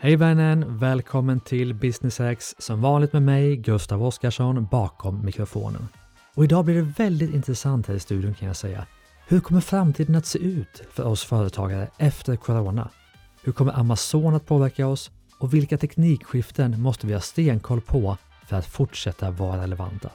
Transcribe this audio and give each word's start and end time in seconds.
Hej 0.00 0.16
vännen! 0.16 0.78
Välkommen 0.78 1.40
till 1.40 1.74
Business 1.74 2.20
X, 2.20 2.54
som 2.58 2.80
vanligt 2.80 3.12
med 3.12 3.22
mig, 3.22 3.56
Gustav 3.56 4.04
Oskarsson, 4.04 4.66
bakom 4.70 5.24
mikrofonen. 5.24 5.88
Och 6.34 6.44
idag 6.44 6.64
blir 6.64 6.74
det 6.74 6.92
väldigt 6.98 7.34
intressant 7.34 7.86
här 7.86 7.94
i 7.94 8.00
studion 8.00 8.34
kan 8.34 8.48
jag 8.48 8.56
säga. 8.56 8.86
Hur 9.28 9.40
kommer 9.40 9.60
framtiden 9.60 10.14
att 10.14 10.26
se 10.26 10.38
ut 10.38 10.82
för 10.90 11.04
oss 11.04 11.24
företagare 11.24 11.88
efter 11.96 12.36
Corona? 12.36 12.88
Hur 13.42 13.52
kommer 13.52 13.78
Amazon 13.78 14.34
att 14.34 14.46
påverka 14.46 14.86
oss? 14.86 15.10
Och 15.38 15.54
vilka 15.54 15.78
teknikskiften 15.78 16.82
måste 16.82 17.06
vi 17.06 17.12
ha 17.12 17.20
stenkoll 17.20 17.80
på 17.80 18.16
för 18.46 18.56
att 18.56 18.66
fortsätta 18.66 19.30
vara 19.30 19.62
relevanta? 19.62 20.10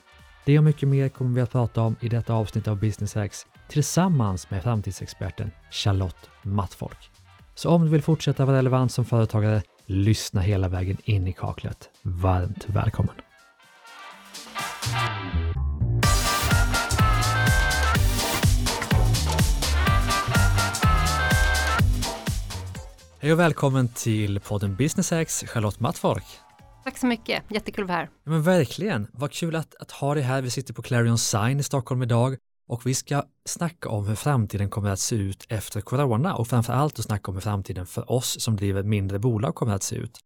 Det 0.45 0.57
och 0.57 0.63
mycket 0.63 0.89
mer 0.89 1.09
kommer 1.09 1.35
vi 1.35 1.41
att 1.41 1.51
prata 1.51 1.81
om 1.81 1.95
i 1.99 2.09
detta 2.09 2.33
avsnitt 2.33 2.67
av 2.67 2.79
Business 2.79 3.17
X 3.17 3.45
tillsammans 3.69 4.51
med 4.51 4.63
framtidsexperten 4.63 5.51
Charlotte 5.71 6.29
Mattfolk. 6.41 7.09
Så 7.55 7.69
om 7.69 7.85
du 7.85 7.89
vill 7.89 8.01
fortsätta 8.01 8.45
vara 8.45 8.57
relevant 8.57 8.91
som 8.91 9.05
företagare, 9.05 9.61
lyssna 9.85 10.41
hela 10.41 10.67
vägen 10.67 10.97
in 11.03 11.27
i 11.27 11.33
kaklet. 11.33 11.89
Varmt 12.01 12.65
välkommen! 12.69 13.15
Hej 23.19 23.33
och 23.33 23.39
välkommen 23.39 23.87
till 23.87 24.39
podden 24.39 24.75
Business 24.75 25.11
X, 25.11 25.43
Charlotte 25.47 25.79
Mattfolk. 25.79 26.23
Tack 26.83 26.97
så 26.97 27.05
mycket, 27.05 27.43
jättekul 27.49 27.83
att 27.83 27.89
vara 27.89 27.97
här. 27.97 28.09
Ja, 28.23 28.31
men 28.31 28.43
verkligen, 28.43 29.07
vad 29.13 29.31
kul 29.31 29.55
att, 29.55 29.75
att 29.75 29.91
ha 29.91 30.13
dig 30.13 30.23
här. 30.23 30.41
Vi 30.41 30.49
sitter 30.49 30.73
på 30.73 30.81
Clarion 30.81 31.17
Sign 31.17 31.59
i 31.59 31.63
Stockholm 31.63 32.03
idag 32.03 32.37
och 32.73 32.85
vi 32.85 32.93
ska 32.93 33.23
snacka 33.45 33.89
om 33.89 34.07
hur 34.07 34.15
framtiden 34.15 34.69
kommer 34.69 34.89
att 34.89 34.99
se 34.99 35.15
ut 35.15 35.45
efter 35.49 35.81
corona 35.81 36.35
och 36.35 36.47
framför 36.47 36.73
allt 36.73 36.99
att 36.99 37.05
snacka 37.05 37.31
om 37.31 37.35
hur 37.35 37.41
framtiden 37.41 37.85
för 37.85 38.11
oss 38.11 38.41
som 38.41 38.55
driver 38.55 38.83
mindre 38.83 39.19
bolag 39.19 39.55
kommer 39.55 39.73
att 39.73 39.83
se 39.83 39.95
ut. 39.95 40.19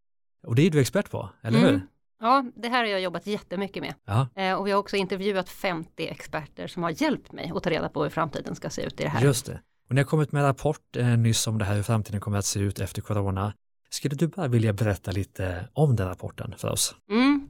Och 0.47 0.55
det 0.55 0.61
är 0.61 0.71
du 0.71 0.79
expert 0.79 1.09
på, 1.11 1.29
eller 1.43 1.59
Mm. 1.59 1.71
hur? 1.71 1.81
Ja, 2.19 2.45
det 2.55 2.67
här 2.69 2.77
har 2.79 2.85
jag 2.85 3.01
jobbat 3.01 3.27
jättemycket 3.27 3.83
med. 3.83 3.93
Ja, 4.05 4.27
Eh, 4.35 4.53
och 4.53 4.67
vi 4.67 4.71
har 4.71 4.79
också 4.79 4.95
intervjuat 4.95 5.49
50 5.49 6.07
experter 6.07 6.67
som 6.67 6.83
har 6.83 7.01
hjälpt 7.01 7.31
mig 7.31 7.51
att 7.55 7.63
ta 7.63 7.69
reda 7.69 7.89
på 7.89 8.03
hur 8.03 8.09
framtiden 8.09 8.55
ska 8.55 8.69
se 8.69 8.81
ut 8.81 8.99
i 8.99 9.03
det 9.03 9.09
här. 9.09 9.21
just 9.23 9.45
det. 9.45 9.61
Och 9.89 9.95
ni 9.95 10.01
har 10.01 10.05
kommit 10.05 10.31
med 10.31 10.39
en 10.39 10.45
rapport 10.47 10.95
eh, 10.95 11.05
nyss 11.07 11.47
om 11.47 11.57
det 11.57 11.65
här 11.65 11.75
hur 11.75 11.83
framtiden 11.83 12.19
kommer 12.21 12.37
att 12.37 12.45
se 12.45 12.59
ut 12.59 12.79
efter 12.79 13.01
corona. 13.01 13.53
Skulle 13.89 14.15
du 14.15 14.27
bara 14.27 14.47
vilja 14.47 14.73
berätta 14.73 15.11
lite 15.11 15.69
om 15.73 15.95
den 15.95 16.07
rapporten 16.07 16.53
för 16.57 16.69
oss? 16.71 16.95
Mm. 17.11 17.46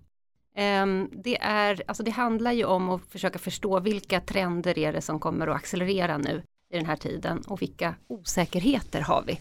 Ehm, 0.59 1.09
det, 1.11 1.37
är, 1.41 1.81
alltså 1.87 2.03
det 2.03 2.11
handlar 2.11 2.51
ju 2.51 2.65
om 2.65 2.89
att 2.89 3.01
försöka 3.05 3.39
förstå 3.39 3.79
vilka 3.79 4.19
trender 4.19 4.79
är 4.79 4.93
det 4.93 5.01
som 5.01 5.19
kommer 5.19 5.47
att 5.47 5.55
accelerera 5.55 6.17
nu 6.17 6.43
i 6.73 6.77
den 6.77 6.85
här 6.85 6.95
tiden 6.95 7.41
och 7.47 7.61
vilka 7.61 7.95
osäkerheter 8.07 9.01
har 9.01 9.23
vi. 9.27 9.39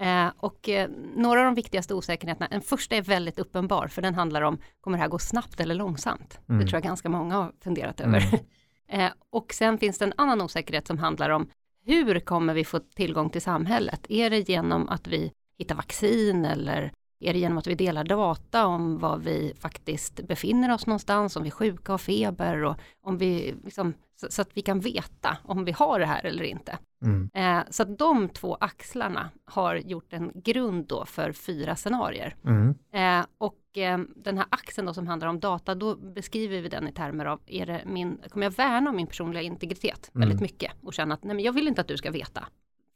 Eh, 0.00 0.30
och 0.36 0.68
eh, 0.68 0.90
några 1.16 1.40
av 1.40 1.44
de 1.44 1.54
viktigaste 1.54 1.94
osäkerheterna, 1.94 2.48
den 2.50 2.60
första 2.60 2.96
är 2.96 3.02
väldigt 3.02 3.38
uppenbar 3.38 3.88
för 3.88 4.02
den 4.02 4.14
handlar 4.14 4.42
om, 4.42 4.58
kommer 4.80 4.98
det 4.98 5.02
här 5.02 5.08
gå 5.08 5.18
snabbt 5.18 5.60
eller 5.60 5.74
långsamt? 5.74 6.40
Mm. 6.48 6.60
Det 6.60 6.66
tror 6.66 6.76
jag 6.76 6.82
ganska 6.82 7.08
många 7.08 7.34
har 7.34 7.52
funderat 7.64 8.00
över. 8.00 8.18
Mm. 8.18 8.40
Eh, 8.90 9.10
och 9.30 9.52
sen 9.52 9.78
finns 9.78 9.98
det 9.98 10.04
en 10.04 10.12
annan 10.16 10.40
osäkerhet 10.40 10.86
som 10.86 10.98
handlar 10.98 11.30
om 11.30 11.50
hur 11.84 12.20
kommer 12.20 12.54
vi 12.54 12.64
få 12.64 12.78
tillgång 12.78 13.30
till 13.30 13.42
samhället? 13.42 14.06
Är 14.08 14.30
det 14.30 14.48
genom 14.48 14.88
att 14.88 15.06
vi 15.06 15.32
hittar 15.58 15.74
vaccin 15.74 16.44
eller 16.44 16.92
är 17.20 17.32
det 17.32 17.38
genom 17.38 17.58
att 17.58 17.66
vi 17.66 17.74
delar 17.74 18.04
data 18.04 18.66
om 18.66 18.98
var 18.98 19.18
vi 19.18 19.52
faktiskt 19.60 20.26
befinner 20.26 20.74
oss 20.74 20.86
någonstans, 20.86 21.36
om 21.36 21.42
vi 21.42 21.48
är 21.48 21.52
sjuka 21.52 21.94
och 21.94 22.00
feber 22.00 22.64
och 22.64 22.76
om 23.02 23.18
vi 23.18 23.54
liksom, 23.64 23.94
så, 24.20 24.26
så 24.30 24.42
att 24.42 24.50
vi 24.54 24.62
kan 24.62 24.80
veta 24.80 25.38
om 25.44 25.64
vi 25.64 25.72
har 25.72 25.98
det 26.00 26.06
här 26.06 26.26
eller 26.26 26.44
inte. 26.44 26.78
Mm. 27.02 27.30
Eh, 27.34 27.64
så 27.70 27.82
att 27.82 27.98
de 27.98 28.28
två 28.28 28.54
axlarna 28.60 29.30
har 29.44 29.76
gjort 29.76 30.12
en 30.12 30.32
grund 30.34 30.86
då 30.86 31.04
för 31.04 31.32
fyra 31.32 31.76
scenarier. 31.76 32.36
Mm. 32.44 32.74
Eh, 32.92 33.26
och 33.38 33.78
eh, 33.78 33.98
den 34.16 34.38
här 34.38 34.46
axeln 34.50 34.86
då 34.86 34.94
som 34.94 35.06
handlar 35.06 35.28
om 35.28 35.40
data, 35.40 35.74
då 35.74 35.96
beskriver 35.96 36.60
vi 36.60 36.68
den 36.68 36.88
i 36.88 36.92
termer 36.92 37.24
av, 37.24 37.40
är 37.46 37.66
det 37.66 37.82
min, 37.86 38.18
kommer 38.30 38.46
jag 38.46 38.50
värna 38.50 38.90
om 38.90 38.96
min 38.96 39.06
personliga 39.06 39.42
integritet 39.42 40.10
Mm. 40.14 40.28
väldigt 40.28 40.42
mycket 40.42 40.72
och 40.82 40.94
känna 40.94 41.14
att 41.14 41.24
nej 41.24 41.36
men 41.36 41.44
jag 41.44 41.52
vill 41.52 41.68
inte 41.68 41.80
att 41.80 41.88
du 41.88 41.96
ska 41.96 42.10
veta 42.10 42.44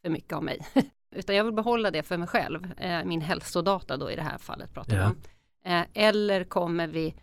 för 0.02 0.10
mycket 0.10 0.32
om 0.32 0.44
mig. 0.44 0.60
Utan 1.12 1.36
jag 1.36 1.44
vill 1.44 1.54
behålla 1.54 1.90
det 1.90 2.02
för 2.02 2.16
mig 2.16 2.28
själv, 2.28 2.72
eh, 2.80 3.04
min 3.04 3.20
hälsodata 3.20 3.96
då 3.96 4.10
i 4.10 4.16
det 4.16 4.22
här 4.22 4.38
fallet 4.38 4.74
pratar 4.74 4.96
Ja. 4.96 5.06
om. 5.06 5.16
Eh, 5.64 5.84
eller 5.94 6.44
kommer 6.44 6.86
vi 6.86 7.14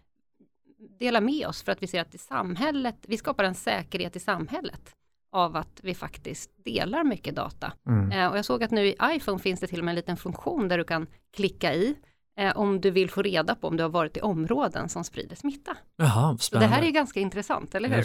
dela 1.00 1.22
med 1.22 1.48
oss 1.48 1.64
för 1.64 1.72
att 1.72 1.84
vi 1.84 1.88
ser 1.88 2.02
att 2.02 2.16
i 2.16 2.18
samhället, 2.18 2.96
vi 3.08 3.18
skapar 3.18 3.44
en 3.44 3.56
säkerhet 3.56 4.16
i 4.16 4.20
samhället 4.20 4.96
av 5.32 5.56
att 5.56 5.80
vi 5.84 5.94
faktiskt 5.96 6.50
delar 6.66 7.04
mycket 7.04 7.36
data. 7.36 7.74
Mm. 7.88 8.12
Eh, 8.12 8.28
och 8.32 8.38
jag 8.38 8.46
såg 8.46 8.64
att 8.64 8.72
nu 8.72 8.86
i 8.88 8.96
iPhone 9.04 9.40
finns 9.40 9.60
det 9.60 9.68
till 9.68 9.80
och 9.80 9.86
med 9.86 9.92
en 9.92 9.96
liten 9.96 10.18
funktion 10.18 10.68
där 10.68 10.78
du 10.78 10.84
kan 10.84 11.08
klicka 11.36 11.74
i 11.74 11.96
eh, 12.38 12.58
om 12.58 12.82
du 12.82 12.92
vill 12.92 13.10
få 13.10 13.22
reda 13.22 13.56
på 13.56 13.68
om 13.68 13.78
du 13.78 13.84
har 13.84 13.90
varit 13.90 14.18
i 14.18 14.22
områden 14.22 14.90
som 14.90 15.04
sprider 15.04 15.36
smitta. 15.36 15.78
Jaha, 15.96 16.30
Så 16.30 16.34
det 16.38 16.44
spännande. 16.44 16.76
här 16.76 16.84
är 16.84 16.90
ganska 16.92 17.20
intressant, 17.20 17.76
eller 17.76 17.90
hur? 17.90 18.04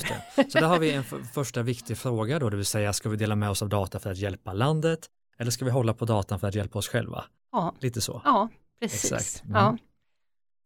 Så 0.50 0.58
där 0.58 0.66
har 0.66 0.78
vi 0.78 0.92
en 0.92 1.04
första 1.34 1.62
viktig 1.62 1.98
fråga 1.98 2.38
då, 2.38 2.50
det 2.50 2.56
vill 2.56 2.66
säga 2.66 2.92
ska 2.92 3.08
vi 3.08 3.16
dela 3.16 3.36
med 3.36 3.50
oss 3.50 3.62
av 3.62 3.68
data 3.68 3.98
för 3.98 4.10
att 4.10 4.18
hjälpa 4.18 4.52
landet 4.52 5.00
eller 5.38 5.50
ska 5.50 5.64
vi 5.64 5.70
hålla 5.70 5.94
på 5.94 6.04
datan 6.04 6.40
för 6.40 6.48
att 6.48 6.54
hjälpa 6.54 6.78
oss 6.78 6.88
själva? 6.88 7.24
Ja, 7.52 7.74
Lite 7.80 8.00
så. 8.00 8.22
ja 8.24 8.48
precis. 8.80 9.12
Exakt. 9.12 9.44
Mm. 9.44 9.56
Ja. 9.56 9.76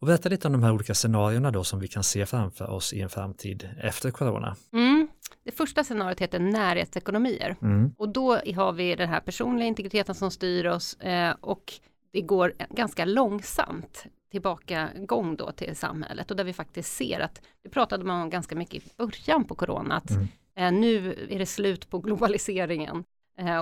Och 0.00 0.06
berätta 0.06 0.28
lite 0.28 0.46
om 0.48 0.52
de 0.52 0.62
här 0.62 0.72
olika 0.72 0.94
scenarierna 0.94 1.50
då 1.50 1.64
som 1.64 1.80
vi 1.80 1.88
kan 1.88 2.04
se 2.04 2.26
framför 2.26 2.70
oss 2.70 2.92
i 2.92 3.00
en 3.00 3.08
framtid 3.08 3.68
efter 3.80 4.10
corona. 4.10 4.56
Mm. 4.72 5.08
Det 5.44 5.50
första 5.52 5.84
scenariot 5.84 6.20
heter 6.20 6.38
närhetsekonomier. 6.38 7.56
Mm. 7.62 7.94
Och 7.98 8.08
då 8.08 8.34
har 8.36 8.72
vi 8.72 8.96
den 8.96 9.08
här 9.08 9.20
personliga 9.20 9.68
integriteten 9.68 10.14
som 10.14 10.30
styr 10.30 10.66
oss 10.66 10.94
eh, 10.94 11.34
och 11.40 11.72
det 12.12 12.20
går 12.20 12.52
ganska 12.70 13.04
långsamt 13.04 14.06
tillbakagång 14.30 15.36
då 15.36 15.52
till 15.52 15.76
samhället 15.76 16.30
och 16.30 16.36
där 16.36 16.44
vi 16.44 16.52
faktiskt 16.52 16.96
ser 16.96 17.20
att, 17.20 17.42
det 17.62 17.68
pratade 17.70 18.04
man 18.04 18.22
om 18.22 18.30
ganska 18.30 18.56
mycket 18.56 18.86
i 18.86 18.90
början 18.96 19.44
på 19.44 19.54
corona, 19.54 19.96
att 19.96 20.10
Mm. 20.10 20.28
eh, 20.56 20.72
nu 20.80 21.26
är 21.30 21.38
det 21.38 21.46
slut 21.46 21.90
på 21.90 21.98
globaliseringen 21.98 23.04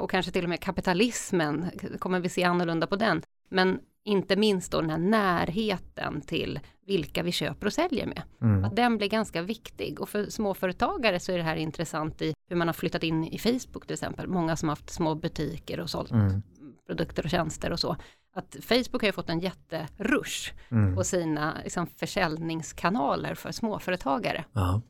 och 0.02 0.10
kanske 0.10 0.32
till 0.32 0.44
och 0.44 0.48
med 0.50 0.60
kapitalismen, 0.60 1.70
kommer 1.98 2.20
vi 2.20 2.28
se 2.28 2.44
annorlunda 2.44 2.86
på 2.86 2.96
den. 2.96 3.22
Men 3.50 3.80
inte 4.04 4.36
minst 4.36 4.72
då 4.72 4.80
den 4.80 4.90
här 4.90 4.98
närheten 4.98 6.20
till 6.20 6.60
vilka 6.86 7.22
vi 7.22 7.32
köper 7.32 7.66
och 7.66 7.72
säljer 7.72 8.06
med. 8.06 8.22
Mm. 8.40 8.64
Att 8.64 8.76
den 8.76 8.96
blir 8.98 9.08
ganska 9.08 9.42
viktig 9.42 10.00
och 10.00 10.08
för 10.08 10.24
småföretagare 10.30 11.20
så 11.20 11.32
är 11.32 11.36
det 11.36 11.42
här 11.42 11.56
intressant 11.56 12.22
i 12.22 12.34
hur 12.48 12.56
man 12.56 12.68
har 12.68 12.72
flyttat 12.72 13.02
in 13.02 13.24
i 13.24 13.38
Facebook 13.38 13.86
till 13.86 13.94
exempel. 13.94 14.28
Många 14.28 14.56
som 14.56 14.68
har 14.68 14.76
haft 14.76 14.90
små 14.90 15.14
butiker 15.14 15.80
och 15.80 15.90
sålt 15.90 16.10
Mm. 16.10 16.42
produkter 16.86 17.24
och 17.24 17.30
tjänster 17.30 17.72
och 17.72 17.80
så. 17.80 17.96
Att 18.34 18.56
Facebook 18.62 19.02
har 19.02 19.06
ju 19.08 19.12
fått 19.12 19.28
en 19.30 19.40
jätterush 19.40 20.52
Mm. 20.70 20.94
på 20.94 21.04
sina 21.04 21.54
liksom, 21.64 21.86
försäljningskanaler 21.86 23.34
för 23.34 23.52
småföretagare. 23.52 24.44
Ja. 24.52 24.82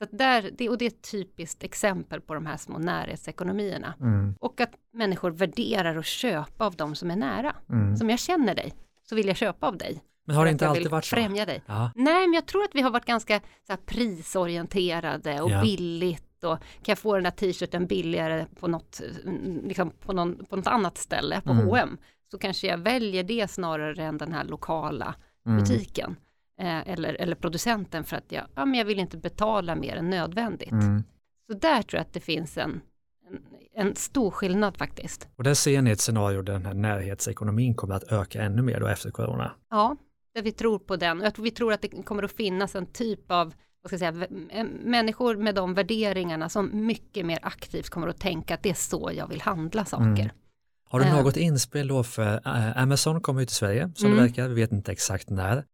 Så 0.00 0.04
att 0.04 0.18
där, 0.18 0.50
det, 0.58 0.68
och 0.68 0.78
det 0.78 0.84
är 0.84 0.90
ett 0.90 1.10
typiskt 1.10 1.62
exempel 1.64 2.20
på 2.20 2.34
de 2.34 2.46
här 2.46 2.56
små 2.56 2.78
närhetsekonomierna. 2.78 3.94
Mm. 4.00 4.34
Och 4.40 4.60
att 4.60 4.70
människor 4.92 5.30
värderar 5.30 5.96
och 5.98 6.04
köpa 6.04 6.66
av 6.66 6.74
de 6.76 6.94
som 6.94 7.10
är 7.10 7.16
nära. 7.16 7.56
Mm. 7.70 7.96
Som 7.96 8.10
jag 8.10 8.18
känner 8.18 8.54
dig, 8.54 8.72
så 9.08 9.14
vill 9.14 9.26
jag 9.28 9.36
köpa 9.36 9.66
av 9.66 9.76
dig. 9.78 10.02
Men 10.26 10.36
har 10.36 10.44
det 10.44 10.48
att 10.50 10.52
inte 10.52 10.64
jag 10.64 10.70
alltid 10.70 10.90
varit 10.90 11.04
så? 11.04 11.16
Främja 11.16 11.46
dig. 11.46 11.62
Ja. 11.66 11.90
Nej, 11.94 12.26
men 12.26 12.32
jag 12.34 12.46
tror 12.46 12.64
att 12.64 12.74
vi 12.74 12.80
har 12.80 12.90
varit 12.90 13.04
ganska 13.04 13.40
så 13.66 13.72
här, 13.72 13.76
prisorienterade 13.86 15.40
och 15.40 15.50
Ja. 15.50 15.62
billigt 15.62 16.44
och 16.44 16.58
kan 16.58 16.84
jag 16.86 16.98
få 16.98 17.14
den 17.14 17.24
där 17.24 17.30
t-shirten 17.30 17.86
billigare 17.86 18.46
på 18.60 18.68
något, 18.68 19.00
liksom 19.64 19.90
på, 19.90 20.12
någon, 20.12 20.44
på 20.44 20.56
något 20.56 20.66
annat 20.66 20.98
ställe, 20.98 21.40
på 21.40 21.50
Mm. 21.52 21.66
H&M 21.66 21.98
så 22.30 22.38
kanske 22.38 22.66
jag 22.66 22.78
väljer 22.78 23.22
det 23.24 23.50
snarare 23.50 24.04
än 24.04 24.18
den 24.18 24.32
här 24.32 24.44
lokala 24.44 25.14
Mm. 25.46 25.58
butiken 25.58 26.16
eh, 26.60 26.88
eller, 26.88 27.14
eller 27.14 27.36
producenten 27.36 28.04
för 28.04 28.16
att 28.16 28.32
jag, 28.32 28.44
ja, 28.54 28.64
men 28.64 28.74
jag 28.78 28.84
vill 28.84 28.98
inte 28.98 29.16
betala 29.16 29.74
mer 29.74 29.96
än 29.96 30.10
nödvändigt. 30.10 30.72
Mm. 30.72 31.02
Så 31.52 31.58
där 31.58 31.82
tror 31.82 31.98
jag 31.98 32.00
att 32.06 32.12
det 32.12 32.20
finns 32.20 32.58
en, 32.58 32.80
en, 33.30 33.40
en 33.86 33.96
stor 33.96 34.30
skillnad 34.30 34.76
faktiskt. 34.76 35.28
Och 35.36 35.44
där 35.44 35.54
ser 35.54 35.82
ni 35.82 35.90
ett 35.90 36.00
scenario 36.00 36.42
där 36.42 36.52
den 36.52 36.66
här 36.66 36.74
närhetsekonomin 36.74 37.74
kommer 37.74 37.94
att 37.94 38.12
öka 38.12 38.42
ännu 38.42 38.62
mer 38.62 38.80
då 38.80 38.86
efter 38.86 39.10
corona. 39.10 39.52
Ja, 39.70 39.96
där 40.34 40.42
vi 40.42 40.52
tror 40.52 40.78
på 40.78 40.96
den. 40.96 41.20
Jag 41.20 41.34
tror, 41.34 41.44
vi 41.44 41.50
tror 41.50 41.72
att 41.72 41.82
det 41.82 41.88
kommer 41.88 42.22
att 42.22 42.32
finnas 42.32 42.74
en 42.74 42.86
typ 42.86 43.30
av 43.30 43.54
vad 43.82 43.90
ska 43.90 43.98
säga, 43.98 44.26
människor 44.84 45.36
med 45.36 45.54
de 45.54 45.74
värderingarna 45.74 46.48
som 46.48 46.86
mycket 46.86 47.26
mer 47.26 47.38
aktivt 47.42 47.88
kommer 47.90 48.08
att 48.08 48.20
tänka 48.20 48.54
att 48.54 48.62
det 48.62 48.70
är 48.70 48.74
så 48.74 49.10
jag 49.14 49.28
vill 49.28 49.40
handla 49.40 49.84
saker. 49.84 50.04
Mm. 50.04 50.28
Har 50.90 51.00
du 51.00 51.06
Eh. 51.06 51.16
något 51.22 51.36
inspel 51.36 51.88
då 51.88 52.02
för 52.02 52.34
eh, 52.46 52.82
Amazon 52.82 53.20
kommer 53.20 53.40
ju 53.40 53.46
till 53.46 53.56
Sverige 53.56 53.90
som 53.94 54.10
det 54.10 54.16
Mm. 54.16 54.24
verkar, 54.26 54.48
vi 54.48 54.54
vet 54.54 54.72
inte 54.72 54.92
exakt 54.92 55.30
när. 55.30 55.64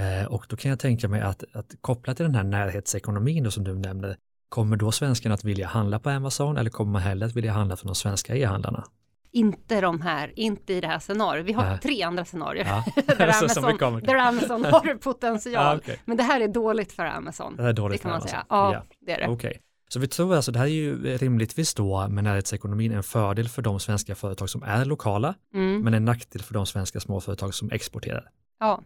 Eh, 0.00 0.26
och 0.26 0.46
då 0.48 0.56
kan 0.56 0.68
jag 0.70 0.78
tänka 0.78 1.08
mig 1.08 1.20
att, 1.20 1.44
att 1.52 1.74
kopplat 1.80 2.16
till 2.16 2.26
den 2.26 2.34
här 2.34 2.44
närhetsekonomin 2.44 3.44
då 3.44 3.50
som 3.50 3.64
du 3.64 3.74
nämnde, 3.74 4.16
kommer 4.48 4.76
då 4.76 4.92
svenskarna 4.92 5.34
att 5.34 5.44
vilja 5.44 5.66
handla 5.66 5.98
på 5.98 6.10
Amazon 6.10 6.56
eller 6.56 6.70
kommer 6.70 6.92
man 6.92 7.02
hellre 7.02 7.26
att 7.26 7.36
vilja 7.36 7.52
handla 7.52 7.76
från 7.76 7.86
de 7.86 7.94
svenska 7.94 8.36
e-handlarna? 8.36 8.84
Inte 9.32 9.80
de 9.80 10.00
här, 10.00 10.32
inte 10.36 10.72
i 10.74 10.80
det 10.80 10.86
här 10.86 10.98
scenariot. 10.98 11.46
Vi 11.46 11.52
har 11.52 11.64
Nej. 11.64 11.78
tre 11.78 12.02
andra 12.02 12.24
scenarier 12.24 12.64
Ja. 12.64 12.84
där, 13.06 13.42
Amazon, 13.42 14.00
där 14.02 14.14
Amazon 14.16 14.64
har 14.64 14.94
potential. 15.00 15.52
Ja, 15.54 15.76
okej. 15.76 16.00
Men 16.04 16.16
det 16.16 16.22
här 16.22 16.40
är 16.40 16.48
dåligt 16.48 16.92
för 16.92 17.04
Amazon. 17.06 17.56
Det 17.56 17.62
är 17.62 17.72
dåligt 17.72 17.98
det 17.98 18.02
kan 18.02 18.10
man 18.10 18.20
för 18.20 18.28
säga. 18.28 18.44
Amazon. 18.48 18.72
Ja, 18.90 18.96
det 19.06 19.12
är 19.12 19.18
det. 19.20 19.28
Okej, 19.28 19.60
Så 19.88 20.00
vi 20.00 20.08
tror 20.08 20.36
alltså 20.36 20.52
det 20.52 20.58
här 20.58 20.66
är 20.66 20.70
ju 20.70 21.16
rimligtvis 21.18 21.74
då 21.74 22.08
med 22.08 22.24
närhetsekonomin 22.24 22.92
en 22.92 23.02
fördel 23.02 23.48
för 23.48 23.62
de 23.62 23.80
svenska 23.80 24.14
företag 24.14 24.50
som 24.50 24.62
är 24.62 24.84
lokala, 24.84 25.34
Mm. 25.54 25.82
men 25.82 25.94
en 25.94 26.04
nackdel 26.04 26.42
för 26.42 26.54
de 26.54 26.66
svenska 26.66 27.00
småföretag 27.00 27.54
som 27.54 27.70
exporterar. 27.70 28.30
Ja, 28.60 28.80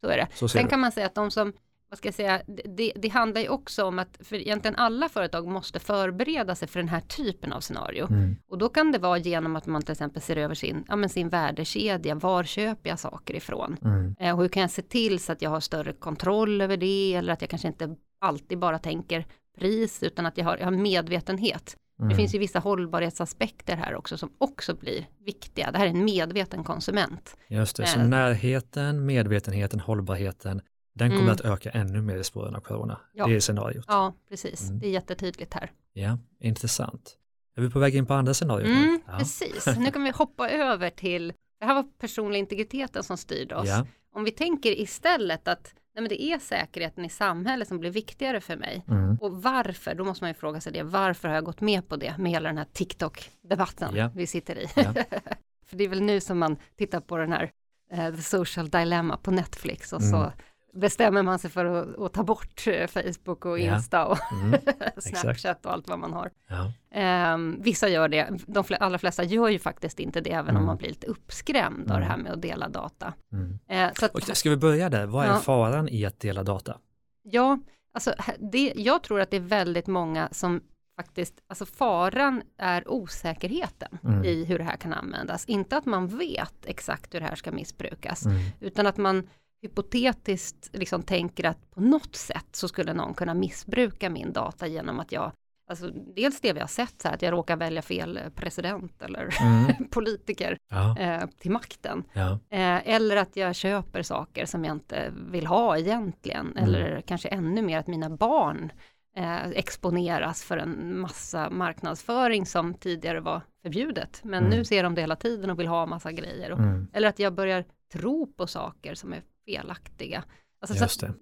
så 0.00 0.08
är 0.08 0.16
det. 0.16 0.28
Så 0.34 0.48
Sen 0.48 0.68
kan 0.68 0.80
man 0.80 0.92
säga 0.92 1.06
att 1.06 1.14
de 1.14 1.30
som, 1.30 1.52
vad 1.90 1.98
ska 1.98 2.08
jag 2.08 2.14
säga, 2.14 2.42
det, 2.46 2.92
det 2.96 3.08
handlar 3.08 3.40
ju 3.40 3.48
också 3.48 3.84
om 3.84 3.98
att 3.98 4.18
för 4.20 4.36
egentligen 4.36 4.76
alla 4.76 5.08
företag 5.08 5.46
måste 5.46 5.78
förbereda 5.78 6.54
sig 6.54 6.68
för 6.68 6.80
den 6.80 6.88
här 6.88 7.00
typen 7.00 7.52
av 7.52 7.60
scenario. 7.60 8.06
Mm. 8.10 8.36
Och 8.48 8.58
då 8.58 8.68
kan 8.68 8.92
det 8.92 8.98
vara 8.98 9.18
genom 9.18 9.56
att 9.56 9.66
man 9.66 9.82
till 9.82 9.92
exempel 9.92 10.22
ser 10.22 10.36
över 10.36 10.54
sin, 10.54 10.84
ja, 10.88 10.96
men 10.96 11.08
sin 11.08 11.28
värdekedja, 11.28 12.14
var 12.14 12.44
köper 12.44 12.90
jag 12.90 12.98
saker 12.98 13.34
ifrån? 13.34 13.76
Mm. 13.84 14.14
Eh, 14.20 14.34
och 14.34 14.42
hur 14.42 14.48
kan 14.48 14.60
jag 14.60 14.70
se 14.70 14.82
till 14.82 15.20
så 15.20 15.32
att 15.32 15.42
jag 15.42 15.50
har 15.50 15.60
större 15.60 15.92
kontroll 15.92 16.60
över 16.60 16.76
det 16.76 17.14
eller 17.14 17.32
att 17.32 17.40
jag 17.40 17.50
kanske 17.50 17.68
inte 17.68 17.96
alltid 18.20 18.58
bara 18.58 18.78
tänker 18.78 19.26
pris 19.58 20.02
utan 20.02 20.26
att 20.26 20.38
jag 20.38 20.44
har, 20.44 20.56
jag 20.58 20.64
har 20.64 20.70
medvetenhet. 20.70 21.76
Mm. 21.98 22.08
Det 22.08 22.14
finns 22.16 22.34
ju 22.34 22.38
vissa 22.38 22.58
hållbarhetsaspekter 22.58 23.76
här 23.76 23.94
också 23.94 24.18
som 24.18 24.32
också 24.38 24.74
blir 24.74 25.08
viktiga. 25.24 25.70
Det 25.70 25.78
här 25.78 25.86
är 25.86 25.90
en 25.90 26.04
medveten 26.04 26.64
konsument. 26.64 27.36
Just 27.48 27.76
det, 27.76 27.86
så 27.86 27.98
Eh. 28.00 28.08
närheten, 28.08 29.06
medvetenheten, 29.06 29.80
hållbarheten, 29.80 30.60
den 30.94 31.10
kommer 31.10 31.22
Mm. 31.22 31.32
att 31.34 31.40
öka 31.40 31.70
ännu 31.70 32.02
mer 32.02 32.16
i 32.16 32.24
spåren 32.24 32.54
av 32.56 32.60
corona. 32.60 33.00
Ja. 33.14 33.26
Det 33.26 33.36
är 33.36 33.40
scenariot. 33.40 33.84
Ja, 33.88 34.14
precis. 34.28 34.62
Mm. 34.68 34.78
Det 34.78 34.86
är 34.86 34.90
jättetydligt 34.90 35.54
här. 35.54 35.72
Ja, 35.92 36.18
intressant. 36.40 37.16
Är 37.56 37.62
vi 37.62 37.70
på 37.70 37.78
väg 37.78 37.94
in 37.96 38.06
på 38.06 38.14
andra 38.14 38.34
scenariot? 38.34 38.68
nu? 38.68 38.74
Mm, 38.74 39.00
ja. 39.06 39.18
Precis, 39.18 39.66
nu 39.78 39.90
kan 39.90 40.04
vi 40.04 40.10
hoppa 40.10 40.50
över 40.50 40.90
till, 40.90 41.32
det 41.60 41.66
här 41.66 41.74
var 41.74 41.84
personlig 41.98 42.38
integriteten 42.38 43.02
som 43.02 43.16
styrde 43.16 43.56
oss. 43.56 43.68
Ja. 43.68 43.86
Om 44.14 44.24
vi 44.24 44.30
tänker 44.30 44.80
istället 44.80 45.48
att 45.48 45.74
nej 45.96 46.02
men 46.02 46.08
det 46.08 46.22
är 46.22 46.38
säkerheten 46.38 47.04
i 47.04 47.08
samhället 47.08 47.68
som 47.68 47.78
blir 47.78 47.90
viktigare 47.90 48.40
för 48.40 48.56
mig. 48.56 48.82
Mm. 48.88 49.16
Och 49.20 49.42
varför, 49.42 49.94
då 49.94 50.04
måste 50.04 50.24
man 50.24 50.30
ju 50.30 50.34
fråga 50.34 50.60
sig 50.60 50.72
det, 50.72 50.82
varför 50.82 51.28
har 51.28 51.34
jag 51.34 51.44
gått 51.44 51.60
med 51.60 51.88
på 51.88 51.96
det 51.96 52.14
med 52.18 52.32
hela 52.32 52.48
den 52.48 52.58
här 52.58 52.66
TikTok-debatten 52.72 53.96
Ja. 53.96 54.10
vi 54.14 54.26
sitter 54.26 54.58
i? 54.58 54.66
Ja. 54.76 54.94
för 55.66 55.76
det 55.76 55.84
är 55.84 55.88
väl 55.88 56.02
nu 56.02 56.20
som 56.20 56.38
man 56.38 56.56
tittar 56.76 57.00
på 57.00 57.16
den 57.16 57.32
här 57.32 57.50
eh, 57.92 58.14
The 58.14 58.22
Social 58.22 58.68
Dilemma 58.70 59.16
på 59.16 59.30
Netflix 59.30 59.92
och 59.92 60.00
Mm. 60.02 60.12
så 60.12 60.32
bestämmer 60.76 61.22
man 61.22 61.38
sig 61.38 61.50
för 61.50 61.64
att, 61.64 61.98
att 61.98 62.12
ta 62.12 62.22
bort 62.22 62.66
eh, 62.66 62.86
Facebook 62.86 63.44
och 63.46 63.58
Ja. 63.58 63.74
Insta 63.76 64.06
och 64.06 64.18
Mm. 64.32 64.60
Snapchat 64.96 65.66
och 65.66 65.72
allt 65.72 65.88
vad 65.88 65.98
man 65.98 66.12
har. 66.12 66.30
Ja. 66.48 66.72
Ehm, 66.90 67.56
vissa 67.62 67.88
gör 67.88 68.08
det, 68.08 68.28
de 68.46 68.64
fle- 68.64 68.76
allra 68.80 68.98
flesta 68.98 69.24
gör 69.24 69.48
ju 69.48 69.58
faktiskt 69.58 70.00
inte 70.00 70.20
det, 70.20 70.30
även 70.32 70.50
Mm. 70.50 70.60
om 70.60 70.66
man 70.66 70.76
blir 70.76 70.88
lite 70.88 71.06
uppskrämd 71.06 71.90
av 71.90 71.96
Mm. 71.96 72.00
det 72.00 72.06
här 72.06 72.16
med 72.16 72.32
att 72.32 72.42
dela 72.42 72.68
data. 72.68 73.12
Mm. 73.32 73.58
Eh, 73.68 73.92
så 73.98 74.06
att, 74.06 74.14
Och 74.14 74.22
ska 74.36 74.50
vi 74.50 74.56
börja 74.56 74.88
där? 74.88 75.06
Vad 75.06 75.24
är 75.24 75.28
Ja. 75.28 75.36
faran 75.38 75.88
i 75.88 76.04
att 76.06 76.20
dela 76.20 76.42
data? 76.42 76.78
ja, 77.22 77.58
alltså 77.94 78.14
det, 78.52 78.72
jag 78.76 79.02
tror 79.02 79.20
att 79.20 79.30
det 79.30 79.36
är 79.36 79.40
väldigt 79.40 79.86
många 79.86 80.28
som 80.32 80.60
faktiskt, 80.96 81.34
alltså 81.48 81.66
faran 81.66 82.42
är 82.58 82.88
osäkerheten 82.90 83.98
Mm. 84.04 84.24
i 84.24 84.44
hur 84.44 84.58
det 84.58 84.64
här 84.64 84.76
kan 84.76 84.92
användas. 84.92 85.44
Inte 85.44 85.76
att 85.76 85.86
man 85.86 86.06
vet 86.06 86.54
exakt 86.66 87.14
hur 87.14 87.20
det 87.20 87.26
här 87.26 87.34
ska 87.34 87.52
missbrukas, 87.52 88.26
Mm. 88.26 88.38
utan 88.60 88.86
att 88.86 88.96
man 88.96 89.28
hypotetiskt 89.62 90.70
liksom 90.72 91.02
tänker 91.02 91.44
att 91.44 91.70
på 91.70 91.80
något 91.80 92.16
sätt 92.16 92.46
så 92.52 92.68
skulle 92.68 92.92
någon 92.94 93.14
kunna 93.14 93.34
missbruka 93.34 94.10
min 94.10 94.32
data 94.32 94.66
genom 94.66 95.00
att 95.00 95.12
jag, 95.12 95.32
alltså 95.70 95.90
dels 96.16 96.40
det 96.40 96.52
vi 96.52 96.60
har 96.60 96.66
sett 96.66 97.02
så 97.02 97.08
här, 97.08 97.14
att 97.14 97.22
jag 97.22 97.32
råkar 97.32 97.56
välja 97.56 97.82
fel 97.82 98.20
president 98.34 99.02
eller 99.02 99.28
Mm. 99.42 99.88
politiker 99.90 100.58
Ja, 100.70 100.98
eh, 100.98 101.26
till 101.38 101.50
makten. 101.50 102.04
ja, 102.12 102.38
Eh, 102.50 102.88
eller 102.94 103.16
att 103.16 103.36
jag 103.36 103.54
köper 103.54 104.02
saker 104.02 104.46
som 104.46 104.64
jag 104.64 104.76
inte 104.76 105.12
vill 105.30 105.46
ha 105.46 105.78
egentligen. 105.78 106.46
Mm. 106.52 106.64
Eller 106.64 107.00
kanske 107.00 107.28
ännu 107.28 107.62
mer 107.62 107.78
att 107.78 107.86
mina 107.86 108.10
barn 108.10 108.72
eh, 109.16 109.48
exponeras 109.48 110.42
för 110.44 110.56
en 110.58 111.00
massa 111.00 111.50
marknadsföring 111.50 112.46
som 112.46 112.74
tidigare 112.74 113.20
var 113.20 113.40
förbjudet. 113.62 114.20
Men 114.24 114.44
Mm. 114.44 114.58
nu 114.58 114.64
ser 114.64 114.82
de 114.82 114.94
det 114.94 115.00
hela 115.00 115.16
tiden 115.16 115.50
och 115.50 115.58
vill 115.60 115.66
ha 115.66 115.86
massa 115.86 116.12
grejer. 116.12 116.52
Och, 116.52 116.58
mm. 116.58 116.86
Eller 116.92 117.08
att 117.08 117.18
jag 117.18 117.34
börjar 117.34 117.64
tro 117.92 118.26
på 118.26 118.46
saker 118.46 118.94
som 118.94 119.12
är 119.12 119.22
felaktiga. 119.46 120.24
Alltså, 120.60 120.82
just 120.84 121.00
det. 121.00 121.14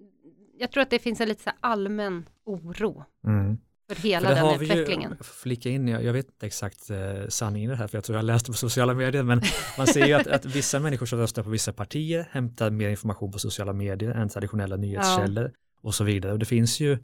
jag 0.57 0.71
tror 0.71 0.83
att 0.83 0.89
det 0.89 0.99
finns 0.99 1.21
en 1.21 1.27
lite 1.27 1.43
så 1.43 1.49
allmän 1.59 2.25
oro 2.45 3.03
Mm. 3.27 3.57
för 3.89 3.95
hela 3.95 4.27
För 4.27 4.35
det 4.35 4.41
den 4.41 4.45
har 4.49 4.57
vi 4.57 4.65
utvecklingen. 4.65 5.11
ju, 5.19 5.23
flika 5.23 5.69
in, 5.69 5.87
jag, 5.87 6.03
jag 6.03 6.13
vet 6.13 6.25
inte 6.25 6.45
exakt 6.45 6.89
eh, 6.89 7.27
sanningen 7.29 7.69
i 7.71 7.73
det 7.73 7.77
här, 7.77 7.87
för 7.87 7.97
jag 7.97 8.03
tror 8.03 8.17
jag 8.17 8.25
läste 8.25 8.51
på 8.51 8.57
sociala 8.57 8.93
medier, 8.93 9.23
men 9.23 9.41
man 9.77 9.87
ser 9.87 10.05
ju 10.05 10.13
att, 10.13 10.27
att 10.27 10.45
vissa 10.45 10.79
människor 10.79 11.05
som 11.05 11.19
röstar 11.19 11.43
på 11.43 11.49
vissa 11.49 11.73
partier 11.73 12.27
hämtar 12.31 12.69
mer 12.71 12.89
information 12.89 13.31
på 13.31 13.39
sociala 13.39 13.73
medier 13.73 14.11
än 14.11 14.29
traditionella 14.29 14.75
nyhetskällor 14.75 15.51
och 15.81 15.95
så 15.95 16.03
vidare. 16.03 16.31
Och 16.33 16.39
det 16.39 16.45
finns 16.45 16.79
ju, 16.79 16.97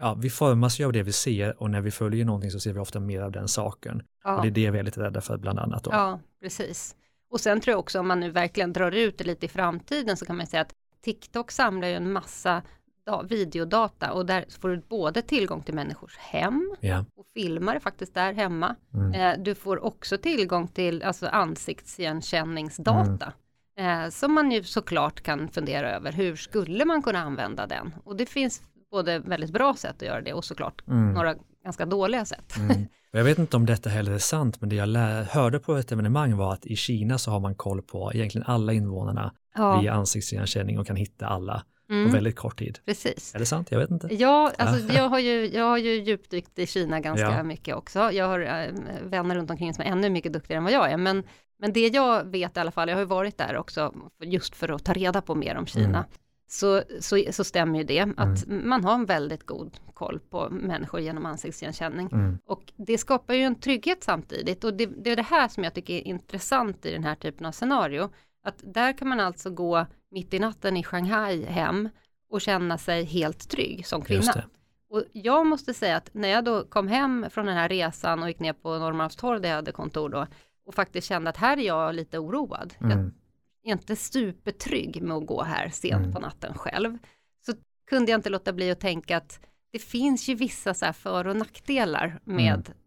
ja, 0.00 0.14
vi 0.14 0.30
formas 0.30 0.80
ju 0.80 0.84
av 0.84 0.92
det 0.92 1.02
vi 1.02 1.12
ser 1.12 1.62
och 1.62 1.70
när 1.70 1.80
vi 1.80 1.90
följer 1.90 2.24
någonting 2.24 2.50
så 2.50 2.60
ser 2.60 2.72
vi 2.72 2.78
ofta 2.80 3.00
mer 3.00 3.22
av 3.22 3.32
den 3.32 3.48
saken. 3.48 4.02
Ja. 4.24 4.36
Och 4.36 4.42
det 4.42 4.48
är 4.48 4.50
det 4.50 4.70
vi 4.70 4.78
är 4.78 4.82
lite 4.82 5.00
rädda 5.00 5.20
för 5.20 5.36
bland 5.38 5.58
annat 5.58 5.84
då. 5.84 5.90
Ja, 5.92 6.20
precis. 6.42 6.96
Och 7.30 7.40
sen 7.40 7.60
tror 7.60 7.72
jag 7.72 7.78
också 7.78 8.00
om 8.00 8.08
man 8.08 8.20
nu 8.20 8.30
verkligen 8.30 8.72
drar 8.72 8.92
ut 8.92 9.18
det 9.18 9.24
lite 9.24 9.46
i 9.46 9.48
framtiden 9.48 10.16
så 10.16 10.26
kan 10.26 10.36
man 10.36 10.46
säga 10.46 10.60
att 10.60 10.74
TikTok 11.04 11.50
samlar 11.50 11.88
ju 11.88 11.94
en 11.94 12.12
massa 12.12 12.62
da- 13.06 13.22
videodata 13.22 14.12
och 14.12 14.26
där 14.26 14.44
får 14.60 14.68
du 14.68 14.82
både 14.88 15.22
tillgång 15.22 15.62
till 15.62 15.74
människors 15.74 16.16
hem 16.18 16.74
Ja. 16.80 17.04
och 17.16 17.26
filmar 17.34 17.78
faktiskt 17.78 18.14
där 18.14 18.32
hemma. 18.32 18.76
Mm. 18.94 19.14
Eh, 19.14 19.42
du 19.44 19.54
får 19.54 19.84
också 19.84 20.18
tillgång 20.18 20.68
till 20.68 21.02
alltså 21.02 21.26
ansiktsigenkänningsdata. 21.26 23.32
Eh, 23.78 24.08
som 24.08 24.34
man 24.34 24.50
ju 24.50 24.64
såklart 24.64 25.20
kan 25.20 25.48
fundera 25.48 25.90
över, 25.90 26.12
hur 26.12 26.36
skulle 26.36 26.84
man 26.84 27.02
kunna 27.02 27.18
använda 27.18 27.66
den? 27.66 27.94
Och 28.04 28.16
det 28.16 28.26
finns 28.26 28.62
både 28.90 29.18
väldigt 29.18 29.50
bra 29.50 29.74
sätt 29.74 29.96
att 29.96 30.02
göra 30.02 30.20
det 30.20 30.32
och 30.32 30.44
såklart 30.44 30.82
Mm. 30.88 31.12
några 31.14 31.34
ganska 31.64 31.86
dåliga 31.86 32.24
sätt. 32.24 32.56
Mm. 32.56 32.86
Jag 33.12 33.24
vet 33.24 33.38
inte 33.38 33.56
om 33.56 33.66
detta 33.66 33.90
heller 33.90 34.12
är 34.12 34.18
sant, 34.18 34.60
men 34.60 34.68
det 34.68 34.76
jag 34.76 34.86
hörde 35.24 35.58
på 35.58 35.76
ett 35.76 35.92
evenemang 35.92 36.36
var 36.36 36.52
att 36.52 36.66
i 36.66 36.76
Kina 36.76 37.18
så 37.18 37.30
har 37.30 37.40
man 37.40 37.54
koll 37.54 37.82
på 37.82 38.12
egentligen 38.14 38.46
alla 38.46 38.72
invånarna 38.72 39.32
Ja, 39.54 39.80
via 39.80 39.92
ansiktsigenkänning 39.92 40.78
och 40.78 40.86
kan 40.86 40.96
hitta 40.96 41.26
alla 41.26 41.64
på 41.88 41.92
mm, 41.94 42.12
väldigt 42.12 42.36
kort 42.36 42.58
tid. 42.58 42.78
precis. 42.84 43.34
Är 43.34 43.38
det 43.38 43.46
sant? 43.46 43.68
Jag 43.70 43.78
vet 43.78 43.90
inte. 43.90 44.14
Ja, 44.14 44.52
alltså 44.58 44.92
jag 44.94 45.08
har 45.08 45.18
ju, 45.18 45.50
jag 45.54 45.64
har 45.64 45.78
ju 45.78 46.02
djupdykt 46.02 46.58
i 46.58 46.66
Kina 46.66 47.00
ganska 47.00 47.36
Ja. 47.36 47.42
mycket 47.42 47.74
också. 47.76 48.12
Jag 48.12 48.26
har 48.28 48.40
äh, 48.40 48.74
vänner 49.02 49.34
runt 49.34 49.50
omkring 49.50 49.74
som 49.74 49.84
är 49.84 49.88
ännu 49.88 50.10
mycket 50.10 50.32
duktigare 50.32 50.58
än 50.58 50.64
vad 50.64 50.72
jag 50.72 50.90
är. 50.92 50.96
Men, 50.96 51.22
men 51.58 51.72
det 51.72 51.88
jag 51.88 52.24
vet 52.24 52.56
i 52.56 52.60
alla 52.60 52.70
fall, 52.70 52.88
jag 52.88 52.96
har 52.96 53.00
ju 53.02 53.06
varit 53.06 53.38
där 53.38 53.56
också 53.56 53.94
just 54.24 54.56
för 54.56 54.68
att 54.68 54.84
ta 54.84 54.92
reda 54.92 55.20
på 55.22 55.34
mer 55.34 55.56
om 55.56 55.66
Kina. 55.66 55.88
Mm. 55.88 56.04
Så, 56.52 56.82
så, 57.00 57.24
så 57.30 57.44
stämmer 57.44 57.78
ju 57.78 57.84
det, 57.84 58.08
att 58.16 58.46
man 58.46 58.84
har 58.84 58.94
en 58.94 59.06
väldigt 59.06 59.46
god 59.46 59.76
koll 59.94 60.20
på 60.30 60.48
människor 60.50 61.00
genom 61.00 61.26
ansiktsigenkänning. 61.26 62.08
Mm. 62.12 62.38
Och 62.46 62.72
det 62.76 62.98
skapar 62.98 63.34
ju 63.34 63.42
en 63.42 63.54
trygghet 63.60 64.04
samtidigt. 64.04 64.64
Och 64.64 64.74
det, 64.74 64.86
det 64.86 65.10
är 65.10 65.16
det 65.16 65.22
här 65.22 65.48
som 65.48 65.64
jag 65.64 65.74
tycker 65.74 65.94
är 65.94 66.06
intressant 66.06 66.86
i 66.86 66.92
den 66.92 67.04
här 67.04 67.14
typen 67.14 67.46
av 67.46 67.52
scenario. 67.52 68.10
Att 68.44 68.54
där 68.62 68.92
kan 68.98 69.08
man 69.08 69.20
alltså 69.20 69.50
gå 69.50 69.86
mitt 70.10 70.34
i 70.34 70.38
natten 70.38 70.76
i 70.76 70.84
Shanghai 70.84 71.44
hem 71.44 71.88
och 72.30 72.40
känna 72.40 72.78
sig 72.78 73.04
helt 73.04 73.48
trygg 73.50 73.86
som 73.86 74.02
kvinna. 74.02 74.22
Och 74.90 75.04
jag 75.12 75.46
måste 75.46 75.74
säga 75.74 75.96
att 75.96 76.10
när 76.12 76.28
jag 76.28 76.44
då 76.44 76.64
kom 76.64 76.88
hem 76.88 77.26
från 77.30 77.46
den 77.46 77.56
här 77.56 77.68
resan 77.68 78.22
och 78.22 78.28
gick 78.28 78.40
ner 78.40 78.52
på 78.52 78.78
Norrmalmstorg 78.78 79.40
där 79.40 79.48
jag 79.48 79.56
hade 79.56 79.72
kontor 79.72 80.08
då 80.08 80.26
och 80.66 80.74
faktiskt 80.74 81.08
kände 81.08 81.30
att 81.30 81.36
här 81.36 81.56
är 81.56 81.62
jag 81.62 81.94
lite 81.94 82.18
oroad. 82.18 82.74
Jag 82.78 82.92
Mm. 82.92 83.06
är 83.06 83.10
inte 83.62 83.96
supertrygg 83.96 85.02
med 85.02 85.16
att 85.16 85.26
gå 85.26 85.42
här 85.42 85.68
sent 85.68 86.00
Mm. 86.00 86.12
på 86.12 86.20
natten 86.20 86.54
själv. 86.58 86.98
Så 87.46 87.52
kunde 87.90 88.10
jag 88.10 88.18
inte 88.18 88.30
låta 88.30 88.52
bli 88.52 88.70
att 88.70 88.80
tänka 88.80 89.16
att 89.16 89.40
det 89.72 89.78
finns 89.78 90.28
ju 90.28 90.34
vissa 90.34 90.74
så 90.74 90.84
här 90.84 90.92
för 90.92 91.26
och 91.26 91.36
nackdelar 91.36 92.20
med 92.24 92.66
Mm. 92.68 92.78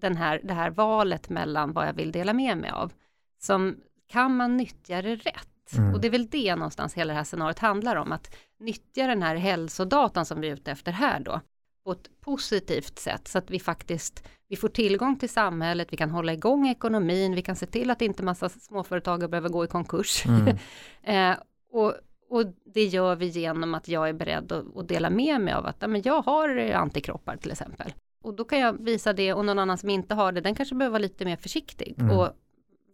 den 0.00 0.16
här, 0.16 0.40
det 0.44 0.54
här 0.54 0.70
valet 0.70 1.28
mellan 1.28 1.72
vad 1.72 1.88
jag 1.88 1.92
vill 1.94 2.12
dela 2.12 2.32
med 2.32 2.58
mig 2.58 2.70
av. 2.70 2.92
Som 3.38 3.76
kan 4.08 4.36
man 4.36 4.56
nyttja 4.56 5.02
det 5.02 5.16
rätt? 5.16 5.76
Mm. 5.78 5.94
Och 5.94 6.00
det 6.00 6.08
är 6.08 6.10
väl 6.10 6.26
det 6.26 6.56
någonstans 6.56 6.94
hela 6.94 7.12
det 7.12 7.16
här 7.16 7.24
scenariot 7.24 7.58
handlar 7.58 7.96
om, 7.96 8.12
att 8.12 8.36
nyttja 8.58 9.06
den 9.06 9.22
här 9.22 9.36
hälsodatan 9.36 10.26
som 10.26 10.40
vi 10.40 10.48
är 10.48 10.52
ute 10.52 10.70
efter 10.72 10.92
här 10.92 11.20
då, 11.20 11.40
på 11.84 11.92
ett 11.92 12.20
positivt 12.20 12.98
sätt, 12.98 13.28
så 13.28 13.38
att 13.38 13.50
vi 13.50 13.60
faktiskt, 13.60 14.24
vi 14.48 14.56
får 14.56 14.68
tillgång 14.68 15.18
till 15.18 15.28
samhället, 15.28 15.88
vi 15.90 15.96
kan 15.96 16.10
hålla 16.10 16.32
igång 16.32 16.68
ekonomin, 16.68 17.34
vi 17.34 17.42
kan 17.42 17.56
se 17.56 17.66
till 17.66 17.90
att 17.90 18.02
inte 18.02 18.22
massa 18.22 18.48
småföretag 18.48 19.30
behöver 19.30 19.48
gå 19.48 19.64
i 19.64 19.68
konkurs. 19.68 20.24
Mm. 20.26 20.56
eh, 21.02 21.38
och, 21.72 21.94
och 22.30 22.44
det 22.74 22.84
gör 22.84 23.16
vi 23.16 23.26
genom 23.26 23.74
att 23.74 23.88
jag 23.88 24.08
är 24.08 24.12
beredd 24.12 24.52
att, 24.52 24.76
att 24.76 24.88
dela 24.88 25.10
med 25.10 25.40
mig 25.40 25.54
av 25.54 25.66
att 25.66 25.76
ja, 25.80 25.88
men 25.88 26.02
jag 26.04 26.22
har 26.22 26.58
antikroppar 26.58 27.36
till 27.36 27.50
exempel. 27.52 27.92
Och 28.22 28.34
då 28.34 28.44
kan 28.44 28.60
jag 28.60 28.84
visa 28.84 29.12
det 29.12 29.32
och 29.32 29.44
någon 29.44 29.58
annan 29.58 29.78
som 29.78 29.90
inte 29.90 30.14
har 30.14 30.32
det, 30.32 30.40
den 30.40 30.54
kanske 30.54 30.74
behöver 30.74 30.92
vara 30.92 31.02
lite 31.02 31.24
mer 31.24 31.36
försiktig 31.36 31.94
Mm. 31.98 32.18
och 32.18 32.28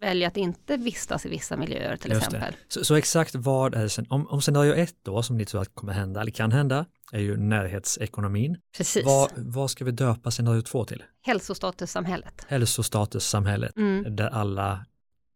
välja 0.01 0.29
att 0.29 0.37
inte 0.37 0.77
vistas 0.77 1.27
i 1.27 1.29
vissa 1.29 1.57
miljöer 1.57 1.97
till 1.97 2.11
Just 2.13 2.27
exempel. 2.27 2.55
Så, 2.69 2.85
så 2.85 2.95
exakt 2.95 3.35
vad 3.35 3.75
är 3.75 3.83
det 3.83 3.89
sen, 3.89 4.07
om, 4.09 4.27
om 4.29 4.41
scenario 4.43 4.75
ett 4.75 4.95
då 5.03 5.23
som 5.23 5.37
ni 5.37 5.45
tror 5.45 5.61
att 5.63 5.75
kommer 5.75 5.93
hända 5.93 6.21
eller 6.21 6.31
kan 6.33 6.53
hända 6.53 6.87
är 7.13 7.21
ju 7.21 7.37
närhetsekonomin. 7.37 8.57
Precis. 8.77 9.05
Vad, 9.07 9.31
vad 9.37 9.71
ska 9.71 9.85
vi 9.85 9.91
döpa 9.91 10.31
scenario 10.31 10.63
två 10.63 10.85
till? 10.85 11.03
Hälsostatussamhället. 11.23 12.45
Hälsostatussamhället 12.49 13.77
Mm. 13.77 14.17
där 14.17 14.29
alla 14.29 14.87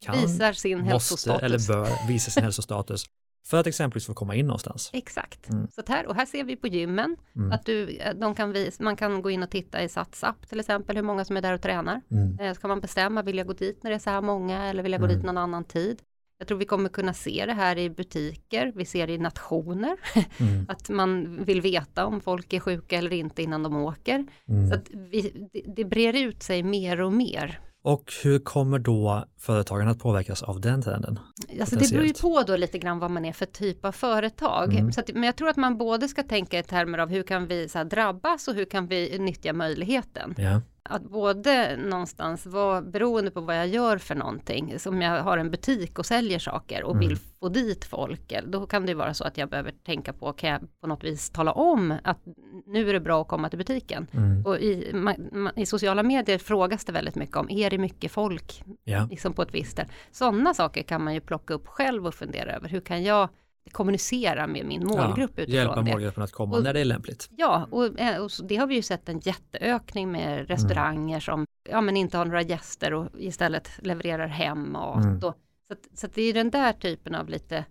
kan, 0.04 0.20
Visar 0.20 0.52
sin 0.52 0.78
måste 0.78 0.90
hälsostatus. 0.92 1.42
eller 1.42 1.58
bör 1.68 2.08
visa 2.08 2.30
sin 2.30 2.42
hälsostatus 2.42 3.04
För 3.46 3.56
att 3.56 3.66
exempelvis 3.66 4.06
få 4.06 4.14
komma 4.14 4.34
in 4.34 4.46
någonstans. 4.46 4.90
Exakt. 4.92 5.48
Mm. 5.50 5.68
Så 5.70 5.82
här, 5.88 6.06
och 6.06 6.14
här 6.14 6.26
ser 6.26 6.44
vi 6.44 6.56
på 6.56 6.66
gymmen 6.68 7.16
Mm. 7.36 7.52
att 7.52 7.66
du, 7.66 7.88
eh, 7.96 8.14
de 8.14 8.34
kan 8.34 8.52
vis, 8.52 8.80
man 8.80 8.96
kan 8.96 9.22
gå 9.22 9.30
in 9.30 9.42
och 9.42 9.50
titta 9.50 9.82
i 9.82 9.88
Sats-app 9.88 10.48
till 10.48 10.60
exempel 10.60 10.96
hur 10.96 11.02
många 11.02 11.24
som 11.24 11.36
är 11.36 11.42
där 11.42 11.52
och 11.54 11.62
tränar. 11.62 12.00
Mm. 12.10 12.38
Eh, 12.40 12.54
Så 12.54 12.60
kan 12.60 12.68
man 12.68 12.80
bestämma, 12.80 13.22
vill 13.22 13.38
jag 13.38 13.46
gå 13.46 13.52
dit 13.52 13.82
när 13.82 13.90
det 13.90 13.96
är 13.96 13.98
så 13.98 14.10
här 14.10 14.20
många 14.20 14.64
eller 14.64 14.82
vill 14.82 14.92
jag 14.92 15.00
gå 15.00 15.06
Mm. 15.06 15.16
dit 15.16 15.26
någon 15.26 15.38
annan 15.38 15.64
tid? 15.64 16.02
Jag 16.38 16.48
tror 16.48 16.58
vi 16.58 16.64
kommer 16.64 16.88
kunna 16.88 17.14
se 17.14 17.44
det 17.46 17.52
här 17.52 17.78
i 17.78 17.90
butiker, 17.90 18.72
vi 18.76 18.84
ser 18.84 19.06
det 19.06 19.12
i 19.12 19.18
nationer, 19.18 19.96
Mm. 20.40 20.66
att 20.68 20.88
man 20.88 21.44
vill 21.44 21.60
veta 21.60 22.06
om 22.06 22.20
folk 22.20 22.52
är 22.52 22.60
sjuka 22.60 22.98
eller 22.98 23.12
inte 23.12 23.42
innan 23.42 23.62
de 23.62 23.76
åker. 23.76 24.26
Mm. 24.48 24.68
Så 24.68 24.74
att 24.74 24.90
vi, 24.90 25.48
det, 25.52 25.62
det 25.76 25.84
brer 25.84 26.16
ut 26.16 26.42
sig 26.42 26.62
mer 26.62 27.00
och 27.00 27.12
mer. 27.12 27.60
Och 27.84 28.12
hur 28.22 28.38
kommer 28.38 28.78
då 28.78 29.24
företagen 29.38 29.88
att 29.88 29.98
påverkas 29.98 30.42
av 30.42 30.60
den 30.60 30.82
trenden? 30.82 31.18
Alltså 31.60 31.76
det 31.76 31.90
beror 31.90 32.04
ju 32.04 32.12
på 32.12 32.42
då 32.42 32.56
lite 32.56 32.78
grann 32.78 32.98
vad 32.98 33.10
man 33.10 33.24
är 33.24 33.32
för 33.32 33.46
typ 33.46 33.84
av 33.84 33.92
företag. 33.92 34.74
Mm. 34.74 34.92
Så 34.92 35.00
att, 35.00 35.10
men 35.14 35.22
jag 35.22 35.36
tror 35.36 35.48
att 35.48 35.56
man 35.56 35.78
både 35.78 36.08
ska 36.08 36.22
tänka 36.22 36.58
i 36.58 36.62
termer 36.62 36.98
av 36.98 37.08
hur 37.08 37.22
kan 37.22 37.46
vi 37.46 37.68
så 37.68 37.78
här, 37.78 37.84
drabbas 37.84 38.48
och 38.48 38.54
hur 38.54 38.64
kan 38.64 38.86
vi 38.86 39.18
nyttja 39.18 39.52
möjligheten. 39.52 40.34
Ja. 40.38 40.60
Att 40.88 41.02
både 41.02 41.76
någonstans 41.76 42.46
vara 42.46 42.82
beroende 42.82 43.30
på 43.30 43.40
vad 43.40 43.56
jag 43.58 43.66
gör 43.68 43.98
för 43.98 44.14
någonting, 44.14 44.78
som 44.78 45.02
jag 45.02 45.22
har 45.22 45.38
en 45.38 45.50
butik 45.50 45.98
och 45.98 46.06
säljer 46.06 46.38
saker 46.38 46.84
och 46.84 46.94
Mm. 46.94 47.08
vill 47.08 47.16
få 47.16 47.48
dit 47.48 47.84
folk, 47.84 48.32
eller 48.32 48.48
då 48.48 48.66
kan 48.66 48.86
det 48.86 48.94
vara 48.94 49.14
så 49.14 49.24
att 49.24 49.38
jag 49.38 49.48
behöver 49.50 49.70
tänka 49.86 50.12
på, 50.12 50.32
kan 50.32 50.50
jag 50.50 50.60
på 50.80 50.86
något 50.86 51.04
vis 51.04 51.30
tala 51.30 51.52
om 51.52 51.94
att 52.04 52.18
nu 52.66 52.88
är 52.88 52.92
det 52.92 53.00
bra 53.00 53.22
att 53.22 53.28
komma 53.28 53.48
till 53.48 53.58
butiken? 53.58 54.06
Mm. 54.12 54.46
Och 54.46 54.58
i, 54.58 54.90
ma- 54.92 55.30
ma- 55.32 55.52
i 55.56 55.66
sociala 55.66 56.02
medier 56.02 56.38
frågas 56.38 56.84
det 56.84 56.92
väldigt 56.92 57.14
mycket 57.14 57.36
om, 57.36 57.50
är 57.50 57.70
det 57.70 57.78
mycket 57.78 58.12
folk 58.12 58.62
Ja. 58.84 59.06
liksom 59.10 59.32
på 59.32 59.42
ett 59.42 59.54
visst 59.54 59.72
ställe? 59.72 59.88
Sådana 60.10 60.54
saker 60.54 60.82
kan 60.82 61.04
man 61.04 61.14
ju 61.14 61.20
plocka 61.20 61.54
upp 61.54 61.66
själv 61.66 62.06
och 62.06 62.14
fundera 62.14 62.52
över, 62.56 62.68
hur 62.68 62.80
kan 62.80 63.02
jag 63.02 63.28
kommunicera 63.72 64.46
med 64.46 64.66
min 64.66 64.86
målgrupp 64.86 65.32
ja. 65.36 65.42
utifrån 65.42 65.54
Hjälpa 65.54 65.82
det? 65.82 65.90
målgruppen 65.90 66.22
att 66.22 66.32
komma 66.32 66.56
Och- 66.56 66.62
när 66.62 66.74
det 66.74 66.80
är 66.80 66.84
lämpligt. 66.84 67.28
Ja, 67.36 67.68
och, 67.70 68.00
eh, 68.00 68.22
och 68.22 68.30
det 68.48 68.56
har 68.56 68.66
vi 68.66 68.74
ju 68.74 68.82
sett 68.82 69.08
en 69.08 69.18
jätteökning 69.20 70.12
med 70.12 70.48
restauranger 70.48 71.20
som 71.20 71.46
ja, 71.70 71.80
men 71.80 71.96
inte 71.96 72.18
har 72.18 72.24
några 72.24 72.42
gäster 72.42 72.94
och 72.94 73.08
istället 73.18 73.70
levererar 73.78 74.26
hem 74.26 74.72
mat. 74.72 75.04
Mm. 75.04 75.16
Och, 75.16 75.34
så 75.66 75.72
att, 75.72 75.98
så 75.98 76.06
att 76.06 76.14
det 76.14 76.22
är 76.22 76.34
den 76.34 76.50
där 76.50 76.72
typen 76.72 77.14
av 77.14 77.28
lite, 77.28 77.64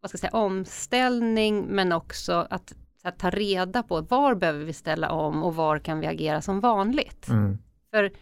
vad 0.00 0.10
ska 0.10 0.14
jag 0.16 0.20
säga, 0.20 0.40
omställning 0.40 1.64
men 1.66 1.92
också 1.92 2.46
att, 2.50 2.72
att 3.02 3.18
ta 3.18 3.30
reda 3.30 3.82
på 3.82 4.00
var 4.00 4.34
behöver 4.34 4.64
vi 4.64 4.72
ställa 4.72 5.10
om 5.10 5.42
och 5.42 5.54
var 5.56 5.78
kan 5.78 6.00
vi 6.00 6.06
agera 6.06 6.42
som 6.42 6.60
vanligt. 6.60 7.28
Mm. 7.28 7.58
För 7.90 8.12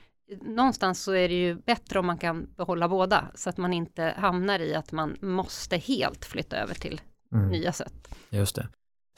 någonstans 0.42 1.02
så 1.02 1.12
är 1.12 1.28
det 1.28 1.34
ju 1.34 1.54
bättre 1.54 1.98
om 1.98 2.06
man 2.06 2.18
kan 2.18 2.54
behålla 2.56 2.88
båda 2.88 3.24
så 3.34 3.50
att 3.50 3.56
man 3.56 3.72
inte 3.72 4.14
hamnar 4.16 4.58
i 4.58 4.74
att 4.74 4.92
man 4.92 5.16
måste 5.22 5.76
helt 5.76 6.24
flytta 6.24 6.56
över 6.56 6.74
till 6.74 7.00
Mm. 7.32 7.48
nya 7.48 7.72
sätt. 7.72 8.14
Just 8.30 8.56
det. 8.56 8.68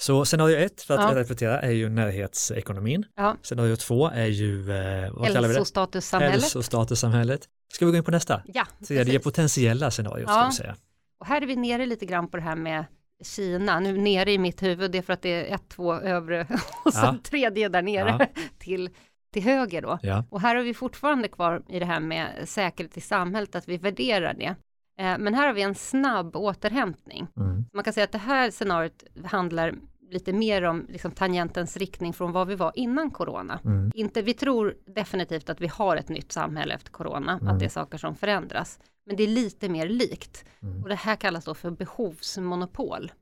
Så 0.01 0.25
scenario 0.25 0.57
ett, 0.57 0.83
för 0.83 0.95
att 0.95 1.01
Ja. 1.15 1.21
reflektera, 1.21 1.61
är 1.61 1.71
ju 1.71 1.89
närhetsekonomin. 1.89 3.05
Ja. 3.17 3.37
Scenario 3.43 3.77
två 3.77 4.09
är 4.09 4.27
ju, 4.27 4.71
eh, 4.73 5.13
vad 5.13 5.27
kallar 5.27 5.41
vi 5.43 5.49
det? 5.49 5.59
Hälsostatussamhället. 5.59 6.33
Hälsostatussamhället. 6.43 7.41
Ska 7.73 7.87
vi 7.87 7.91
gå 7.93 7.97
in 7.99 8.05
på 8.05 8.11
nästa? 8.11 8.43
Ja, 8.47 8.67
Tredje 8.87 9.19
potentiella 9.21 9.91
scenariot, 9.91 10.29
ska 10.31 10.39
Ja. 10.39 10.47
vi 10.51 10.57
säga. 10.57 10.77
Och 11.21 11.27
här 11.27 11.43
är 11.43 11.47
vi 11.47 11.57
nere 11.57 11.87
lite 11.87 12.07
grann 12.07 12.29
på 12.31 12.37
det 12.37 12.43
här 12.43 12.57
med 12.57 12.85
Kina, 13.25 13.81
nu 13.81 13.99
nere 13.99 14.33
i 14.33 14.39
mitt 14.39 14.63
huvud, 14.63 14.91
det 14.91 14.99
är 14.99 15.03
för 15.03 15.13
att 15.13 15.23
det 15.23 15.51
är 15.51 15.55
ett, 15.55 15.69
två 15.69 15.95
övre 15.95 16.47
och 16.85 16.93
så 16.95 17.01
Ja. 17.01 17.17
tredje 17.25 17.69
där 17.69 17.83
nere 17.83 18.29
till, 18.59 18.91
till 19.37 19.45
höger 19.45 19.83
då. 19.83 19.99
Ja. 20.03 20.25
Och 20.31 20.41
här 20.41 20.57
har 20.57 20.63
vi 20.63 20.75
fortfarande 20.75 21.29
kvar 21.29 21.63
i 21.69 21.79
det 21.79 21.85
här 21.87 22.01
med 22.01 22.49
säkerhet 22.49 22.97
i 22.97 23.01
samhället, 23.01 23.55
att 23.57 23.69
vi 23.69 23.77
värderar 23.77 24.35
det. 24.35 24.55
Eh, 24.99 25.19
Men 25.19 25.35
här 25.35 25.47
har 25.47 25.55
vi 25.55 25.63
en 25.63 25.75
snabb 25.75 26.37
återhämtning. 26.37 27.27
Mm. 27.37 27.65
Man 27.73 27.85
kan 27.85 27.93
säga 27.93 28.05
att 28.05 28.13
det 28.13 28.19
här 28.19 28.51
scenariot 28.51 29.05
handlar 29.25 29.75
lite 30.11 30.33
mer 30.33 30.63
om 30.63 30.87
liksom, 30.89 31.11
tangentens 31.11 31.77
riktning 31.77 32.13
från 32.13 32.33
vad 32.33 32.47
vi 32.49 32.55
var 32.55 32.73
innan 32.75 33.11
corona. 33.11 33.61
Mm. 33.65 33.91
Inte, 33.95 34.23
vi 34.23 34.35
tror 34.35 34.75
definitivt 34.87 35.51
att 35.51 35.61
vi 35.61 35.67
har 35.67 35.97
ett 35.97 36.09
nytt 36.09 36.33
samhälle 36.33 36.75
efter 36.75 36.91
corona, 36.91 37.33
Mm. 37.33 37.49
att 37.49 37.59
det 37.59 37.65
är 37.65 37.69
saker 37.69 37.99
som 37.99 38.15
förändras. 38.15 38.79
Men 39.07 39.17
det 39.17 39.23
är 39.23 39.29
lite 39.29 39.69
mer 39.69 39.89
likt. 39.89 40.45
Mm. 40.63 40.83
Och 40.83 40.89
det 40.89 40.95
här 40.95 41.17
kallas 41.17 41.45
då 41.45 41.55
för 41.55 41.71
behovsmonopol. 41.71 43.13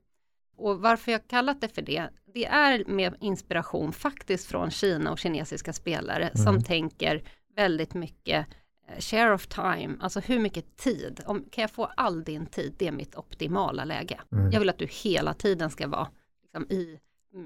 Och 0.57 0.79
varför 0.79 1.11
jag 1.11 1.27
kallat 1.27 1.61
det 1.61 1.67
för 1.75 1.81
det, 1.81 2.09
det 2.33 2.45
är 2.45 2.85
med 2.85 3.15
inspiration 3.21 3.93
faktiskt 3.93 4.47
från 4.47 4.71
Kina 4.71 5.11
och 5.11 5.19
kinesiska 5.19 5.73
spelare 5.73 6.31
som 6.33 6.47
Mm. 6.47 6.63
tänker 6.63 7.23
väldigt 7.55 7.93
mycket 7.93 8.47
eh, 8.87 8.99
share 8.99 9.33
of 9.33 9.47
time, 9.47 9.95
alltså 9.99 10.19
hur 10.19 10.39
mycket 10.39 10.77
tid, 10.77 11.21
om, 11.25 11.45
kan 11.51 11.61
jag 11.61 11.71
få 11.71 11.85
all 11.85 12.23
din 12.23 12.45
tid, 12.45 12.75
det 12.77 12.87
är 12.87 12.91
mitt 12.91 13.15
optimala 13.15 13.85
läge. 13.85 14.19
Mm. 14.31 14.51
Jag 14.51 14.59
vill 14.59 14.69
att 14.69 14.77
du 14.77 14.87
hela 15.03 15.33
tiden 15.33 15.69
ska 15.69 15.87
vara 15.87 16.07
liksom, 16.43 16.65
i 16.69 16.99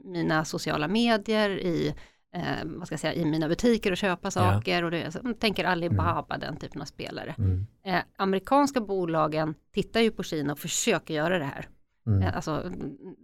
mina 0.03 0.45
sociala 0.45 0.87
medier, 0.87 1.49
i, 1.49 1.95
eh, 2.35 2.41
vad 2.63 2.87
ska 2.87 2.93
jag 2.93 2.99
säga, 2.99 3.13
i 3.13 3.25
mina 3.25 3.47
butiker 3.47 3.91
och 3.91 3.97
köpa 3.97 4.31
saker. 4.31 4.83
Och 4.83 4.91
det, 4.91 5.05
alltså, 5.05 5.19
jag 5.23 5.39
tänker 5.39 5.65
Alibaba, 5.65 6.37
den 6.37 6.57
typen 6.57 6.81
av 6.81 6.85
spelare. 6.85 7.35
Mm. 7.37 7.65
Eh, 7.85 8.01
amerikanska 8.17 8.81
bolagen 8.81 9.55
tittar 9.73 9.99
ju 9.99 10.11
på 10.11 10.23
Kina 10.23 10.53
och 10.53 10.59
försöker 10.59 11.13
göra 11.13 11.39
det 11.39 11.45
här. 11.45 11.67
Mm. 12.09 12.21
Eh, 12.21 12.35
alltså 12.35 12.71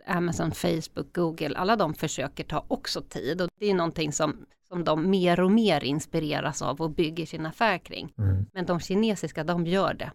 Amazon, 0.07 0.51
Facebook, 0.51 1.13
Google, 1.13 1.57
alla 1.57 1.75
de 1.75 1.93
försöker 1.93 2.43
ta 2.43 2.65
också 2.67 3.01
tid 3.01 3.41
och 3.41 3.49
det 3.59 3.65
är 3.69 3.73
någonting 3.73 4.11
som, 4.11 4.45
som 4.67 4.83
de 4.83 5.09
mer 5.09 5.39
och 5.39 5.51
mer 5.51 5.83
inspireras 5.83 6.61
av 6.61 6.81
och 6.81 6.89
bygger 6.91 7.25
sin 7.25 7.45
affär 7.45 7.77
kring. 7.77 8.13
Mm. 8.17 8.45
Men 8.53 8.65
de 8.65 8.79
kinesiska, 8.79 9.43
de 9.43 9.65
gör 9.67 9.93
det. 9.93 10.11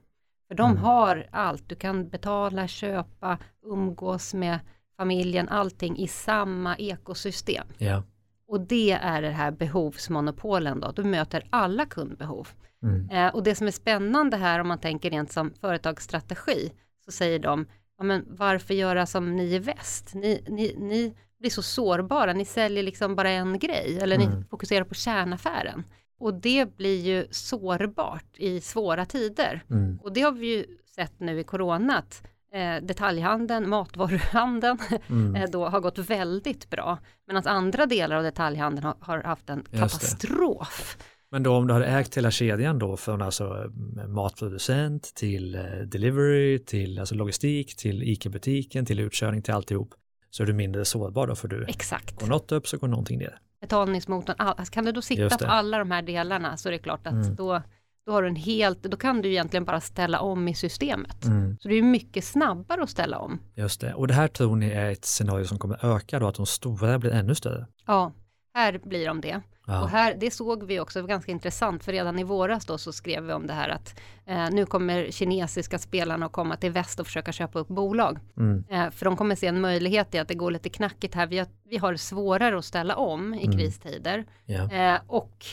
För 0.48 0.54
de 0.54 0.70
Mm. 0.70 0.82
har 0.82 1.26
allt, 1.30 1.68
du 1.68 1.74
kan 1.74 2.08
betala, 2.08 2.68
köpa, 2.68 3.38
umgås 3.64 4.34
med 4.34 4.58
familjen, 4.96 5.48
allting 5.48 5.98
i 5.98 6.08
samma 6.08 6.76
ekosystem. 6.76 7.66
Ja. 7.78 8.02
Och 8.48 8.60
det 8.60 8.90
är 8.92 9.22
det 9.22 9.30
här 9.30 9.50
behovsmonopolen 9.50 10.80
då, 10.80 10.92
du 10.92 11.04
möter 11.04 11.46
alla 11.50 11.86
kundbehov. 11.86 12.48
Mm. 12.82 13.08
Eh, 13.10 13.34
och 13.34 13.42
det 13.42 13.54
som 13.54 13.66
är 13.66 13.70
spännande 13.70 14.36
här 14.36 14.60
om 14.60 14.68
man 14.68 14.78
tänker 14.78 15.10
rent 15.10 15.32
som 15.32 15.52
företagsstrategi 15.60 16.72
så 17.04 17.12
säger 17.12 17.38
de, 17.38 17.66
ja 18.00 18.04
men 18.04 18.24
varför 18.28 18.74
göra 18.74 19.06
som 19.06 19.36
ni 19.36 19.54
i 19.54 19.58
väst? 19.58 20.14
Ni, 20.14 20.44
ni, 20.48 20.74
ni 20.78 21.14
blir 21.40 21.50
så 21.50 21.62
sårbara, 21.62 22.32
ni 22.32 22.44
säljer 22.44 22.82
liksom 22.82 23.14
bara 23.16 23.30
en 23.30 23.58
grej 23.58 23.98
eller 24.02 24.16
Mm. 24.16 24.30
ni 24.38 24.44
fokuserar 24.44 24.84
på 24.84 24.94
kärnaffären. 24.94 25.84
Och 26.20 26.34
det 26.34 26.76
blir 26.76 27.00
ju 27.00 27.26
sårbart 27.30 28.36
i 28.36 28.60
svåra 28.60 29.04
tider. 29.06 29.62
Mm. 29.70 29.98
Och 30.02 30.12
det 30.12 30.20
har 30.22 30.32
vi 30.32 30.46
ju 30.56 30.64
sett 30.94 31.20
nu 31.20 31.40
i 31.40 31.44
coronat. 31.44 32.22
Eh, 32.52 32.82
detaljhandeln, 32.84 33.68
matvaruhandeln 33.68 34.78
Mm. 35.08 35.34
eh, 35.42 35.50
då 35.50 35.68
har 35.68 35.80
gått 35.80 35.98
väldigt 35.98 36.70
bra. 36.70 36.98
Medan 37.26 37.46
andra 37.46 37.86
delar 37.86 38.16
av 38.16 38.22
detaljhandeln 38.22 38.84
har, 38.86 38.94
har 39.00 39.22
haft 39.22 39.50
en 39.50 39.64
katastrof. 39.72 40.96
Men 41.32 41.42
då 41.42 41.56
om 41.56 41.66
du 41.66 41.72
hade 41.74 41.86
ägt 41.86 42.16
hela 42.16 42.30
kedjan 42.30 42.78
då 42.78 42.96
från 42.96 43.22
alltså 43.22 43.64
eh, 44.00 44.06
matproducent 44.08 45.14
till 45.14 45.54
eh, 45.54 45.62
delivery 45.86 46.58
till 46.58 46.98
alltså 46.98 47.14
logistik 47.14 47.76
till 47.76 48.02
ICA-butiken 48.02 48.86
till 48.86 49.00
utkörning 49.00 49.42
till 49.42 49.54
alltihop 49.54 49.94
så 50.30 50.42
är 50.42 50.46
du 50.46 50.52
mindre 50.52 50.84
sårbar 50.84 51.26
då 51.26 51.34
för 51.34 51.48
du 51.48 51.64
Exakt. 51.68 52.20
går 52.20 52.26
något 52.26 52.52
upp 52.52 52.68
så 52.68 52.76
går 52.78 52.88
någonting 52.88 53.18
ner. 53.18 53.38
betalningsmotorn, 53.60 54.36
all, 54.38 54.54
alltså 54.58 54.72
kan 54.72 54.84
du 54.84 54.92
då 54.92 55.02
sitta 55.02 55.38
på 55.38 55.44
alla 55.44 55.78
de 55.78 55.90
här 55.90 56.02
delarna 56.02 56.56
så 56.56 56.68
är 56.68 56.72
det 56.72 56.78
klart 56.78 57.06
att 57.06 57.12
Mm. 57.12 57.34
då, 57.34 57.62
då 58.06 58.12
har 58.12 58.22
du 58.22 58.28
en 58.28 58.36
helt, 58.36 58.82
då 58.82 58.96
kan 58.96 59.22
du 59.22 59.28
egentligen 59.30 59.64
bara 59.64 59.80
ställa 59.80 60.20
om 60.20 60.48
i 60.48 60.54
systemet. 60.54 61.24
Mm. 61.24 61.56
Så 61.60 61.68
det 61.68 61.74
är 61.74 61.82
mycket 61.82 62.24
snabbare 62.24 62.82
att 62.82 62.90
ställa 62.90 63.18
om. 63.18 63.38
Just 63.54 63.80
det. 63.80 63.94
Och 63.94 64.06
det 64.08 64.14
här 64.14 64.28
tror 64.28 64.56
ni 64.56 64.66
är 64.70 64.90
ett 64.90 65.04
scenario 65.04 65.44
som 65.44 65.58
kommer 65.58 65.84
öka 65.96 66.18
då, 66.18 66.28
att 66.28 66.34
de 66.34 66.46
stora 66.46 66.98
blir 66.98 67.10
ännu 67.10 67.34
större? 67.34 67.66
Ja, 67.86 68.12
här 68.54 68.80
blir 68.84 69.06
de 69.06 69.20
det. 69.20 69.40
Ja. 69.70 69.82
Och 69.82 69.88
här, 69.88 70.14
det 70.20 70.30
såg 70.30 70.62
vi 70.64 70.80
också, 70.80 71.02
ganska 71.06 71.32
intressant, 71.32 71.84
för 71.84 71.92
redan 71.92 72.18
i 72.18 72.24
våras 72.24 72.66
då 72.66 72.78
så 72.78 72.92
skrev 72.92 73.22
vi 73.22 73.32
om 73.32 73.46
det 73.46 73.52
här 73.52 73.68
att 73.68 74.00
eh, 74.26 74.50
nu 74.50 74.66
kommer 74.66 75.10
kinesiska 75.10 75.78
spelarna 75.78 76.26
att 76.26 76.32
komma 76.32 76.56
till 76.56 76.70
väst 76.70 77.00
och 77.00 77.06
försöka 77.06 77.32
köpa 77.32 77.58
upp 77.58 77.68
bolag. 77.68 78.18
Mm. 78.36 78.64
Eh, 78.70 78.90
för 78.90 79.04
de 79.04 79.16
kommer 79.16 79.34
se 79.34 79.46
en 79.46 79.60
möjlighet 79.60 80.14
i 80.14 80.18
att 80.18 80.28
det 80.28 80.34
går 80.34 80.50
lite 80.50 80.68
knackigt 80.68 81.14
här. 81.14 81.26
Vi 81.26 81.38
har, 81.38 81.46
vi 81.64 81.76
har 81.76 81.96
svårare 81.96 82.58
att 82.58 82.64
ställa 82.64 82.96
om 82.96 83.34
i 83.34 83.44
Mm. 83.44 83.58
kristider. 83.58 84.26
Ja. 84.46 84.72
Eh, 84.72 85.00
och 85.06 85.46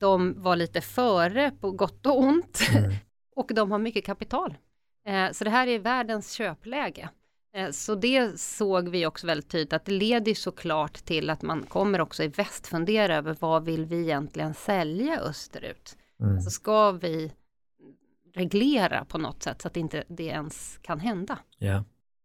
de 0.00 0.42
var 0.42 0.56
lite 0.56 0.80
före 0.80 1.50
på 1.60 1.70
gott 1.70 2.06
och 2.06 2.18
ont. 2.20 2.60
Mm. 2.74 2.92
och 3.36 3.50
de 3.54 3.70
har 3.70 3.78
mycket 3.78 4.04
kapital. 4.04 4.54
Eh, 5.06 5.30
så 5.32 5.44
det 5.44 5.50
här 5.50 5.66
är 5.66 5.78
världens 5.78 6.32
köpläge. 6.32 7.08
Eh, 7.56 7.70
så 7.70 7.94
det 7.94 8.40
såg 8.40 8.88
vi 8.88 9.06
också 9.06 9.26
väldigt 9.26 9.48
tydligt 9.48 9.72
att 9.72 9.84
det 9.84 9.92
leder 9.92 10.34
såklart 10.34 10.94
till 10.94 11.30
att 11.30 11.42
man 11.42 11.62
kommer 11.62 12.00
också 12.00 12.22
i 12.22 12.28
väst 12.28 12.66
fundera 12.66 13.16
över 13.16 13.36
vad 13.40 13.64
vill 13.64 13.84
vi 13.84 14.00
egentligen 14.00 14.54
sälja 14.54 15.20
österut? 15.20 15.96
Mm. 16.20 16.34
Alltså 16.34 16.50
ska 16.50 16.90
vi 16.90 17.32
reglera 18.34 19.04
på 19.04 19.18
något 19.18 19.42
sätt 19.42 19.62
så 19.62 19.68
att 19.68 19.76
inte 19.76 20.04
det 20.08 20.26
ens 20.26 20.78
kan 20.82 21.00
hända? 21.00 21.38
Ja. 21.58 21.84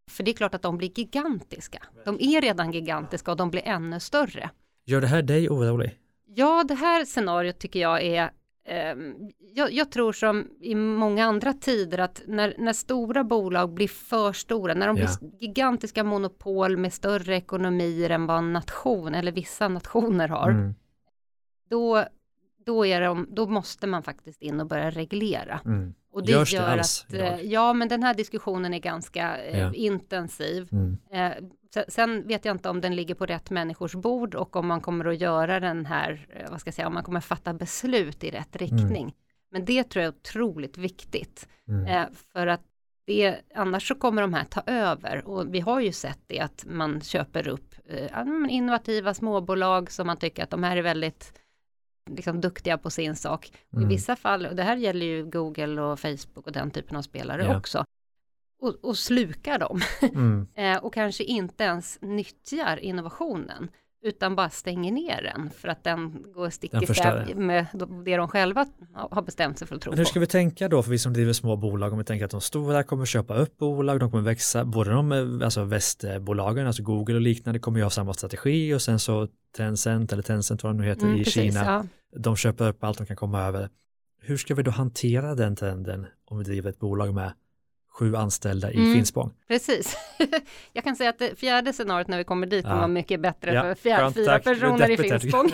För 0.10 0.24
det 0.24 0.32
är 0.32 0.36
klart 0.36 0.56
att 0.56 0.62
de 0.62 0.78
blir 0.78 1.00
gigantiska. 1.00 1.84
De 2.06 2.18
är 2.20 2.42
redan 2.42 2.72
gigantiska 2.72 3.32
och 3.32 3.38
de 3.38 3.52
blir 3.52 3.62
ännu 3.66 4.00
större. 4.00 4.50
Gör 4.86 5.02
det 5.02 5.08
här 5.08 5.22
dig 5.22 5.50
orolig? 5.50 5.98
Ja, 6.28 6.64
det 6.68 6.76
här 6.76 7.06
scenariot 7.06 7.60
tycker 7.60 7.80
jag 7.80 8.04
är 8.04 8.32
jag, 9.54 9.72
jag, 9.72 9.92
tror 9.92 10.13
som 10.13 10.48
i 10.60 10.75
många 10.75 11.25
andra 11.25 11.54
tider 11.54 11.98
att 11.98 12.22
när, 12.28 12.56
när 12.58 12.74
stora 12.74 13.24
bolag 13.24 13.74
blir 13.74 13.88
för 13.88 14.34
stora, 14.34 14.74
när 14.74 14.88
de 14.88 14.98
yeah. 14.98 15.20
blir 15.20 15.32
gigantiska 15.40 16.04
monopol 16.04 16.78
med 16.78 16.94
större 16.94 17.36
ekonomier 17.36 18.10
än 18.10 18.25
vad 18.25 18.38
en 18.38 18.54
nation 18.54 19.16
eller 19.16 19.32
vissa 19.32 19.68
nationer 19.68 20.28
har, 20.28 20.50
mm. 20.50 20.75
då, 21.70 22.06
då, 22.66 22.86
är 22.86 23.01
de, 23.01 23.28
då 23.30 23.48
måste 23.48 23.88
man 23.88 24.04
faktiskt 24.04 24.42
in 24.42 24.60
och 24.60 24.68
börja 24.68 24.90
reglera. 24.90 25.60
Mm. 25.66 25.94
Och 26.12 26.25
det 26.25 26.32
Görs 26.32 26.53
gör 26.53 26.62
det 26.62 26.68
alls 26.68 27.06
att, 27.08 27.13
idag? 27.13 27.27
Eh, 27.27 27.41
ja 27.41 27.74
men 27.74 27.88
den 27.88 28.03
här 28.03 28.13
diskussionen 28.13 28.74
är 28.74 28.80
ganska 28.80 29.38
eh, 29.38 29.60
ja. 29.60 29.74
intensiv. 29.74 30.68
Mm. 30.72 30.98
Eh, 31.12 31.84
sen 31.88 32.27
vet 32.27 32.46
jag 32.46 32.56
inte 32.56 32.70
om 32.70 32.82
den 32.82 32.96
ligger 32.96 33.15
på 33.15 33.25
rätt 33.25 33.50
människors 33.50 33.96
bord 33.96 34.36
och 34.36 34.56
om 34.56 34.68
man 34.68 34.82
kommer 34.82 35.06
att 35.06 35.22
göra 35.22 35.60
den 35.60 35.86
här, 35.86 36.27
vad 36.50 36.60
ska 36.60 36.68
jag 36.68 36.75
säga, 36.75 36.88
om 36.88 36.94
man 36.94 37.03
kommer 37.03 37.20
fatta 37.20 37.53
beslut 37.53 38.24
i 38.24 38.32
rätt 38.32 38.56
mm. 38.56 38.70
riktning. 38.70 39.03
Mm. 39.03 39.13
Men 39.51 39.65
det 39.65 39.84
tror 39.84 40.03
jag 40.03 40.13
är 40.13 40.18
otroligt 40.18 40.77
viktigt. 40.77 41.48
Mm. 41.68 42.13
för 42.34 42.48
att 42.48 42.62
det, 43.06 43.36
annars 43.56 43.88
så 43.88 43.96
kommer 43.96 44.22
de 44.22 44.34
här 44.34 44.44
ta 44.44 44.62
över 44.65 45.27
och 45.27 45.53
vi 45.53 45.60
har 45.60 45.80
ju 45.80 45.91
sett 45.91 46.20
det 46.27 46.39
att 46.39 46.65
man 46.68 47.01
köper 47.01 47.48
upp 47.48 47.75
innovativa 48.50 49.13
småbolag 49.13 49.91
som 49.91 50.08
man 50.08 50.18
tycker 50.18 50.44
att 50.44 50.50
de 50.50 50.63
här 50.63 50.77
är 50.77 50.82
väldigt 50.82 51.40
liksom 52.10 52.41
duktiga 52.41 52.77
på 52.77 52.89
sin 52.89 53.15
sak. 53.15 53.51
Mm. 53.74 53.86
I 53.86 53.93
vissa 53.93 54.15
fall, 54.15 54.46
och 54.46 54.55
det 54.55 54.63
här 54.63 54.77
gäller 54.77 55.05
ju 55.05 55.25
Google 55.25 55.81
och 55.81 56.00
Facebook 56.00 56.48
och 56.48 56.51
den 56.51 56.72
typen 56.72 56.98
av 56.98 57.01
spelare 57.01 57.43
yeah. 57.43 57.58
också, 57.58 57.86
och, 58.62 58.75
och 58.81 58.98
slukar 58.98 59.60
dem. 59.60 59.81
Mm. 60.01 60.48
eh, 60.55 60.84
och 60.84 60.93
kanske 60.93 61.24
inte 61.24 61.63
ens 61.63 61.98
nyttjar 62.01 62.77
innovationen, 62.77 63.70
utan 64.03 64.36
bara 64.36 64.50
stänger 64.50 64.91
ner 64.91 65.22
den 65.22 65.50
för 65.50 65.67
att 65.67 65.84
den 65.84 66.25
går 66.34 66.50
stick 66.50 66.74
i 66.74 66.93
stäv 66.93 67.38
med 67.38 67.65
det 68.05 68.17
de 68.17 68.27
själva 68.27 68.65
har 68.93 69.22
bestämt 69.22 69.60
sig 69.60 69.67
för 69.67 69.75
att 69.75 69.81
tro 69.81 69.91
Men 69.91 69.98
hur 69.98 70.05
ska 70.05 70.13
på. 70.13 70.20
vi 70.20 70.27
tänka 70.27 70.70
då 70.70 70.84
för 70.84 70.91
vi 70.91 71.00
som 71.00 71.13
driver 71.13 71.34
små 71.34 71.55
bolag 71.55 71.91
om 71.91 71.98
vi 71.98 72.05
tänker 72.05 72.25
att 72.25 72.31
de 72.31 72.41
stora 72.41 72.84
kommer 72.84 73.05
köpa 73.05 73.36
upp 73.36 73.58
bolag, 73.58 74.00
de 74.00 74.12
kommer 74.12 74.24
växa, 74.24 74.65
både 74.65 74.91
de 74.91 75.41
alltså 75.43 75.63
västbolagen, 75.63 76.67
alltså 76.67 76.84
Google 76.84 77.15
och 77.15 77.22
liknande 77.22 77.60
kommer 77.60 77.79
ju 77.79 77.84
ha 77.84 77.89
samma 77.89 78.13
strategi 78.13 78.74
och 78.74 78.81
sen 78.81 79.00
så 79.00 79.27
Tencent 79.58 80.13
eller 80.13 80.24
Tencent 80.24 80.63
vad 80.63 80.75
de 80.75 80.77
nu 80.77 80.88
heter 80.88 81.05
mm, 81.05 81.15
i 81.15 81.24
precis, 81.24 81.53
Kina, 81.53 81.65
ja. 81.65 81.86
de 82.20 82.36
köper 82.36 82.67
upp 82.67 82.84
allt 82.84 82.98
de 82.98 83.08
kan 83.08 83.15
komma 83.15 83.41
över. 83.41 83.70
Hur 84.22 84.38
ska 84.38 84.55
vi 84.55 84.63
då 84.63 84.72
hantera 84.72 85.36
den 85.36 85.55
trenden 85.55 86.05
om 86.25 86.38
vi 86.38 86.43
driver 86.43 86.70
ett 86.70 86.79
bolag 86.79 87.13
med 87.13 87.34
sju 88.01 88.15
anställda 88.15 88.72
i 88.72 88.77
mm, 88.77 88.93
Finspång. 88.93 89.34
Precis. 89.48 89.98
Jag 90.74 90.84
kan 90.84 90.96
säga 90.96 91.10
att 91.10 91.20
det 91.20 91.39
fjärde 91.39 91.74
scenariot 91.74 92.08
när 92.08 92.17
vi 92.17 92.24
kommer 92.24 92.48
dit 92.48 92.65
ja. 92.65 92.75
var 92.75 92.88
mycket 92.88 93.20
bättre 93.20 93.53
ja, 93.53 93.62
för 93.62 93.75
fjär, 93.75 94.12
fyra 94.12 94.39
personer 94.39 94.91
i 94.91 94.98
Finspång. 94.98 95.46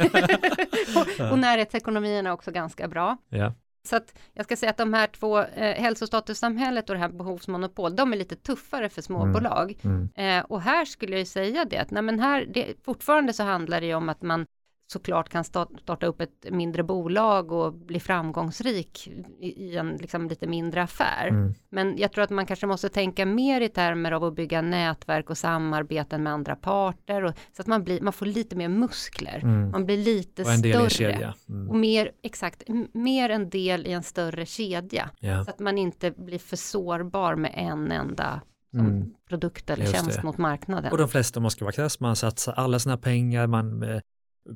och, 0.95 1.31
och 1.31 1.39
närhetsekonomierna 1.39 2.29
är 2.29 2.33
också 2.33 2.51
ganska 2.51 2.87
bra. 2.87 3.17
Ja. 3.29 3.53
Så 3.83 3.95
att 3.95 4.19
jag 4.33 4.45
ska 4.45 4.55
säga 4.55 4.69
att 4.69 4.77
de 4.77 4.93
här 4.93 5.07
två, 5.07 5.39
eh, 5.39 5.81
hälsostatussamhället 5.81 6.89
och 6.89 6.95
det 6.95 7.01
här 7.01 7.09
behovsmonopol, 7.09 7.95
de 7.95 8.13
är 8.13 8.17
lite 8.17 8.35
tuffare 8.35 8.89
för 8.89 9.01
småbolag. 9.01 9.77
Mm. 9.83 10.09
Mm. 10.15 10.39
Eh, 10.39 10.45
och 10.45 10.61
här 10.61 10.85
skulle 10.85 11.11
jag 11.11 11.19
ju 11.19 11.25
säga 11.25 11.65
det, 11.65 11.77
att 11.77 11.91
nej, 11.91 12.03
men 12.03 12.19
här, 12.19 12.45
det, 12.53 12.73
fortfarande 12.85 13.33
så 13.33 13.43
handlar 13.43 13.81
det 13.81 13.87
ju 13.87 13.95
om 13.95 14.09
att 14.09 14.21
man 14.21 14.45
såklart 14.87 15.29
kan 15.29 15.43
starta 15.43 16.05
upp 16.05 16.21
ett 16.21 16.45
mindre 16.51 16.83
bolag 16.83 17.51
och 17.51 17.73
bli 17.73 17.99
framgångsrik 17.99 19.07
i 19.39 19.77
en 19.77 19.95
liksom 19.95 20.27
lite 20.27 20.47
mindre 20.47 20.83
affär. 20.83 21.27
Mm. 21.27 21.53
Men 21.69 21.97
jag 21.97 22.11
tror 22.11 22.23
att 22.23 22.29
man 22.29 22.45
kanske 22.45 22.67
måste 22.67 22.89
tänka 22.89 23.25
mer 23.25 23.61
i 23.61 23.69
termer 23.69 24.11
av 24.11 24.23
att 24.23 24.35
bygga 24.35 24.61
nätverk 24.61 25.29
och 25.29 25.37
samarbeten 25.37 26.23
med 26.23 26.33
andra 26.33 26.55
parter 26.55 27.23
och, 27.23 27.33
så 27.55 27.61
att 27.61 27.67
man, 27.67 27.83
blir, 27.83 28.01
man 28.01 28.13
får 28.13 28.25
lite 28.25 28.55
mer 28.55 28.69
muskler. 28.69 29.39
Mm. 29.43 29.71
Man 29.71 29.85
blir 29.85 29.97
lite 29.97 30.43
och 30.43 30.51
en 30.51 30.57
större. 30.59 30.73
Del 30.73 30.87
i 30.87 30.89
kedja. 30.89 31.33
Mm. 31.49 31.69
Och 31.69 31.75
mer, 31.75 32.11
exakt, 32.23 32.63
mer 32.93 33.29
en 33.29 33.49
del 33.49 33.87
i 33.87 33.91
en 33.91 34.03
större 34.03 34.45
kedja. 34.45 35.09
Yeah. 35.21 35.43
Så 35.43 35.49
att 35.49 35.59
man 35.59 35.77
inte 35.77 36.11
blir 36.11 36.39
för 36.39 36.57
sårbar 36.57 37.35
med 37.35 37.51
en 37.55 37.91
enda 37.91 38.41
Mm. 38.73 39.13
produkt 39.29 39.69
eller 39.69 39.83
Just 39.83 39.95
tjänst 39.95 40.17
det. 40.17 40.23
mot 40.23 40.37
marknaden. 40.37 40.91
Och 40.91 40.97
de 40.97 41.09
flesta, 41.09 41.39
om 41.39 41.41
man 41.41 41.51
ska 41.51 41.65
vara 41.65 41.71
krass, 41.71 41.99
man 41.99 42.15
satsar 42.15 42.53
alla 42.53 42.79
sina 42.79 42.97
pengar, 42.97 43.47
man 43.47 43.83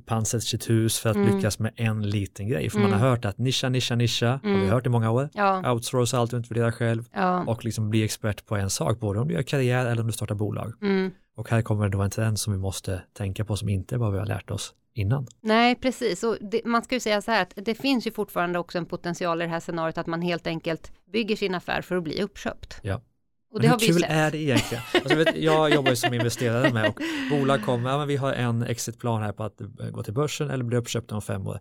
pantsätter 0.05 0.45
sitt 0.45 0.69
hus 0.69 0.99
för 0.99 1.09
att 1.09 1.15
mm. 1.15 1.35
lyckas 1.35 1.59
med 1.59 1.71
en 1.75 2.09
liten 2.09 2.47
grej. 2.47 2.69
För 2.69 2.77
mm. 2.77 2.91
man 2.91 2.99
har 2.99 3.09
hört 3.09 3.25
att 3.25 3.37
nischa, 3.37 3.69
nischa, 3.69 3.95
nischa, 3.95 4.27
mm. 4.27 4.39
har 4.43 4.51
vi 4.51 4.63
mm. 4.63 4.69
hört 4.69 4.85
i 4.85 4.89
många 4.89 5.11
år. 5.11 5.29
Ja. 5.33 5.71
Outsource 5.71 6.17
allt 6.17 6.33
och 6.33 6.39
utvärdera 6.39 6.71
själv 6.71 7.03
ja. 7.13 7.43
och 7.47 7.65
liksom 7.65 7.89
bli 7.89 8.03
expert 8.03 8.45
på 8.45 8.55
en 8.55 8.69
sak, 8.69 8.99
både 8.99 9.19
om 9.19 9.27
du 9.27 9.33
gör 9.33 9.43
karriär 9.43 9.85
eller 9.85 10.01
om 10.01 10.07
du 10.07 10.13
startar 10.13 10.35
bolag. 10.35 10.73
Mm. 10.81 11.11
Och 11.35 11.49
här 11.49 11.61
kommer 11.61 11.83
det 11.83 11.91
då 11.91 12.01
en 12.01 12.09
trend 12.09 12.39
som 12.39 12.53
vi 12.53 12.59
måste 12.59 13.01
tänka 13.13 13.45
på 13.45 13.55
som 13.55 13.69
inte 13.69 13.95
är 13.95 13.99
vad 13.99 14.11
vi 14.11 14.19
har 14.19 14.25
lärt 14.25 14.51
oss 14.51 14.73
innan. 14.93 15.27
Nej, 15.41 15.75
precis. 15.75 16.23
Och 16.23 16.37
det, 16.41 16.61
man 16.65 16.83
ska 16.83 16.95
ju 16.95 16.99
säga 16.99 17.21
så 17.21 17.31
här 17.31 17.41
att 17.41 17.53
det 17.55 17.75
finns 17.75 18.07
ju 18.07 18.11
fortfarande 18.11 18.59
också 18.59 18.77
en 18.77 18.85
potential 18.85 19.41
i 19.41 19.45
det 19.45 19.51
här 19.51 19.59
scenariot 19.59 19.97
att 19.97 20.07
man 20.07 20.21
helt 20.21 20.47
enkelt 20.47 20.91
bygger 21.13 21.35
sin 21.35 21.55
affär 21.55 21.81
för 21.81 21.95
att 21.95 22.03
bli 22.03 22.21
uppköpt. 22.21 22.79
Ja. 22.83 23.01
Och 23.51 23.59
det 23.59 23.67
men 23.69 23.79
hur 23.79 23.87
kul 23.87 24.05
är 24.07 24.31
det 24.31 24.37
egentligen? 24.37 24.83
Alltså, 24.93 25.15
vet, 25.15 25.37
jag 25.37 25.73
jobbar 25.73 25.89
ju 25.89 25.95
som 25.95 26.13
investerare 26.13 26.73
med 26.73 26.89
och 26.89 26.99
bolag 27.29 27.63
kommer, 27.63 27.89
ja, 27.89 27.97
men 27.97 28.07
vi 28.07 28.15
har 28.15 28.33
en 28.33 28.63
exitplan 28.63 29.21
här 29.21 29.31
på 29.31 29.43
att 29.43 29.61
gå 29.91 30.03
till 30.03 30.13
börsen 30.13 30.49
eller 30.49 30.63
bli 30.63 30.77
uppköpta 30.77 31.15
om 31.15 31.21
fem 31.21 31.47
år. 31.47 31.59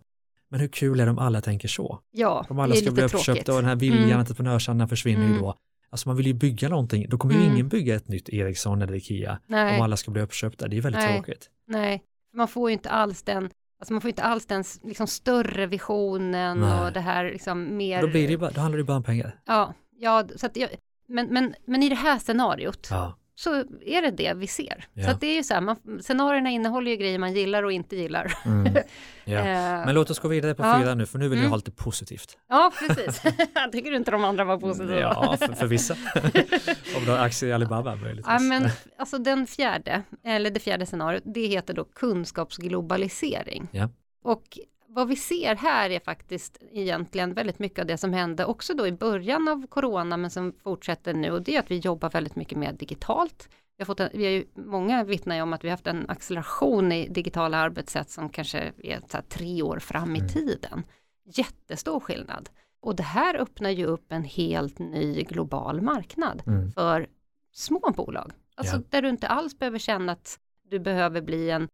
Men 0.49 0.59
hur 0.59 0.67
kul 0.67 0.99
är 0.99 1.05
det 1.05 1.11
om 1.11 1.19
alla 1.19 1.41
tänker 1.41 1.67
så? 1.67 1.99
Ja, 2.11 2.45
Om 2.49 2.59
alla 2.59 2.75
ska 2.75 2.91
bli 2.91 3.03
uppköpta 3.03 3.51
och 3.51 3.61
den 3.61 3.69
här 3.69 3.75
viljan, 3.75 4.03
mm. 4.03 4.19
entreprenörsandan 4.19 4.89
försvinner 4.89 5.23
mm. 5.23 5.33
ju 5.33 5.39
då. 5.39 5.55
Alltså 5.89 6.09
man 6.09 6.17
vill 6.17 6.27
ju 6.27 6.33
bygga 6.33 6.69
någonting, 6.69 7.05
då 7.09 7.17
kommer 7.17 7.35
mm. 7.35 7.45
ju 7.47 7.53
ingen 7.53 7.69
bygga 7.69 7.95
ett 7.95 8.07
nytt 8.07 8.29
Ericsson 8.29 8.81
eller 8.81 8.95
Ikea 8.95 9.39
Nej. 9.47 9.75
om 9.75 9.81
alla 9.81 9.97
ska 9.97 10.11
bli 10.11 10.21
uppköpta. 10.21 10.67
Det 10.67 10.77
är 10.77 10.81
väldigt 10.81 11.01
Nej. 11.01 11.15
tråkigt. 11.15 11.49
Nej, 11.67 12.03
man 12.33 12.47
får 12.47 12.69
ju 12.69 12.73
inte 12.73 12.89
alls 12.89 13.23
den 13.23 13.49
Alltså 13.79 13.93
man 13.93 14.01
får 14.01 14.09
inte 14.09 14.23
alls 14.23 14.45
den 14.45 14.63
liksom 14.83 15.07
större 15.07 15.65
visionen 15.65 16.59
Nej. 16.59 16.85
och 16.85 16.93
det 16.93 16.99
här 16.99 17.25
liksom 17.25 17.77
mer... 17.77 18.01
Då, 18.01 18.07
blir 18.07 18.27
det 18.27 18.37
bara, 18.37 18.51
då 18.51 18.61
handlar 18.61 18.77
det 18.77 18.83
bara 18.83 18.97
om 18.97 19.03
pengar. 19.03 19.39
Ja, 19.45 19.73
ja 19.99 20.23
så 20.35 20.45
att 20.45 20.57
jag, 20.57 20.69
men, 21.11 21.27
men, 21.27 21.55
men 21.65 21.83
i 21.83 21.89
det 21.89 21.95
här 21.95 22.19
scenariot 22.19 22.87
ja. 22.91 23.17
så 23.35 23.55
är 23.85 24.01
det 24.01 24.11
det 24.11 24.33
vi 24.33 24.47
ser. 24.47 24.85
Ja. 24.93 25.09
Så 25.09 25.17
det 25.19 25.27
är 25.27 25.35
ju 25.35 25.43
så 25.43 25.53
här, 25.53 25.61
man, 25.61 25.77
scenarierna 26.01 26.49
innehåller 26.49 26.91
ju 26.91 26.97
grejer 26.97 27.19
man 27.19 27.33
gillar 27.33 27.63
och 27.63 27.71
inte 27.71 27.95
gillar. 27.95 28.33
Mm. 28.45 28.73
Ja. 29.25 29.37
Eh, 29.37 29.85
men 29.85 29.95
låt 29.95 30.09
oss 30.09 30.19
gå 30.19 30.27
vidare 30.27 30.55
på 30.55 30.63
fyra 30.63 30.95
nu, 30.95 31.05
för 31.05 31.19
nu 31.19 31.29
vill 31.29 31.37
mm. 31.37 31.43
jag 31.43 31.49
ha 31.49 31.55
lite 31.55 31.71
positivt. 31.71 32.37
Ja, 32.49 32.71
precis. 32.79 33.21
Tycker 33.71 33.91
du 33.91 33.97
inte 33.97 34.11
de 34.11 34.23
andra 34.23 34.43
var 34.43 34.57
positiva? 34.57 34.99
Ja, 34.99 35.37
för, 35.39 35.53
för 35.53 35.67
vissa. 35.67 35.93
Om 36.97 37.05
du 37.05 37.11
har 37.11 37.17
aktier 37.17 37.49
i 37.49 37.53
Alibaba 37.53 37.95
möjligtvis. 37.95 38.25
Ja, 38.27 38.39
men 38.39 38.69
alltså 38.97 39.17
den 39.17 39.47
fjärde, 39.47 40.03
eller 40.23 40.51
det 40.51 40.59
fjärde 40.59 40.85
scenariot, 40.85 41.23
det 41.25 41.47
heter 41.47 41.73
då 41.73 41.83
kunskapsglobalisering. 41.83 43.67
Ja. 43.71 43.89
Och 44.23 44.59
vad 44.93 45.07
vi 45.07 45.15
ser 45.15 45.55
här 45.55 45.89
är 45.89 45.99
faktiskt 45.99 46.57
egentligen 46.71 47.33
väldigt 47.33 47.59
mycket 47.59 47.79
av 47.79 47.85
det 47.85 47.97
som 47.97 48.13
hände 48.13 48.45
också 48.45 48.73
då 48.73 48.87
i 48.87 48.91
början 48.91 49.47
av 49.47 49.67
corona 49.67 50.17
men 50.17 50.29
som 50.29 50.53
fortsätter 50.63 51.13
nu 51.13 51.31
och 51.31 51.41
det 51.41 51.55
är 51.55 51.59
att 51.59 51.71
vi 51.71 51.77
jobbar 51.77 52.09
väldigt 52.09 52.35
mycket 52.35 52.57
mer 52.57 52.73
digitalt. 52.73 53.49
Vi 53.77 53.83
har, 53.83 53.85
fått 53.85 53.99
en, 53.99 54.09
vi 54.13 54.23
har 54.23 54.31
ju, 54.31 54.45
många 54.55 55.03
vittnar 55.03 55.35
ju 55.35 55.41
om 55.41 55.53
att 55.53 55.63
vi 55.63 55.67
har 55.67 55.73
haft 55.73 55.87
en 55.87 56.09
acceleration 56.09 56.91
i 56.91 57.07
digitala 57.07 57.57
arbetssätt 57.57 58.09
som 58.09 58.29
kanske 58.29 58.73
är 58.83 59.01
så 59.11 59.17
tre 59.29 59.61
år 59.61 59.79
fram 59.79 60.15
i 60.15 60.19
mm. 60.19 60.31
tiden. 60.31 60.83
Jättestor 61.25 61.99
skillnad. 61.99 62.49
Och 62.81 62.95
det 62.95 63.03
här 63.03 63.35
öppnar 63.35 63.69
ju 63.69 63.85
upp 63.85 64.11
en 64.11 64.23
helt 64.23 64.79
ny 64.79 65.23
global 65.23 65.81
marknad 65.81 66.43
mm. 66.47 66.71
för 66.71 67.07
små 67.53 67.93
bolag. 67.95 68.31
Alltså 68.55 68.75
ja. 68.75 68.81
där 68.89 69.01
du 69.01 69.09
inte 69.09 69.27
alls 69.27 69.59
behöver 69.59 69.79
känna 69.79 70.11
att 70.11 70.39
du 70.69 70.79
behöver 70.79 71.21
bli 71.21 71.49
en 71.49 71.67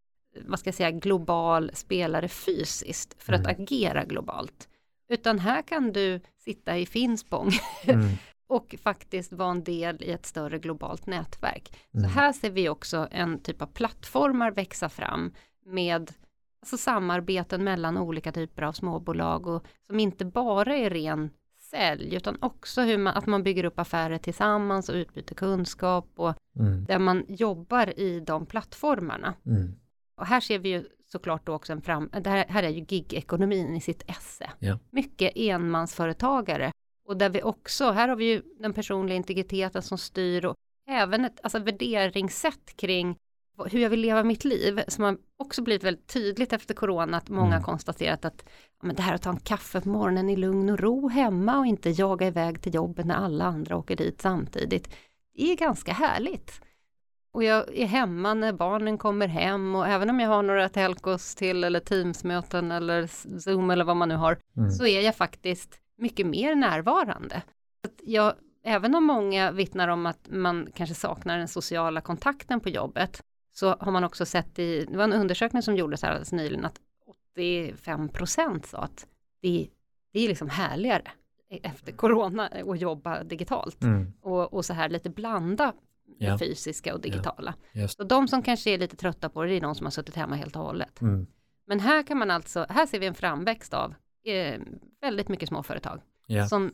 vad 0.46 0.60
ska 0.60 0.68
jag 0.68 0.76
säga, 0.76 0.92
global 0.92 1.72
spelare 1.74 2.28
fysiskt 2.28 3.16
för 3.24 3.34
mm. 3.34 3.42
att 3.42 3.60
agera 3.60 4.06
globalt. 4.06 4.70
Utan 5.10 5.40
här 5.40 5.62
kan 5.62 5.92
du 5.92 6.20
sitta 6.38 6.78
i 6.78 6.86
Finspång 6.86 7.52
mm. 7.84 8.08
och 8.48 8.76
faktiskt 8.84 9.34
vara 9.34 9.52
en 9.52 9.64
del 9.64 10.04
i 10.04 10.12
ett 10.12 10.26
större 10.26 10.60
globalt 10.60 11.06
nätverk. 11.06 11.74
Mm. 11.94 12.04
Så 12.04 12.20
här 12.20 12.34
ser 12.34 12.50
vi 12.50 12.70
också 12.70 13.08
en 13.12 13.40
typ 13.40 13.62
av 13.62 13.68
plattformar 13.68 14.52
växa 14.52 14.90
fram 14.90 15.34
med 15.66 16.12
alltså 16.62 16.78
samarbeten 16.78 17.64
mellan 17.64 17.98
olika 17.98 18.32
typer 18.32 18.62
av 18.62 18.72
småbolag 18.72 19.48
och 19.48 19.66
som 19.88 20.00
inte 20.00 20.26
bara 20.26 20.76
är 20.76 20.90
ren 20.90 21.30
sälj 21.72 22.16
utan 22.16 22.38
också 22.42 22.82
hur 22.82 22.98
man, 22.98 23.18
att 23.18 23.26
man 23.26 23.44
bygger 23.44 23.64
upp 23.64 23.80
affärer 23.80 24.18
tillsammans 24.18 24.90
och 24.90 24.96
utbyter 24.96 25.36
kunskap 25.36 26.08
och 26.16 26.34
mm. 26.60 26.86
där 26.86 27.00
man 27.00 27.26
jobbar 27.28 28.00
i 28.00 28.20
de 28.20 28.46
plattformarna. 28.46 29.34
Mm. 29.46 29.76
Och 30.18 30.26
här 30.26 30.40
ser 30.40 30.60
vi 30.60 30.70
ju 30.70 30.86
såklart 31.06 31.46
då 31.46 31.54
också 31.54 31.74
en 31.74 31.82
fram, 31.82 32.10
det 32.24 32.30
här, 32.30 32.46
här 32.50 32.64
är 32.64 32.70
ju 32.70 32.82
gig-ekonomin 32.82 33.76
i 33.76 33.82
sitt 33.82 34.04
esse. 34.08 34.50
Ja. 34.60 34.80
Mycket 34.92 35.32
enmansföretagare. 35.36 36.72
Och 37.08 37.18
där 37.18 37.30
vi 37.30 37.44
också, 37.44 37.92
här 37.92 38.08
har 38.08 38.16
vi 38.16 38.26
ju 38.26 38.42
den 38.60 38.74
personliga 38.74 39.16
integriteten 39.16 39.82
som 39.82 39.98
styr 39.98 40.46
och 40.46 40.56
även 40.90 41.26
ett 41.26 41.40
alltså 41.44 41.60
värderingssätt 41.60 42.78
kring 42.78 43.18
hur 43.66 43.80
jag 43.80 43.90
vill 43.90 44.00
leva 44.00 44.24
mitt 44.24 44.46
liv 44.46 44.82
som 44.88 45.04
har 45.04 45.18
också 45.38 45.62
blivit 45.62 45.84
väldigt 45.84 46.08
tydligt 46.08 46.54
efter 46.54 46.74
corona 46.74 47.18
att 47.18 47.30
många 47.30 47.56
mm. 47.56 47.64
konstaterat 47.64 48.26
att 48.26 48.50
men 48.84 48.96
det 48.96 49.02
här 49.02 49.16
att 49.16 49.22
ta 49.22 49.30
en 49.30 49.40
kaffe 49.40 49.82
på 49.82 49.90
morgonen 49.90 50.30
i 50.30 50.36
lugn 50.36 50.70
och 50.70 50.80
ro 50.80 51.08
hemma 51.08 51.60
och 51.60 51.66
inte 51.66 51.90
jaga 51.90 52.28
iväg 52.28 52.62
till 52.62 52.76
jobbet 52.76 53.06
när 53.06 53.16
alla 53.16 53.46
andra 53.46 53.78
åker 53.78 53.96
dit 53.96 54.22
samtidigt 54.22 54.90
det 55.34 55.52
är 55.52 55.56
ganska 55.58 55.94
härligt. 55.94 56.62
Och 57.38 57.44
jag 57.44 57.78
är 57.78 57.86
hemma 57.86 58.34
när 58.34 58.54
barnen 58.54 58.98
kommer 58.98 59.28
hem 59.28 59.76
och 59.76 59.88
även 59.88 60.10
om 60.10 60.20
jag 60.20 60.30
har 60.30 60.44
några 60.44 60.70
telcos 60.70 61.36
till 61.36 61.64
eller 61.64 61.80
Teamsmöten 61.80 62.72
eller 62.72 63.08
Zoom 63.40 63.70
eller 63.70 63.86
vad 63.86 63.98
man 63.98 64.10
nu 64.10 64.16
har, 64.16 64.40
mm. 64.58 64.72
så 64.72 64.86
är 64.86 65.02
jag 65.02 65.16
faktiskt 65.16 65.80
mycket 65.98 66.28
mer 66.28 66.56
närvarande. 66.56 67.42
Jag, 68.04 68.34
även 68.64 68.96
om 68.96 69.04
många 69.04 69.52
vittnar 69.52 69.88
om 69.88 70.06
att 70.06 70.28
man 70.30 70.68
kanske 70.76 70.96
saknar 70.96 71.38
den 71.38 71.48
sociala 71.48 72.02
kontakten 72.02 72.60
på 72.60 72.70
jobbet, 72.70 73.22
så 73.54 73.76
har 73.80 73.92
man 73.92 74.04
också 74.04 74.26
sett 74.26 74.60
i, 74.60 74.86
det 74.86 74.98
var 74.98 75.04
en 75.04 75.14
undersökning 75.14 75.62
som 75.62 75.76
gjordes 75.76 76.02
här 76.02 76.10
alldeles 76.10 76.32
nyligen, 76.32 76.66
att 76.66 76.80
85 77.36 78.10
procent 78.10 78.66
sa 78.66 78.78
att 78.78 79.08
det, 79.42 79.68
det 80.14 80.20
är 80.20 80.28
liksom 80.28 80.50
härligare 80.50 81.12
efter 81.64 81.92
corona 81.92 82.48
att 82.48 82.82
jobba 82.82 83.24
digitalt 83.24 83.84
mm. 83.84 84.14
och, 84.22 84.54
och 84.54 84.66
så 84.66 84.74
här 84.74 84.90
lite 84.90 85.10
blanda 85.10 85.74
ja. 86.18 86.38
fysiska 86.38 86.94
och 86.94 87.02
digitala. 87.02 87.54
Ja. 87.72 87.88
Så 87.88 88.04
de 88.04 88.28
som 88.28 88.44
kanske 88.44 88.70
är 88.70 88.78
lite 88.78 88.96
trötta 88.96 89.30
på 89.30 89.44
det, 89.44 89.50
det 89.50 89.58
är 89.58 89.62
de 89.62 89.76
som 89.76 89.86
har 89.86 89.92
suttit 89.92 90.16
hemma 90.16 90.36
helt 90.36 90.56
och 90.56 90.62
hållet. 90.62 91.02
Mm. 91.02 91.28
Men 91.68 91.80
här 91.80 92.04
kan 92.04 92.18
man 92.18 92.32
alltså, 92.32 92.66
här 92.70 92.86
ser 92.86 93.00
vi 93.00 93.06
en 93.06 93.16
framväxt 93.16 93.74
av 93.74 93.96
eh, 94.26 94.62
väldigt 95.02 95.28
mycket 95.28 95.50
småföretag 95.50 96.02
ja. 96.26 96.48
som 96.48 96.74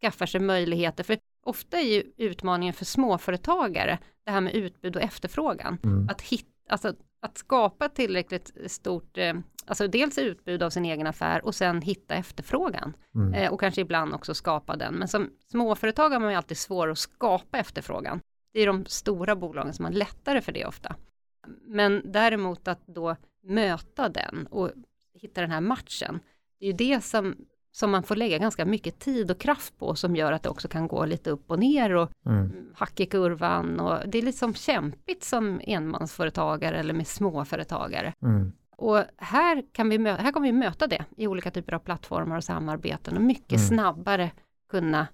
skaffar 0.00 0.26
sig 0.26 0.40
möjligheter, 0.40 1.04
för 1.04 1.18
ofta 1.42 1.78
är 1.78 1.94
ju 1.94 2.02
utmaningen 2.16 2.74
för 2.74 2.84
småföretagare 2.84 3.98
det 4.24 4.30
här 4.30 4.40
med 4.40 4.54
utbud 4.54 4.96
och 4.96 5.02
efterfrågan. 5.02 5.78
Mm. 5.84 6.08
Att, 6.08 6.22
hitta, 6.22 6.48
alltså, 6.68 6.94
att 7.20 7.38
skapa 7.38 7.88
tillräckligt 7.88 8.52
stort, 8.66 9.18
eh, 9.18 9.34
alltså 9.66 9.88
dels 9.88 10.18
utbud 10.18 10.62
av 10.62 10.70
sin 10.70 10.84
egen 10.84 11.06
affär 11.06 11.44
och 11.44 11.54
sen 11.54 11.82
hitta 11.82 12.14
efterfrågan. 12.14 12.96
Mm. 13.14 13.34
Eh, 13.34 13.52
och 13.52 13.60
kanske 13.60 13.80
ibland 13.80 14.14
också 14.14 14.34
skapa 14.34 14.76
den. 14.76 14.94
Men 14.94 15.08
som 15.08 15.30
småföretagare 15.50 16.14
har 16.14 16.20
man 16.20 16.30
ju 16.30 16.36
alltid 16.36 16.58
svårare 16.58 16.92
att 16.92 16.98
skapa 16.98 17.58
efterfrågan. 17.58 18.20
Det 18.52 18.60
är 18.60 18.66
de 18.66 18.84
stora 18.84 19.36
bolagen 19.36 19.74
som 19.74 19.84
har 19.84 19.92
lättare 19.92 20.40
för 20.40 20.52
det 20.52 20.64
ofta. 20.64 20.96
Men 21.66 22.02
däremot 22.04 22.68
att 22.68 22.86
då 22.86 23.16
möta 23.42 24.08
den 24.08 24.46
och 24.50 24.70
hitta 25.14 25.40
den 25.40 25.50
här 25.50 25.60
matchen, 25.60 26.20
det 26.60 26.66
är 26.66 26.70
ju 26.70 26.76
det 26.76 27.04
som, 27.04 27.36
som 27.72 27.90
man 27.90 28.02
får 28.02 28.16
lägga 28.16 28.38
ganska 28.38 28.64
mycket 28.64 28.98
tid 28.98 29.30
och 29.30 29.40
kraft 29.40 29.78
på 29.78 29.94
som 29.94 30.16
gör 30.16 30.32
att 30.32 30.42
det 30.42 30.48
också 30.48 30.68
kan 30.68 30.88
gå 30.88 31.04
lite 31.04 31.30
upp 31.30 31.50
och 31.50 31.58
ner 31.58 31.94
och 31.94 32.10
mm. 32.26 32.70
hack 32.74 33.00
i 33.00 33.06
kurvan 33.06 33.80
och 33.80 34.08
det 34.08 34.18
är 34.18 34.22
liksom 34.22 34.54
kämpigt 34.54 35.24
som 35.24 35.60
enmansföretagare 35.64 36.78
eller 36.78 36.94
med 36.94 37.06
småföretagare. 37.06 38.14
Mm. 38.22 38.52
Och 38.76 39.04
här, 39.16 39.64
kan 39.72 39.88
vi 39.88 40.08
här 40.08 40.32
kommer 40.32 40.46
vi 40.46 40.52
möta 40.52 40.86
det 40.86 41.04
i 41.16 41.26
olika 41.26 41.50
typer 41.50 41.72
av 41.72 41.78
plattformar 41.78 42.36
och 42.36 42.44
samarbeten 42.44 43.16
och 43.16 43.22
mycket 43.22 43.58
mm. 43.58 43.68
snabbare 43.68 44.30
kunna 44.70 45.06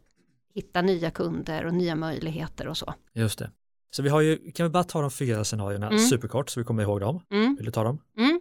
hitta 0.54 0.82
nya 0.82 1.10
kunder 1.10 1.66
och 1.66 1.74
nya 1.74 1.96
möjligheter 1.96 2.68
och 2.68 2.76
så. 2.76 2.94
Just 3.12 3.38
det. 3.38 3.50
Så 3.90 4.02
vi 4.02 4.08
har 4.08 4.20
ju, 4.20 4.52
kan 4.52 4.66
vi 4.66 4.70
bara 4.70 4.84
ta 4.84 5.00
de 5.00 5.10
fyra 5.10 5.44
scenarierna 5.44 5.86
mm. 5.86 5.98
superkort 5.98 6.50
så 6.50 6.60
vi 6.60 6.64
kommer 6.64 6.82
ihåg 6.82 7.00
dem? 7.00 7.20
Mm. 7.30 7.56
Vill 7.56 7.66
du 7.66 7.72
ta 7.72 7.84
dem? 7.84 7.98
Mm. 8.18 8.40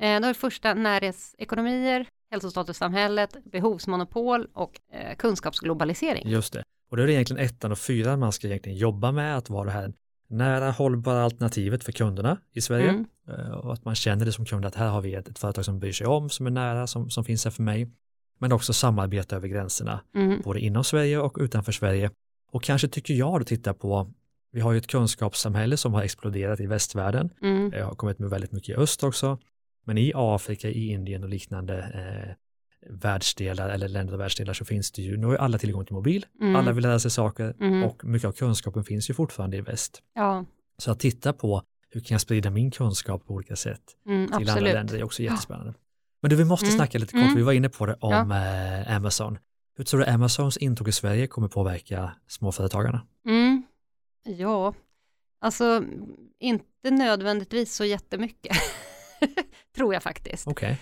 Eh, 0.00 0.20
då 0.20 0.26
är 0.26 0.28
det 0.28 0.34
första 0.34 0.74
närhetsekonomier, 0.74 2.06
hälsostatussamhället, 2.30 3.36
behovsmonopol 3.44 4.48
och 4.52 4.80
eh, 4.92 5.16
kunskapsglobalisering. 5.16 6.28
Just 6.28 6.52
det. 6.52 6.62
Och 6.90 6.96
då 6.96 7.02
är 7.02 7.06
det 7.06 7.12
egentligen 7.12 7.44
ettan 7.44 7.72
och 7.72 7.78
fyran 7.78 8.18
man 8.18 8.32
ska 8.32 8.46
egentligen 8.46 8.78
jobba 8.78 9.12
med 9.12 9.36
att 9.36 9.50
vara 9.50 9.64
det 9.64 9.70
här 9.70 9.92
nära 10.28 10.70
hållbara 10.70 11.22
alternativet 11.22 11.84
för 11.84 11.92
kunderna 11.92 12.38
i 12.52 12.60
Sverige 12.60 12.88
mm. 12.88 13.06
eh, 13.28 13.50
och 13.50 13.72
att 13.72 13.84
man 13.84 13.94
känner 13.94 14.24
det 14.24 14.32
som 14.32 14.44
kund 14.44 14.64
att 14.64 14.74
här 14.74 14.88
har 14.88 15.00
vi 15.00 15.14
ett, 15.14 15.28
ett 15.28 15.38
företag 15.38 15.64
som 15.64 15.78
bryr 15.78 15.92
sig 15.92 16.06
om, 16.06 16.30
som 16.30 16.46
är 16.46 16.50
nära, 16.50 16.86
som, 16.86 17.10
som 17.10 17.24
finns 17.24 17.44
här 17.44 17.50
för 17.50 17.62
mig 17.62 17.90
men 18.38 18.52
också 18.52 18.72
samarbeta 18.72 19.36
över 19.36 19.48
gränserna, 19.48 20.00
mm. 20.14 20.40
både 20.44 20.60
inom 20.60 20.84
Sverige 20.84 21.18
och 21.18 21.36
utanför 21.40 21.72
Sverige. 21.72 22.10
Och 22.52 22.62
kanske 22.62 22.88
tycker 22.88 23.14
jag 23.14 23.40
att 23.40 23.46
titta 23.46 23.74
på, 23.74 24.12
vi 24.52 24.60
har 24.60 24.72
ju 24.72 24.78
ett 24.78 24.86
kunskapssamhälle 24.86 25.76
som 25.76 25.94
har 25.94 26.02
exploderat 26.02 26.60
i 26.60 26.66
västvärlden, 26.66 27.30
mm. 27.42 27.70
det 27.70 27.82
har 27.82 27.94
kommit 27.94 28.18
med 28.18 28.30
väldigt 28.30 28.52
mycket 28.52 28.68
i 28.68 28.74
öst 28.74 29.04
också, 29.04 29.38
men 29.84 29.98
i 29.98 30.12
Afrika, 30.14 30.68
i 30.68 30.88
Indien 30.88 31.22
och 31.22 31.28
liknande 31.28 31.78
eh, 31.78 32.34
världsdelar 32.90 33.68
eller 33.68 33.88
länder 33.88 34.14
och 34.14 34.20
världsdelar 34.20 34.52
så 34.52 34.64
finns 34.64 34.92
det 34.92 35.02
ju, 35.02 35.16
nu 35.16 35.26
har 35.26 35.32
ju 35.32 35.38
alla 35.38 35.58
tillgång 35.58 35.84
till 35.84 35.94
mobil, 35.94 36.26
mm. 36.40 36.56
alla 36.56 36.72
vill 36.72 36.82
lära 36.82 36.98
sig 36.98 37.10
saker 37.10 37.54
mm. 37.60 37.84
och 37.84 38.04
mycket 38.04 38.28
av 38.28 38.32
kunskapen 38.32 38.84
finns 38.84 39.10
ju 39.10 39.14
fortfarande 39.14 39.56
i 39.56 39.60
väst. 39.60 40.02
Ja. 40.14 40.44
Så 40.78 40.90
att 40.90 41.00
titta 41.00 41.32
på 41.32 41.62
hur 41.90 42.00
kan 42.00 42.14
jag 42.14 42.20
sprida 42.20 42.50
min 42.50 42.70
kunskap 42.70 43.26
på 43.26 43.34
olika 43.34 43.56
sätt 43.56 43.82
mm, 44.06 44.26
till 44.26 44.34
absolut. 44.34 44.50
andra 44.50 44.72
länder 44.72 44.98
är 44.98 45.02
också 45.02 45.22
jättespännande. 45.22 45.74
Men 46.20 46.30
du, 46.30 46.36
vi 46.36 46.44
måste 46.44 46.66
mm. 46.66 46.76
snacka 46.76 46.98
lite 46.98 47.12
kort, 47.12 47.22
mm. 47.22 47.36
vi 47.36 47.42
var 47.42 47.52
inne 47.52 47.68
på 47.68 47.86
det 47.86 47.96
om 48.00 48.30
ja. 48.30 48.36
eh, 48.36 48.96
Amazon. 48.96 49.38
Hur 49.76 49.84
tror 49.84 50.00
du 50.00 50.06
Amazons 50.06 50.56
intåg 50.56 50.88
i 50.88 50.92
Sverige 50.92 51.26
kommer 51.26 51.48
påverka 51.48 52.12
småföretagarna? 52.26 53.06
Mm. 53.26 53.62
Ja, 54.24 54.74
alltså 55.40 55.84
inte 56.38 56.90
nödvändigtvis 56.90 57.74
så 57.74 57.84
jättemycket, 57.84 58.56
tror 59.76 59.94
jag 59.94 60.02
faktiskt. 60.02 60.48
Okay. 60.48 60.76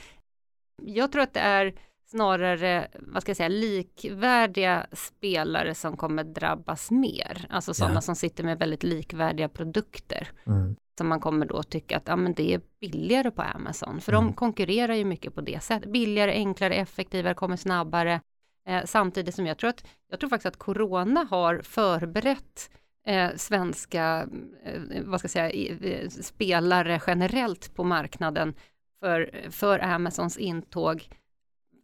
Jag 0.82 1.12
tror 1.12 1.22
att 1.22 1.34
det 1.34 1.40
är 1.40 1.74
snarare, 2.10 2.88
vad 2.98 3.22
ska 3.22 3.30
jag 3.30 3.36
säga, 3.36 3.48
likvärdiga 3.48 4.86
spelare 4.92 5.74
som 5.74 5.96
kommer 5.96 6.24
drabbas 6.24 6.90
mer. 6.90 7.46
Alltså 7.50 7.74
sådana 7.74 7.94
ja. 7.94 8.00
som 8.00 8.16
sitter 8.16 8.44
med 8.44 8.58
väldigt 8.58 8.82
likvärdiga 8.82 9.48
produkter. 9.48 10.28
Mm 10.46 10.76
som 10.98 11.08
man 11.08 11.20
kommer 11.20 11.46
då 11.46 11.62
tycka 11.62 11.96
att 11.96 12.08
ja, 12.08 12.16
men 12.16 12.34
det 12.34 12.54
är 12.54 12.60
billigare 12.80 13.30
på 13.30 13.42
Amazon, 13.42 14.00
för 14.00 14.12
mm. 14.12 14.24
de 14.24 14.32
konkurrerar 14.32 14.94
ju 14.94 15.04
mycket 15.04 15.34
på 15.34 15.40
det 15.40 15.62
sättet. 15.62 15.92
Billigare, 15.92 16.32
enklare, 16.32 16.74
effektivare, 16.74 17.34
kommer 17.34 17.56
snabbare. 17.56 18.20
Eh, 18.66 18.84
samtidigt 18.84 19.34
som 19.34 19.46
jag 19.46 19.58
tror 19.58 19.70
att, 19.70 19.86
jag 20.10 20.20
tror 20.20 20.30
faktiskt 20.30 20.46
att 20.46 20.58
Corona 20.58 21.26
har 21.30 21.60
förberett 21.64 22.70
eh, 23.06 23.30
svenska, 23.36 24.28
eh, 24.64 25.02
vad 25.04 25.20
ska 25.20 25.24
jag 25.24 25.30
säga, 25.30 25.50
eh, 25.50 26.08
spelare 26.08 27.00
generellt 27.06 27.74
på 27.74 27.84
marknaden 27.84 28.54
för, 29.00 29.50
för 29.50 29.78
Amazons 29.78 30.38
intåg 30.38 31.08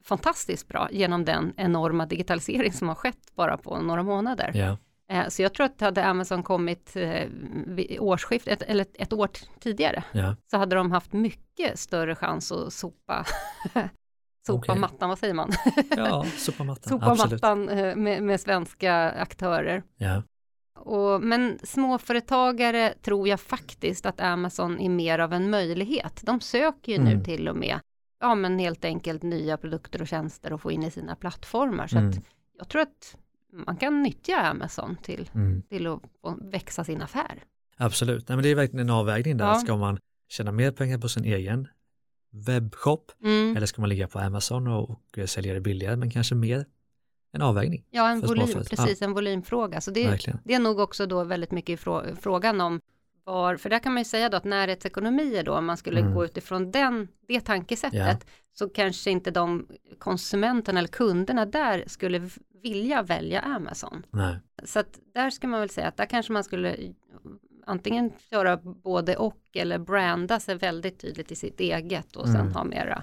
fantastiskt 0.04 0.68
bra 0.68 0.88
genom 0.92 1.24
den 1.24 1.52
enorma 1.56 2.06
digitalisering 2.06 2.72
som 2.72 2.88
har 2.88 2.94
skett 2.94 3.34
bara 3.34 3.56
på 3.56 3.80
några 3.80 4.02
månader. 4.02 4.56
Yeah. 4.56 4.76
Eh, 5.12 5.28
så 5.28 5.42
jag 5.42 5.54
tror 5.54 5.66
att 5.66 5.80
hade 5.80 6.06
Amazon 6.06 6.42
kommit 6.42 6.96
eh, 6.96 7.28
årsskiftet, 7.98 8.62
eller 8.62 8.86
ett 8.94 9.12
år 9.12 9.30
tidigare, 9.60 10.04
ja. 10.12 10.36
så 10.50 10.56
hade 10.56 10.76
de 10.76 10.92
haft 10.92 11.12
mycket 11.12 11.78
större 11.78 12.14
chans 12.14 12.52
att 12.52 12.72
sopa 12.72 13.26
sopa 14.46 14.58
okay. 14.58 14.78
mattan, 14.78 15.08
vad 15.08 15.18
säger 15.18 15.34
man? 15.34 15.52
ja, 15.96 16.24
sopa 16.36 16.64
mattan. 16.64 16.88
sopa 16.88 17.14
mattan 17.14 17.68
eh, 17.68 17.96
med, 17.96 18.22
med, 18.22 18.40
svenska 18.40 19.10
aktörer. 19.10 19.82
Ja. 19.96 20.22
Och, 20.78 21.22
men 21.22 21.58
småföretagare 21.62 22.94
tror 23.02 23.28
jag 23.28 23.40
faktiskt 23.40 24.06
att 24.06 24.20
Amazon 24.20 24.80
är 24.80 24.88
mer 24.88 25.18
av 25.18 25.32
en 25.32 25.50
möjlighet. 25.50 26.20
De 26.22 26.40
söker 26.40 26.92
ju 26.92 26.98
mm. 26.98 27.12
nu 27.12 27.24
till 27.24 27.48
och 27.48 27.56
med, 27.56 27.80
ja 28.20 28.34
men 28.34 28.58
helt 28.58 28.84
enkelt 28.84 29.22
nya 29.22 29.56
produkter 29.56 30.02
och 30.02 30.08
tjänster 30.08 30.50
att 30.50 30.60
få 30.60 30.72
in 30.72 30.82
i 30.82 30.90
sina 30.90 31.16
plattformar. 31.16 31.86
Så 31.86 31.98
mm. 31.98 32.10
att 32.10 32.16
jag 32.58 32.68
tror 32.68 32.82
att 32.82 33.16
man 33.52 33.76
kan 33.76 34.02
nyttja 34.02 34.36
Amazon 34.36 34.96
till, 35.02 35.30
mm. 35.34 35.62
till 35.62 35.86
att 35.86 36.00
växa 36.40 36.84
sin 36.84 37.02
affär. 37.02 37.44
Absolut, 37.76 38.28
Nej, 38.28 38.36
men 38.36 38.42
det 38.42 38.48
är 38.48 38.54
verkligen 38.54 38.88
en 38.88 38.94
avvägning 38.94 39.36
där. 39.36 39.44
Ja. 39.44 39.54
Ska 39.54 39.76
man 39.76 39.98
tjäna 40.28 40.52
mer 40.52 40.70
pengar 40.70 40.98
på 40.98 41.08
sin 41.08 41.24
egen 41.24 41.68
webbshop 42.30 43.12
mm. 43.24 43.56
eller 43.56 43.66
ska 43.66 43.80
man 43.80 43.88
ligga 43.88 44.08
på 44.08 44.18
Amazon 44.18 44.66
och, 44.66 44.90
och 44.90 44.98
sälja 45.26 45.54
det 45.54 45.60
billigare 45.60 45.96
men 45.96 46.10
kanske 46.10 46.34
mer 46.34 46.66
en 47.32 47.42
avvägning. 47.42 47.84
Ja, 47.90 48.10
en 48.10 48.20
volym, 48.20 48.46
precis, 48.46 49.00
ja. 49.00 49.06
en 49.06 49.12
volymfråga. 49.12 49.80
Så 49.80 49.90
det, 49.90 50.26
det, 50.44 50.54
är 50.54 50.60
nog 50.60 50.78
också 50.78 51.06
då 51.06 51.24
väldigt 51.24 51.50
mycket 51.50 51.80
frågan 52.20 52.60
om 52.60 52.80
var, 53.24 53.56
för 53.56 53.70
där 53.70 53.78
kan 53.78 53.92
man 53.92 54.00
ju 54.00 54.04
säga 54.04 54.28
då 54.28 54.36
att 54.36 54.44
närhetsekonomier 54.44 55.42
då, 55.42 55.54
om 55.54 55.66
man 55.66 55.76
skulle 55.76 56.00
mm. 56.00 56.14
gå 56.14 56.24
utifrån 56.24 56.70
den, 56.70 57.08
det 57.28 57.40
tankesättet, 57.40 57.94
yeah. 57.94 58.18
så 58.52 58.68
kanske 58.68 59.10
inte 59.10 59.30
de 59.30 59.66
konsumenterna 59.98 60.78
eller 60.78 60.88
kunderna 60.88 61.46
där 61.46 61.84
skulle 61.86 62.30
vilja 62.62 63.02
välja 63.02 63.40
Amazon. 63.40 64.06
Nej. 64.10 64.36
Så 64.64 64.78
att 64.78 64.98
där 65.14 65.30
ska 65.30 65.46
man 65.48 65.60
väl 65.60 65.70
säga 65.70 65.88
att 65.88 65.96
där 65.96 66.06
kanske 66.06 66.32
man 66.32 66.44
skulle 66.44 66.76
antingen 67.66 68.12
köra 68.30 68.56
både 68.56 69.16
och 69.16 69.40
eller 69.54 69.78
branda 69.78 70.40
sig 70.40 70.54
väldigt 70.54 70.98
tydligt 70.98 71.32
i 71.32 71.34
sitt 71.34 71.60
eget 71.60 72.16
och 72.16 72.28
mm. 72.28 72.36
sen 72.36 72.54
ha 72.54 72.64
mera 72.64 73.02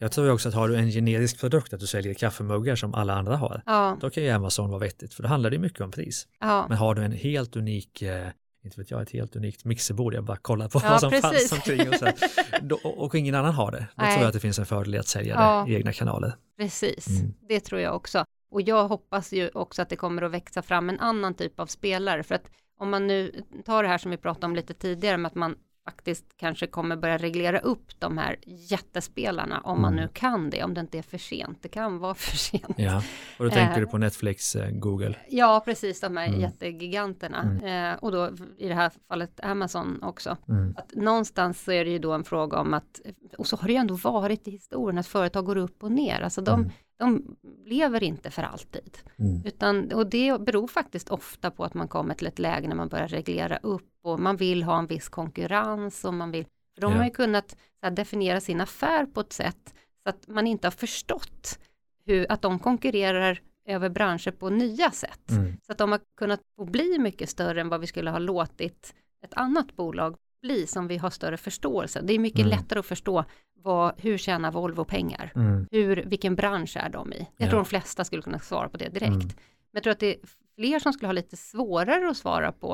jag 0.00 0.12
tror 0.12 0.30
också 0.30 0.48
att 0.48 0.54
har 0.54 0.68
du 0.68 0.76
en 0.76 0.90
generisk 0.90 1.40
produkt, 1.40 1.72
att 1.72 1.80
du 1.80 1.86
säljer 1.86 2.14
kaffemuggar 2.14 2.76
som 2.76 2.94
alla 2.94 3.14
andra 3.14 3.36
har, 3.36 3.62
ja. 3.66 3.96
då 4.00 4.10
kan 4.10 4.22
ju 4.22 4.30
Amazon 4.30 4.70
vara 4.70 4.80
vettigt, 4.80 5.14
för 5.14 5.22
då 5.22 5.28
handlar 5.28 5.50
det 5.50 5.58
mycket 5.58 5.80
om 5.80 5.90
pris. 5.90 6.28
Ja. 6.40 6.66
Men 6.68 6.78
har 6.78 6.94
du 6.94 7.04
en 7.04 7.12
helt 7.12 7.56
unik 7.56 8.02
eh, 8.02 8.28
inte 8.64 8.80
vet 8.80 8.90
jag, 8.90 9.02
ett 9.02 9.10
helt 9.10 9.36
unikt 9.36 9.64
mixerbord. 9.64 10.14
Jag 10.14 10.24
bara 10.24 10.36
kollar 10.36 10.68
på 10.68 10.80
ja, 10.82 10.90
vad 10.90 11.00
som 11.00 11.10
precis. 11.10 11.50
fanns 11.50 11.52
omkring 11.52 11.88
och, 11.88 11.94
så 11.94 12.06
då, 12.62 12.76
och 12.76 13.14
ingen 13.14 13.34
annan 13.34 13.54
har 13.54 13.72
det. 13.72 13.78
Då 13.78 14.02
Nej. 14.02 14.12
tror 14.12 14.22
jag 14.22 14.28
att 14.28 14.34
det 14.34 14.40
finns 14.40 14.58
en 14.58 14.66
fördel 14.66 14.94
i 14.94 14.98
att 14.98 15.08
sälja 15.08 15.34
ja. 15.34 15.64
det 15.66 15.72
i 15.72 15.76
egna 15.76 15.92
kanaler. 15.92 16.36
Precis, 16.58 17.08
mm. 17.08 17.34
det 17.48 17.60
tror 17.60 17.80
jag 17.80 17.96
också. 17.96 18.24
Och 18.50 18.62
jag 18.62 18.88
hoppas 18.88 19.32
ju 19.32 19.48
också 19.54 19.82
att 19.82 19.88
det 19.88 19.96
kommer 19.96 20.22
att 20.22 20.30
växa 20.30 20.62
fram 20.62 20.88
en 20.88 21.00
annan 21.00 21.34
typ 21.34 21.60
av 21.60 21.66
spelare. 21.66 22.22
För 22.22 22.34
att 22.34 22.50
om 22.78 22.90
man 22.90 23.06
nu 23.06 23.42
tar 23.64 23.82
det 23.82 23.88
här 23.88 23.98
som 23.98 24.10
vi 24.10 24.16
pratade 24.16 24.46
om 24.46 24.56
lite 24.56 24.74
tidigare 24.74 25.16
med 25.16 25.26
att 25.28 25.34
man 25.34 25.56
faktiskt 25.84 26.24
kanske 26.36 26.66
kommer 26.66 26.96
börja 26.96 27.18
reglera 27.18 27.58
upp 27.58 28.00
de 28.00 28.18
här 28.18 28.36
jättespelarna 28.46 29.60
om 29.60 29.80
man 29.82 29.92
Mm. 29.92 30.04
nu 30.04 30.10
kan 30.12 30.50
det, 30.50 30.64
om 30.64 30.74
det 30.74 30.80
inte 30.80 30.98
är 30.98 31.02
för 31.02 31.18
sent. 31.18 31.58
Det 31.62 31.68
kan 31.68 31.98
vara 31.98 32.14
för 32.24 32.36
sent. 32.36 32.74
Ja, 32.76 33.02
och 33.38 33.44
då 33.44 33.50
tänker 33.50 33.72
Eh. 33.74 33.80
du 33.80 33.86
på 33.86 33.98
Netflix, 33.98 34.54
eh, 34.56 34.70
Google. 34.70 35.14
Ja, 35.28 35.62
precis, 35.64 36.00
de 36.00 36.16
här 36.16 36.28
Mm. 36.28 36.40
jättegiganterna. 36.40 37.58
Eh, 37.92 37.98
och 37.98 38.12
då 38.12 38.30
i 38.58 38.68
det 38.68 38.74
här 38.74 38.92
fallet 39.08 39.40
Amazon 39.44 40.02
också. 40.02 40.36
Mm. 40.48 40.74
Att 40.76 40.94
någonstans 40.94 41.64
så 41.64 41.72
är 41.72 41.84
det 41.84 41.90
ju 41.90 41.98
då 41.98 42.12
en 42.12 42.24
fråga 42.24 42.58
om 42.58 42.74
att, 42.74 43.00
och 43.38 43.46
så 43.46 43.56
har 43.56 43.66
det 43.68 43.72
ju 43.72 43.78
ändå 43.78 43.94
varit 43.94 44.48
i 44.48 44.50
historien 44.50 44.98
att 44.98 45.06
företag 45.06 45.44
går 45.44 45.56
upp 45.56 45.82
och 45.82 45.92
ner. 45.92 46.20
Alltså 46.20 46.40
de, 46.40 46.60
Mm. 46.60 46.70
De 46.98 47.36
lever 47.64 48.02
inte 48.02 48.30
för 48.30 48.42
alltid. 48.42 48.98
Mm. 49.18 49.42
Utan, 49.44 49.92
och 49.92 50.06
det 50.06 50.40
beror 50.40 50.66
faktiskt 50.66 51.08
ofta 51.08 51.50
på 51.50 51.64
att 51.64 51.74
man 51.74 51.88
kommer 51.88 52.14
till 52.14 52.26
ett 52.26 52.38
läge 52.38 52.68
när 52.68 52.76
man 52.76 52.88
börjar 52.88 53.08
reglera 53.08 53.56
upp 53.56 53.90
och 54.02 54.20
man 54.20 54.36
vill 54.36 54.62
ha 54.62 54.78
en 54.78 54.86
viss 54.86 55.08
konkurrens 55.08 56.04
och 56.04 56.14
man 56.14 56.30
vill, 56.30 56.44
för 56.74 56.80
de 56.80 56.92
Ja. 56.92 56.98
har 56.98 57.04
ju 57.04 57.10
kunnat 57.10 57.50
så 57.50 57.56
här, 57.86 57.90
definiera 57.90 58.40
sin 58.40 58.60
affär 58.60 59.06
på 59.06 59.20
ett 59.20 59.32
sätt 59.32 59.74
så 60.02 60.08
att 60.08 60.28
man 60.28 60.46
inte 60.46 60.66
har 60.66 60.72
förstått 60.72 61.58
hur, 62.06 62.32
att 62.32 62.42
de 62.42 62.58
konkurrerar 62.58 63.40
över 63.66 63.88
branscher 63.88 64.30
på 64.30 64.50
nya 64.50 64.90
sätt. 64.90 65.30
Mm. 65.30 65.56
Så 65.66 65.72
att 65.72 65.78
de 65.78 65.92
har 65.92 66.00
kunnat 66.16 66.40
bli 66.66 66.98
mycket 66.98 67.30
större 67.30 67.60
än 67.60 67.68
vad 67.68 67.80
vi 67.80 67.86
skulle 67.86 68.10
ha 68.10 68.18
låtit 68.18 68.94
ett 69.24 69.34
annat 69.34 69.76
bolag 69.76 70.16
bli 70.42 70.66
som 70.66 70.88
vi 70.88 70.96
har 70.96 71.10
större 71.10 71.36
förståelse. 71.36 72.00
Det 72.02 72.12
är 72.14 72.18
mycket 72.18 72.40
Mm. 72.40 72.50
lättare 72.50 72.78
att 72.78 72.86
förstå 72.86 73.24
vad, 73.54 74.00
hur 74.00 74.18
tjänar 74.18 74.52
Volvo 74.52 74.84
pengar? 74.84 75.32
Mm. 75.34 75.66
Hur, 75.70 75.96
vilken 76.06 76.34
bransch 76.36 76.76
är 76.76 76.88
de 76.88 77.12
i? 77.12 77.18
Jag 77.36 77.46
Ja. 77.46 77.50
tror 77.50 77.58
de 77.58 77.64
flesta 77.64 78.04
skulle 78.04 78.22
kunna 78.22 78.38
svara 78.38 78.68
på 78.68 78.76
det 78.76 78.88
direkt. 78.88 79.06
Mm. 79.12 79.26
Men 79.26 79.72
jag 79.72 79.82
tror 79.82 79.90
att 79.92 80.00
det 80.00 80.14
är 80.14 80.20
fler 80.56 80.78
som 80.78 80.92
skulle 80.92 81.08
ha 81.08 81.12
lite 81.12 81.36
svårare 81.36 82.10
att 82.10 82.16
svara 82.16 82.52
på, 82.52 82.68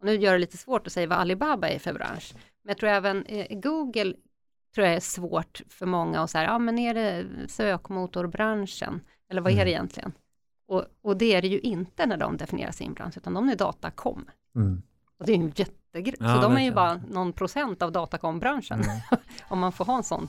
och 0.00 0.04
nu 0.06 0.14
gör 0.16 0.32
det 0.32 0.38
lite 0.38 0.56
svårt 0.56 0.86
att 0.86 0.92
säga 0.92 1.06
vad 1.06 1.18
Alibaba 1.18 1.68
är 1.68 1.78
för 1.78 1.92
bransch, 1.92 2.32
men 2.34 2.70
jag 2.70 2.78
tror 2.78 2.90
även 2.90 3.26
eh, 3.26 3.58
Google 3.60 4.14
tror 4.74 4.86
jag 4.86 4.96
är 4.96 5.00
svårt 5.00 5.60
för 5.68 5.86
många 5.86 6.26
så 6.26 6.38
här, 6.38 6.44
ja 6.44 6.58
men 6.58 6.78
är 6.78 6.94
det 6.94 7.26
sökmotorbranschen, 7.48 9.00
eller 9.30 9.40
vad 9.40 9.52
är 9.52 9.56
Mm. 9.56 9.64
det 9.66 9.70
egentligen? 9.70 10.12
Och, 10.66 10.84
och 11.02 11.16
det 11.16 11.34
är 11.34 11.42
det 11.42 11.48
ju 11.48 11.58
inte 11.60 12.06
när 12.06 12.16
de 12.16 12.36
definierar 12.36 12.72
sin 12.72 12.94
bransch, 12.94 13.16
utan 13.16 13.34
de 13.34 13.48
är 13.48 13.56
datakom. 13.56 14.26
Mm. 14.54 14.82
Och 15.20 15.26
det 15.26 15.32
är 15.32 15.36
ju 15.36 15.52
jättegrej, 15.56 16.16
Ja, 16.20 16.34
så 16.34 16.42
de 16.42 16.56
är 16.56 16.60
ju 16.60 16.72
bara 16.72 17.00
någon 17.08 17.32
procent 17.32 17.82
av 17.82 17.92
datakombranschen, 17.92 18.80
Mm. 18.80 19.00
om 19.48 19.58
man 19.58 19.72
får 19.72 19.84
ha 19.84 19.96
en 19.96 20.04
sån. 20.04 20.28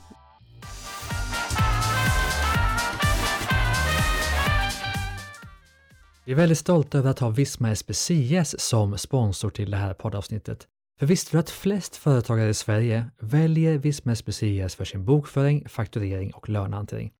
Vi 6.25 6.31
är 6.31 6.35
väldigt 6.35 6.57
stolta 6.57 6.97
över 6.97 7.09
att 7.09 7.19
ha 7.19 7.29
Visma 7.29 7.75
SPCS 7.75 8.59
som 8.59 8.97
sponsor 8.97 9.49
till 9.49 9.71
det 9.71 9.77
här 9.77 9.93
poddavsnittet. 9.93 10.67
För 10.99 11.05
visste 11.05 11.31
du 11.37 11.39
att 11.39 11.49
flest 11.49 11.95
företagare 11.95 12.49
i 12.49 12.53
Sverige 12.53 13.05
väljer 13.19 13.77
Visma 13.77 14.15
SPCS 14.15 14.75
för 14.75 14.85
sin 14.85 15.05
bokföring, 15.05 15.69
fakturering 15.69 16.33
och 16.33 16.49
lönehantering? 16.49 17.11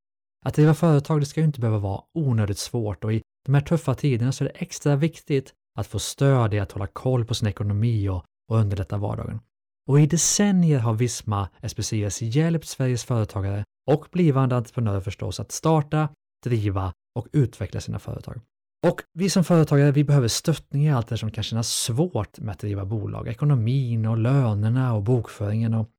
Att 0.46 0.54
driva 0.54 0.74
företag 0.74 1.20
det 1.20 1.26
ska 1.26 1.40
ju 1.40 1.46
inte 1.46 1.60
behöva 1.60 1.80
vara 1.80 2.02
onödigt 2.14 2.58
svårt 2.58 3.04
och 3.04 3.14
i 3.14 3.22
de 3.46 3.54
här 3.54 3.62
tuffa 3.62 3.96
tiderna 3.96 4.32
så 4.32 4.44
är 4.44 4.50
det 4.50 4.56
extra 4.56 4.96
viktigt 4.96 5.54
att 5.80 5.88
få 5.88 6.00
stöd 6.00 6.54
i 6.54 6.60
att 6.60 6.72
hålla 6.72 6.88
koll 6.88 7.26
på 7.26 7.34
sin 7.34 7.48
ekonomi 7.48 8.10
och, 8.10 8.26
och 8.50 8.58
underlätta 8.58 8.98
vardagen. 8.98 9.40
Och 9.88 10.00
i 10.00 10.06
decennier 10.06 10.80
har 10.80 10.94
Visma 10.94 11.50
SPCS 11.68 12.22
hjälpt 12.22 12.68
Sveriges 12.68 13.04
företagare 13.04 13.64
och 13.92 14.08
blivande 14.12 14.56
entreprenörer 14.56 15.02
förstås 15.02 15.40
att 15.40 15.52
starta, 15.52 16.10
driva 16.44 16.94
och 17.16 17.28
utveckla 17.32 17.82
sina 17.82 18.00
företag. 18.00 18.42
Och 18.88 19.02
vi 19.14 19.30
som 19.30 19.44
företagare, 19.44 19.92
vi 19.92 20.04
behöver 20.04 20.28
stöttning 20.28 20.86
i 20.86 20.92
allt 20.92 21.08
det 21.08 21.18
som 21.18 21.32
kan 21.32 21.44
kännas 21.44 21.70
svårt 21.70 22.40
med 22.40 22.52
att 22.52 22.60
driva 22.60 22.86
bolag. 22.86 23.28
Ekonomin 23.28 24.06
och 24.06 24.18
lönerna 24.18 24.94
och 24.94 25.04
bokföringen. 25.04 25.74
Och 25.74 25.90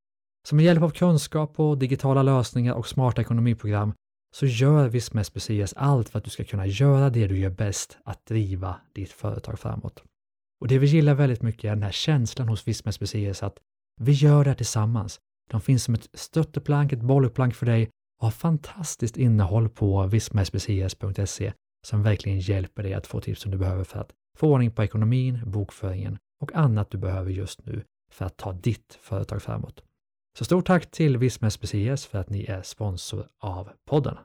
så 0.49 0.55
med 0.55 0.65
hjälp 0.65 0.83
av 0.83 0.91
kunskap 0.91 1.61
och 1.61 1.79
digitala 1.79 2.23
lösningar 2.23 2.75
och 2.75 2.89
smarta 2.89 3.21
ekonomiprogram 3.21 3.93
så 4.35 4.47
gör 4.47 4.89
Visma 4.89 5.25
Specias 5.25 5.75
allt 5.77 6.09
för 6.09 6.19
att 6.19 6.25
du 6.25 6.31
ska 6.31 6.45
kunna 6.45 6.67
göra 6.67 7.11
det 7.11 7.27
du 7.27 7.39
gör 7.39 7.51
bäst, 7.51 7.99
att 8.05 8.27
driva 8.27 8.77
ditt 8.93 9.13
företag 9.13 9.59
framåt. 9.59 10.03
Och 10.61 10.69
det 10.69 10.79
vi 10.79 10.87
gillar 10.87 11.15
väldigt 11.15 11.43
mycket 11.43 11.65
är 11.65 11.69
den 11.69 11.83
här 11.83 11.93
känslan 11.93 12.49
hos 12.49 12.69
Visma 12.69 12.93
Specias 12.93 13.43
att 13.43 13.59
vi 14.01 14.13
gör 14.13 14.45
det 14.45 14.51
här 14.51 14.57
tillsammans. 14.57 15.21
De 15.51 15.61
finns 15.61 15.85
som 15.85 15.95
ett 15.95 16.09
stötteplank, 16.15 16.93
ett 16.93 17.03
bollplank 17.03 17.55
för 17.55 17.67
dig 17.67 17.91
och 18.21 18.27
har 18.27 18.31
fantastiskt 18.31 19.17
innehåll 19.17 19.69
på 19.69 20.07
vismaspecias.se 20.07 21.53
som 21.87 22.03
verkligen 22.03 22.41
hjälper 22.41 22.83
dig 22.83 22.95
att 22.95 23.07
få 23.07 23.21
tips 23.21 23.41
som 23.41 23.51
du 23.51 23.59
behöver 23.59 23.85
för 23.85 24.01
att 24.01 24.13
få 24.39 24.53
ordning 24.53 24.71
på 24.71 24.85
ekonomin, 24.85 25.41
bokföringen 25.47 26.19
och 26.41 26.55
annat 26.55 26.91
du 26.91 26.99
behöver 26.99 27.31
just 27.31 27.67
nu 27.67 27.85
för 28.13 28.25
att 28.25 28.37
ta 28.37 28.53
ditt 28.53 28.99
företag 29.03 29.43
framåt. 29.43 29.83
Så 30.39 30.45
stort 30.45 30.67
tack 30.67 30.91
till 30.91 31.17
Visma 31.19 31.51
SPCS 31.51 32.07
för 32.07 32.19
att 32.19 32.31
ni 32.31 32.45
är 32.45 32.63
sponsor 32.63 33.27
av 33.41 33.69
podden. 33.85 34.17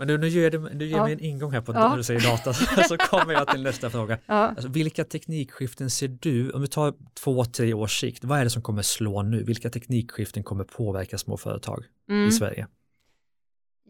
Men 0.00 0.08
du, 0.08 0.18
nu 0.18 0.28
ger 0.28 0.50
du, 0.50 0.58
du 0.58 0.86
ger 0.86 0.96
Ja. 0.96 1.04
mig 1.04 1.12
en 1.12 1.20
ingång 1.20 1.52
här 1.52 1.60
på 1.60 1.72
Ja. 1.72 1.88
när 1.88 1.96
du 1.96 2.02
säger 2.04 2.20
data, 2.20 2.52
så 2.88 2.96
kommer 2.96 3.32
jag 3.32 3.48
till 3.48 3.62
nästa 3.62 3.90
fråga. 3.90 4.18
Ja. 4.26 4.34
Alltså, 4.34 4.68
vilka 4.68 5.04
teknikskiften 5.04 5.90
ser 5.90 6.08
du, 6.20 6.50
om 6.50 6.60
vi 6.60 6.66
tar 6.68 6.94
två, 7.14 7.44
tre 7.44 7.74
års 7.74 8.00
sikt, 8.00 8.24
vad 8.24 8.38
är 8.40 8.44
det 8.44 8.50
som 8.50 8.62
kommer 8.62 8.82
slå 8.82 9.22
nu? 9.22 9.42
Vilka 9.42 9.70
teknikskiften 9.70 10.42
kommer 10.42 10.64
påverka 10.64 11.18
små 11.18 11.36
företag 11.36 11.84
Mm. 12.10 12.28
i 12.28 12.32
Sverige? 12.32 12.66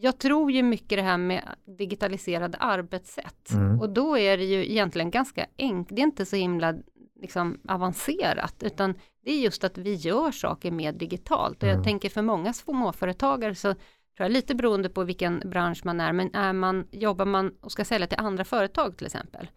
Jag 0.00 0.18
tror 0.18 0.52
ju 0.52 0.62
mycket 0.62 0.98
det 0.98 1.02
här 1.02 1.18
med 1.18 1.42
digitaliserade 1.78 2.58
arbetssätt 2.58 3.50
Mm. 3.52 3.80
och 3.80 3.90
då 3.90 4.18
är 4.18 4.36
det 4.38 4.44
ju 4.44 4.70
egentligen 4.70 5.10
ganska 5.10 5.46
enkelt, 5.58 5.96
det 5.96 6.02
är 6.02 6.04
inte 6.04 6.26
så 6.26 6.36
himla 6.36 6.74
liksom, 7.20 7.60
avancerat 7.68 8.62
utan 8.62 8.94
det 9.24 9.30
är 9.32 9.40
just 9.40 9.64
att 9.64 9.78
vi 9.78 9.94
gör 9.94 10.30
saker 10.30 10.70
mer 10.70 10.92
digitalt 10.92 11.56
och 11.56 11.62
Mm. 11.68 11.76
jag 11.76 11.84
tänker 11.84 12.08
för 12.08 12.22
många 12.22 12.52
småföretagare 12.52 13.54
så 13.54 13.74
tror 13.74 13.80
jag 14.16 14.30
lite 14.32 14.54
beroende 14.54 14.88
på 14.88 15.04
vilken 15.04 15.42
bransch 15.44 15.80
man 15.84 16.00
är 16.00 16.12
men 16.12 16.34
är 16.34 16.52
man, 16.52 16.86
jobbar 16.92 17.24
man 17.24 17.54
och 17.60 17.72
ska 17.72 17.84
sälja 17.84 18.06
till 18.06 18.18
andra 18.18 18.44
företag 18.44 18.96
till 18.96 19.06
exempel 19.06 19.48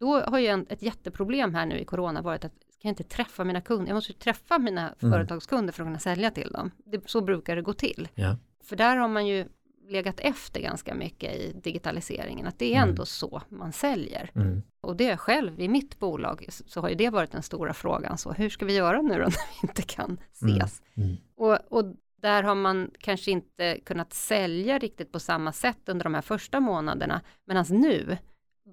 då 0.00 0.20
har 0.20 0.38
ju 0.38 0.46
en, 0.46 0.66
ett 0.68 0.82
jätteproblem 0.82 1.54
här 1.54 1.66
nu 1.66 1.78
i 1.78 1.84
corona 1.84 2.22
varit 2.22 2.44
att 2.44 2.52
kan 2.52 2.88
jag 2.88 2.92
inte 2.92 3.04
träffa 3.04 3.44
mina 3.44 3.60
kunder, 3.60 3.86
jag 3.88 3.94
måste 3.94 4.12
ju 4.12 4.18
träffa 4.18 4.58
mina 4.58 4.94
Mm. 5.02 5.12
företagskunder 5.12 5.72
för 5.72 5.82
att 5.82 5.86
kunna 5.86 5.98
sälja 5.98 6.30
till 6.30 6.50
dem. 6.52 6.70
Det, 6.84 7.08
så 7.10 7.20
brukar 7.20 7.56
det 7.56 7.62
gå 7.62 7.72
till. 7.72 8.08
Ja. 8.14 8.36
För 8.64 8.76
där 8.76 8.96
har 8.96 9.08
man 9.08 9.26
ju 9.26 9.46
legat 9.90 10.20
efter 10.20 10.60
ganska 10.60 10.94
mycket 10.94 11.34
i 11.36 11.52
digitaliseringen, 11.62 12.46
att 12.46 12.58
det 12.58 12.74
är 12.74 12.76
Mm. 12.78 12.88
ändå 12.88 13.06
så 13.06 13.42
man 13.48 13.72
säljer. 13.72 14.30
Mm. 14.34 14.62
Och 14.80 14.96
det 14.96 15.16
själv 15.16 15.60
i 15.60 15.68
mitt 15.68 15.98
bolag 15.98 16.46
så 16.48 16.80
har 16.80 16.88
ju 16.88 16.94
det 16.94 17.10
varit 17.10 17.30
den 17.30 17.42
stora 17.42 17.74
frågan, 17.74 18.18
så 18.18 18.32
hur 18.32 18.50
ska 18.50 18.64
vi 18.66 18.74
göra 18.76 19.02
nu 19.02 19.14
då 19.14 19.18
när 19.18 19.30
vi 19.30 19.68
inte 19.68 19.82
kan 19.82 20.18
ses? 20.32 20.82
Mm. 20.96 21.16
Och, 21.36 21.58
och 21.68 21.84
där 22.16 22.42
har 22.42 22.54
man 22.54 22.90
kanske 22.98 23.30
inte 23.30 23.80
kunnat 23.84 24.12
sälja 24.12 24.78
riktigt 24.78 25.12
på 25.12 25.20
samma 25.20 25.52
sätt 25.52 25.88
under 25.88 26.04
de 26.04 26.14
här 26.14 26.22
första 26.22 26.60
månaderna, 26.60 27.20
medan 27.44 27.64
nu 27.70 28.18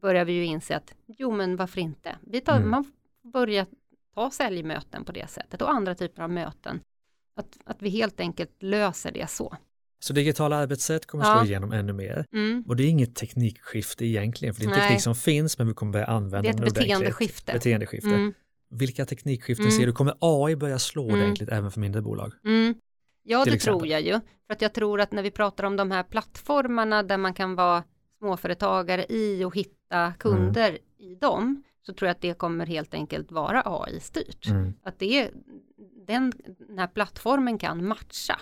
börjar 0.02 0.26
vi 0.26 0.34
ju 0.34 0.46
inse 0.46 0.78
att 0.78 0.94
jo 1.08 1.32
men 1.32 1.56
varför 1.56 1.82
inte? 1.82 2.16
Vi 2.22 2.42
tar, 2.42 2.58
Mm. 2.58 2.70
Man 2.70 2.92
börjar 3.34 3.66
ta 4.14 4.32
säljmöten 4.32 5.06
på 5.06 5.12
det 5.12 5.30
sättet 5.30 5.62
och 5.62 5.72
andra 5.72 5.96
typer 5.96 6.24
av 6.24 6.30
möten. 6.30 6.80
Att, 7.36 7.58
att 7.66 7.82
vi 7.82 7.90
helt 7.90 8.20
enkelt 8.20 8.64
löser 8.64 9.12
det 9.12 9.30
så. 9.30 9.56
Så 10.00 10.14
digitala 10.14 10.56
arbetssätt 10.56 11.06
kommer 11.06 11.24
Ja. 11.26 11.38
slå 11.40 11.46
igenom 11.46 11.72
ännu 11.72 11.94
mer. 11.94 12.26
Mm. 12.34 12.64
Och 12.68 12.76
det 12.76 12.84
är 12.84 12.88
inget 12.90 13.16
teknikskifte 13.16 14.06
egentligen, 14.06 14.54
för 14.56 14.62
det 14.62 14.66
är 14.66 14.70
en 14.70 14.78
Nej. 14.78 14.82
teknik 14.88 15.02
som 15.02 15.16
finns, 15.16 15.58
men 15.58 15.68
vi 15.68 15.74
kommer 15.74 15.92
börja 15.92 16.06
använda 16.06 16.42
Det 16.42 16.48
är 16.48 16.50
ett 16.50 16.56
den 16.58 16.64
ordentligt. 16.64 16.88
beteendeskifte. 16.88 17.54
Beteendeskifte. 17.54 18.10
Mm. 18.10 18.34
Vilka 18.70 19.06
teknikskiften 19.06 19.66
Mm. 19.66 19.78
ser 19.80 19.86
du? 19.86 19.92
Kommer 19.94 20.14
AI 20.20 20.56
börja 20.56 20.80
slå 20.80 21.04
Mm. 21.10 21.16
ordentligt 21.22 21.50
även 21.50 21.72
för 21.72 21.80
mindre 21.80 22.02
bolag? 22.02 22.34
Mm. 22.46 22.76
Ja, 23.24 23.44
Till 23.44 23.52
det 23.52 23.56
exempel. 23.56 23.80
tror 23.80 23.88
jag 23.92 24.02
ju. 24.02 24.12
För 24.48 24.54
att 24.54 24.62
jag 24.62 24.74
tror 24.74 25.02
att 25.02 25.12
när 25.12 25.24
vi 25.24 25.32
pratar 25.32 25.64
om 25.64 25.76
de 25.76 25.92
här 25.92 26.04
plattformarna 26.04 27.04
där 27.04 27.18
man 27.18 27.34
kan 27.34 27.56
vara 27.56 27.84
småföretagare 28.20 29.06
i 29.10 29.44
och 29.44 29.56
hitta 29.56 30.14
kunder 30.20 30.70
Mm. 30.70 30.82
i 30.98 31.16
dem, 31.16 31.64
så 31.86 31.94
tror 31.94 32.08
jag 32.08 32.12
att 32.16 32.22
det 32.22 32.34
kommer 32.38 32.66
helt 32.66 32.94
enkelt 32.94 33.32
vara 33.32 33.62
AI-styrt. 33.66 34.48
Mm. 34.48 34.74
Att 34.84 35.00
det 35.00 35.30
den, 36.08 36.32
den 36.68 36.80
här 36.80 36.88
plattformen 36.88 37.58
kan 37.58 37.88
matcha 37.88 38.40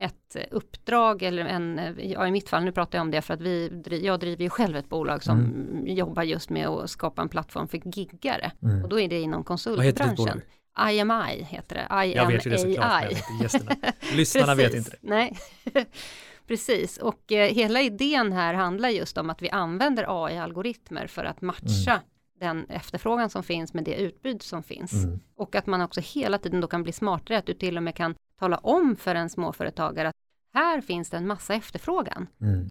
ett 0.00 0.36
eh, 0.36 0.42
uppdrag 0.50 1.22
eller 1.22 1.44
en, 1.44 1.78
eh, 1.78 1.92
ja 2.10 2.26
i 2.26 2.30
mitt 2.30 2.48
fall, 2.48 2.64
nu 2.64 2.72
pratar 2.72 2.98
jag 2.98 3.02
om 3.02 3.10
det 3.10 3.22
för 3.22 3.34
att 3.34 3.40
vi, 3.40 3.82
jag 4.04 4.20
driver 4.20 4.42
ju 4.44 4.50
själv 4.50 4.76
ett 4.76 4.88
bolag 4.88 5.22
som 5.22 5.54
jobbar 5.86 6.22
just 6.22 6.50
med 6.50 6.68
att 6.68 6.90
skapa 6.90 7.22
en 7.22 7.28
plattform 7.28 7.68
för 7.68 7.96
giggare 7.98 8.52
Mm. 8.62 8.82
och 8.82 8.88
då 8.88 9.00
är 9.00 9.08
det 9.08 9.20
inom 9.20 9.44
konsultbranschen. 9.44 10.42
IMI 10.90 11.42
heter 11.48 11.74
det, 11.76 12.06
Jag 12.06 12.26
vet 12.26 12.46
ju 12.46 12.50
det 12.50 12.58
såklart, 12.58 13.04
IMAI. 13.04 13.16
Lyssnarna 14.16 14.54
vet 14.54 14.74
inte 14.74 14.90
det. 14.90 14.96
Nej, 15.00 15.38
precis. 16.46 16.98
Och 16.98 17.32
eh, 17.32 17.54
hela 17.54 17.80
idén 17.82 18.32
här 18.32 18.54
handlar 18.54 18.88
just 18.88 19.18
om 19.18 19.30
att 19.30 19.42
vi 19.42 19.50
använder 19.50 20.24
AI-algoritmer 20.24 21.06
för 21.06 21.24
att 21.24 21.40
matcha 21.40 22.00
den 22.40 22.66
efterfrågan 22.68 23.30
som 23.30 23.42
finns 23.42 23.74
med 23.74 23.84
det 23.84 23.94
utbud 23.94 24.42
som 24.42 24.62
finns. 24.62 24.92
Mm. 24.92 25.20
Och 25.36 25.54
att 25.54 25.66
man 25.66 25.80
också 25.80 26.00
hela 26.04 26.38
tiden 26.38 26.60
då 26.60 26.66
kan 26.66 26.82
bli 26.82 26.92
smartare, 26.92 27.38
att 27.38 27.46
du 27.46 27.54
till 27.54 27.76
och 27.76 27.82
med 27.82 27.94
kan 27.94 28.14
tala 28.38 28.56
om 28.56 28.96
för 28.96 29.14
en 29.14 29.30
småföretagare 29.30 30.08
att 30.08 30.14
här 30.54 30.80
finns 30.80 31.10
det 31.10 31.16
en 31.16 31.26
massa 31.26 31.54
efterfrågan. 31.54 32.26
Mm. 32.40 32.68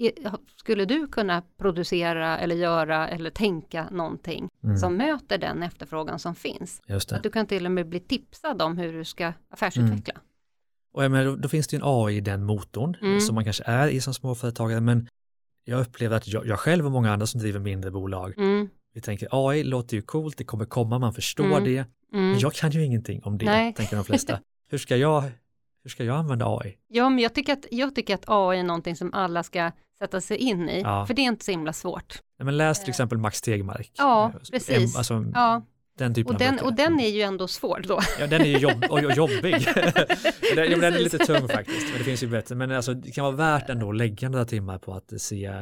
Skulle 0.55 0.85
du 0.85 1.07
kunna 1.07 1.43
producera 1.57 2.37
eller 2.39 2.55
göra 2.55 3.07
eller 3.09 3.29
tänka 3.29 3.87
någonting 3.91 4.49
Mm. 4.63 4.77
som 4.77 4.97
möter 4.97 5.37
den 5.37 5.63
efterfrågan 5.63 6.19
som 6.19 6.35
finns? 6.35 6.81
Att 7.11 7.23
du 7.23 7.29
kan 7.29 7.45
till 7.45 7.65
och 7.65 7.71
med 7.71 7.89
bli 7.89 7.99
tipsad 7.99 8.61
om 8.61 8.77
hur 8.77 8.93
du 8.93 9.05
ska 9.05 9.33
affärsutveckla. 9.49 10.13
Och 10.93 11.03
jag 11.03 11.11
menar, 11.11 11.25
då, 11.25 11.35
då 11.35 11.49
finns 11.49 11.67
det 11.67 11.75
ju 11.75 11.77
en 11.81 11.83
AI 11.85 12.15
i 12.17 12.21
den 12.21 12.43
motorn 12.43 12.97
Mm. 13.01 13.21
som 13.21 13.35
man 13.35 13.43
kanske 13.43 13.63
är 13.65 13.87
i 13.87 14.01
som 14.01 14.13
småföretagare 14.13 14.81
men 14.81 15.07
jag 15.63 15.79
upplever 15.81 16.17
att 16.17 16.27
jag, 16.27 16.45
jag 16.47 16.59
själv 16.59 16.85
och 16.85 16.91
många 16.91 17.11
andra 17.13 17.27
som 17.27 17.39
driver 17.41 17.59
mindre 17.59 17.91
bolag 17.91 18.33
Mm, 18.37 18.69
vi 18.93 19.01
tänker 19.01 19.27
AI 19.31 19.63
låter 19.63 19.95
ju 19.97 20.01
coolt, 20.01 20.37
det 20.37 20.43
kommer 20.43 20.65
komma, 20.65 20.99
man 20.99 21.13
förstår 21.13 21.45
Mm. 21.45 21.63
det 21.63 21.77
mm. 21.77 22.29
men 22.31 22.39
jag 22.39 22.53
kan 22.53 22.71
ju 22.71 22.83
ingenting 22.85 23.23
om 23.23 23.37
det, 23.37 23.45
Nej. 23.45 23.73
tänker 23.73 23.95
de 23.95 24.05
flesta. 24.05 24.39
hur, 24.69 24.77
ska 24.77 24.97
jag, 24.97 25.23
hur 25.87 25.91
ska 25.91 26.03
jag 26.03 26.15
använda 26.17 26.45
AI? 26.47 26.77
Ja, 26.87 27.09
men 27.09 27.19
jag 27.19 27.33
tycker, 27.33 27.53
att, 27.53 27.65
jag 27.71 27.95
tycker 27.95 28.15
att 28.15 28.23
AI 28.27 28.59
är 28.59 28.63
någonting 28.63 28.95
som 28.95 29.13
alla 29.13 29.43
ska 29.43 29.71
sätta 29.99 30.21
sig 30.21 30.37
in 30.37 30.69
i, 30.69 30.81
Ja. 30.81 31.05
för 31.05 31.13
det 31.13 31.21
är 31.21 31.23
inte 31.23 31.45
så 31.45 31.51
himla 31.51 31.73
svårt. 31.73 32.21
Nej, 32.39 32.45
men 32.45 32.57
läs 32.57 32.79
till 32.81 32.89
exempel 32.89 33.17
Max 33.17 33.41
Tegmark. 33.41 33.91
Ja, 33.97 34.31
Eh, 34.35 34.39
precis. 34.51 34.97
Alltså, 34.97 35.25
Ja, 35.33 35.61
den 35.97 36.13
typen 36.13 36.27
och 36.27 36.33
av 36.33 36.39
den, 36.39 36.53
böcker. 36.55 36.65
och 36.65 36.73
den 36.73 36.99
är 36.99 37.07
ju 37.09 37.21
ändå 37.21 37.47
svår 37.47 37.81
då. 37.87 37.99
Ja, 38.19 38.27
den 38.27 38.41
är 38.41 38.45
ju 38.45 38.57
jobb, 38.57 38.85
och, 38.89 39.03
och 39.03 39.11
jobbig. 39.15 39.51
den, 40.55 40.71
den 40.79 40.83
är 40.93 40.99
lite 40.99 41.17
tung 41.17 41.47
faktiskt, 41.47 41.87
men 41.89 41.97
det 41.97 42.03
finns 42.03 42.23
ju 42.23 42.27
bättre. 42.27 42.55
Men 42.55 42.71
alltså, 42.71 42.93
det 42.93 43.11
kan 43.11 43.23
vara 43.25 43.35
värt 43.35 43.69
ändå 43.69 43.89
att 43.89 43.95
lägga 43.97 44.29
några 44.29 44.45
timmar 44.45 44.77
på 44.77 44.93
att 44.93 45.21
se 45.21 45.45
eh, 45.45 45.55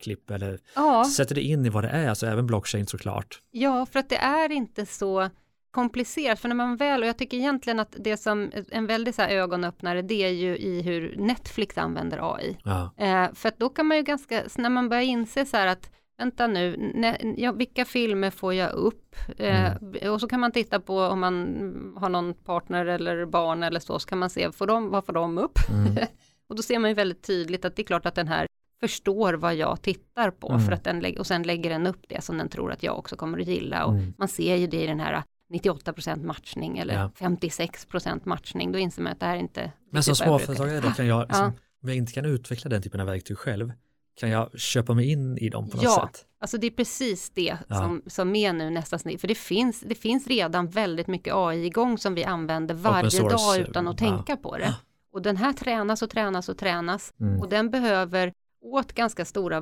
klipp 0.00 0.30
eller 0.30 0.58
Ja, 0.74 1.04
sätta 1.04 1.34
det 1.34 1.40
in 1.42 1.66
i 1.66 1.68
vad 1.68 1.84
det 1.84 1.88
är, 1.90 2.08
alltså 2.08 2.26
även 2.26 2.46
blockchain 2.46 2.86
såklart. 2.86 3.40
ja, 3.50 3.86
för 3.86 3.98
att 3.98 4.08
det 4.08 4.16
är 4.16 4.52
inte 4.52 4.86
så 4.86 5.30
komplicerat, 5.70 6.40
för 6.40 6.48
när 6.48 6.56
man 6.56 6.76
väl, 6.76 7.02
och 7.02 7.08
jag 7.08 7.18
tycker 7.18 7.36
egentligen 7.36 7.80
att 7.80 7.96
det 7.98 8.16
som, 8.16 8.50
en 8.70 8.86
väldigt 8.86 9.14
så 9.14 9.22
här 9.22 9.28
ögonöppnare, 9.28 10.02
det 10.02 10.14
är 10.24 10.28
ju 10.30 10.56
i 10.58 10.82
hur 10.82 11.14
Netflix 11.16 11.78
använder 11.78 12.34
AI. 12.36 12.56
Eh, 12.96 13.32
för 13.34 13.48
att 13.48 13.58
då 13.58 13.68
kan 13.68 13.86
man 13.86 13.96
ju 13.96 14.02
ganska, 14.02 14.42
när 14.58 14.70
man 14.70 14.88
börjar 14.88 15.02
inse 15.02 15.46
så 15.46 15.56
här 15.56 15.66
att 15.66 15.90
vänta 16.18 16.46
nu, 16.46 16.76
ne, 16.94 17.34
ja, 17.36 17.52
vilka 17.52 17.84
filmer 17.84 18.30
får 18.30 18.54
jag 18.54 18.72
upp? 18.72 19.16
Eh, 19.36 19.72
Och 20.12 20.20
så 20.20 20.28
kan 20.28 20.40
man 20.40 20.52
titta 20.52 20.80
på 20.80 21.00
om 21.00 21.20
man 21.20 21.94
har 21.96 22.08
någon 22.08 22.34
partner 22.34 22.86
eller 22.86 23.26
barn 23.26 23.62
eller 23.62 23.80
så, 23.80 23.98
så 23.98 24.08
kan 24.08 24.18
man 24.18 24.30
se, 24.30 24.52
får 24.52 24.66
de, 24.66 24.90
vad 24.90 25.04
får 25.06 25.12
de 25.12 25.38
upp? 25.38 25.58
Mm. 25.70 25.96
och 26.48 26.56
då 26.56 26.62
ser 26.62 26.78
man 26.78 26.90
ju 26.90 26.94
väldigt 26.94 27.22
tydligt 27.22 27.64
att 27.64 27.76
det 27.76 27.82
är 27.82 27.86
klart 27.86 28.06
att 28.06 28.14
den 28.14 28.28
här 28.28 28.46
förstår 28.80 29.34
vad 29.34 29.54
jag 29.54 29.82
tittar 29.82 30.30
på 30.30 30.48
Mm. 30.48 30.60
för 30.60 30.72
att 30.72 30.84
den, 30.84 31.00
lä- 31.00 31.18
och 31.18 31.26
sen 31.26 31.42
lägger 31.42 31.70
den 31.70 31.86
upp 31.86 32.02
det 32.08 32.24
som 32.24 32.38
den 32.38 32.48
tror 32.48 32.72
att 32.72 32.82
jag 32.82 32.98
också 32.98 33.16
kommer 33.16 33.40
att 33.40 33.46
gilla 33.46 33.84
och 33.84 33.92
Mm. 33.94 34.14
man 34.18 34.28
ser 34.28 34.56
ju 34.56 34.66
det 34.66 34.82
i 34.82 34.86
den 34.86 35.00
här 35.00 35.22
98% 35.50 36.24
matchning 36.24 36.78
eller 36.78 36.94
Ja. 36.94 37.10
56% 37.18 38.20
matchning, 38.24 38.72
då 38.72 38.78
inser 38.78 39.02
man 39.02 39.12
att 39.12 39.20
det 39.20 39.26
här 39.26 39.36
inte 39.36 39.72
Men 39.92 40.02
som 40.02 40.16
småföretagare 40.16 40.92
kan 40.96 41.06
jag, 41.06 41.20
liksom, 41.28 41.44
Ja. 41.44 41.52
om 41.82 41.88
jag 41.88 41.96
inte 41.96 42.12
kan 42.12 42.24
utveckla 42.24 42.68
den 42.70 42.82
typen 42.82 43.00
av 43.00 43.06
verktyg 43.06 43.38
själv, 43.38 43.72
kan 44.20 44.30
jag 44.30 44.58
köpa 44.60 44.94
mig 44.94 45.10
in 45.10 45.38
i 45.38 45.48
dem 45.48 45.70
på 45.70 45.76
något 45.76 45.84
Ja. 45.84 46.08
sätt? 46.12 46.24
Alltså 46.40 46.58
det 46.58 46.66
är 46.66 46.70
precis 46.70 47.30
det 47.30 47.58
Ja. 47.68 47.76
som, 47.76 48.02
som 48.06 48.34
är 48.36 48.52
nu 48.52 48.70
nästa 48.70 48.98
snitt. 48.98 49.20
För 49.20 49.28
det 49.28 49.34
finns, 49.34 49.80
det 49.80 49.94
finns 49.94 50.26
redan 50.26 50.68
väldigt 50.68 51.06
mycket 51.06 51.34
AI 51.34 51.64
igång 51.66 51.98
som 51.98 52.14
vi 52.14 52.24
använder 52.24 52.74
varje 52.74 53.20
dag 53.20 53.58
utan 53.58 53.88
att 53.88 54.00
ja. 54.00 54.06
tänka 54.08 54.36
på 54.36 54.56
det. 54.58 54.74
Och 55.12 55.22
den 55.22 55.36
här 55.36 55.52
tränas 55.52 56.02
och 56.02 56.10
tränas 56.10 56.48
och 56.48 56.58
tränas 56.58 57.12
Mm. 57.20 57.40
och 57.40 57.48
den 57.48 57.70
behöver 57.70 58.32
åt 58.60 58.92
ganska 58.92 59.24
stora 59.24 59.60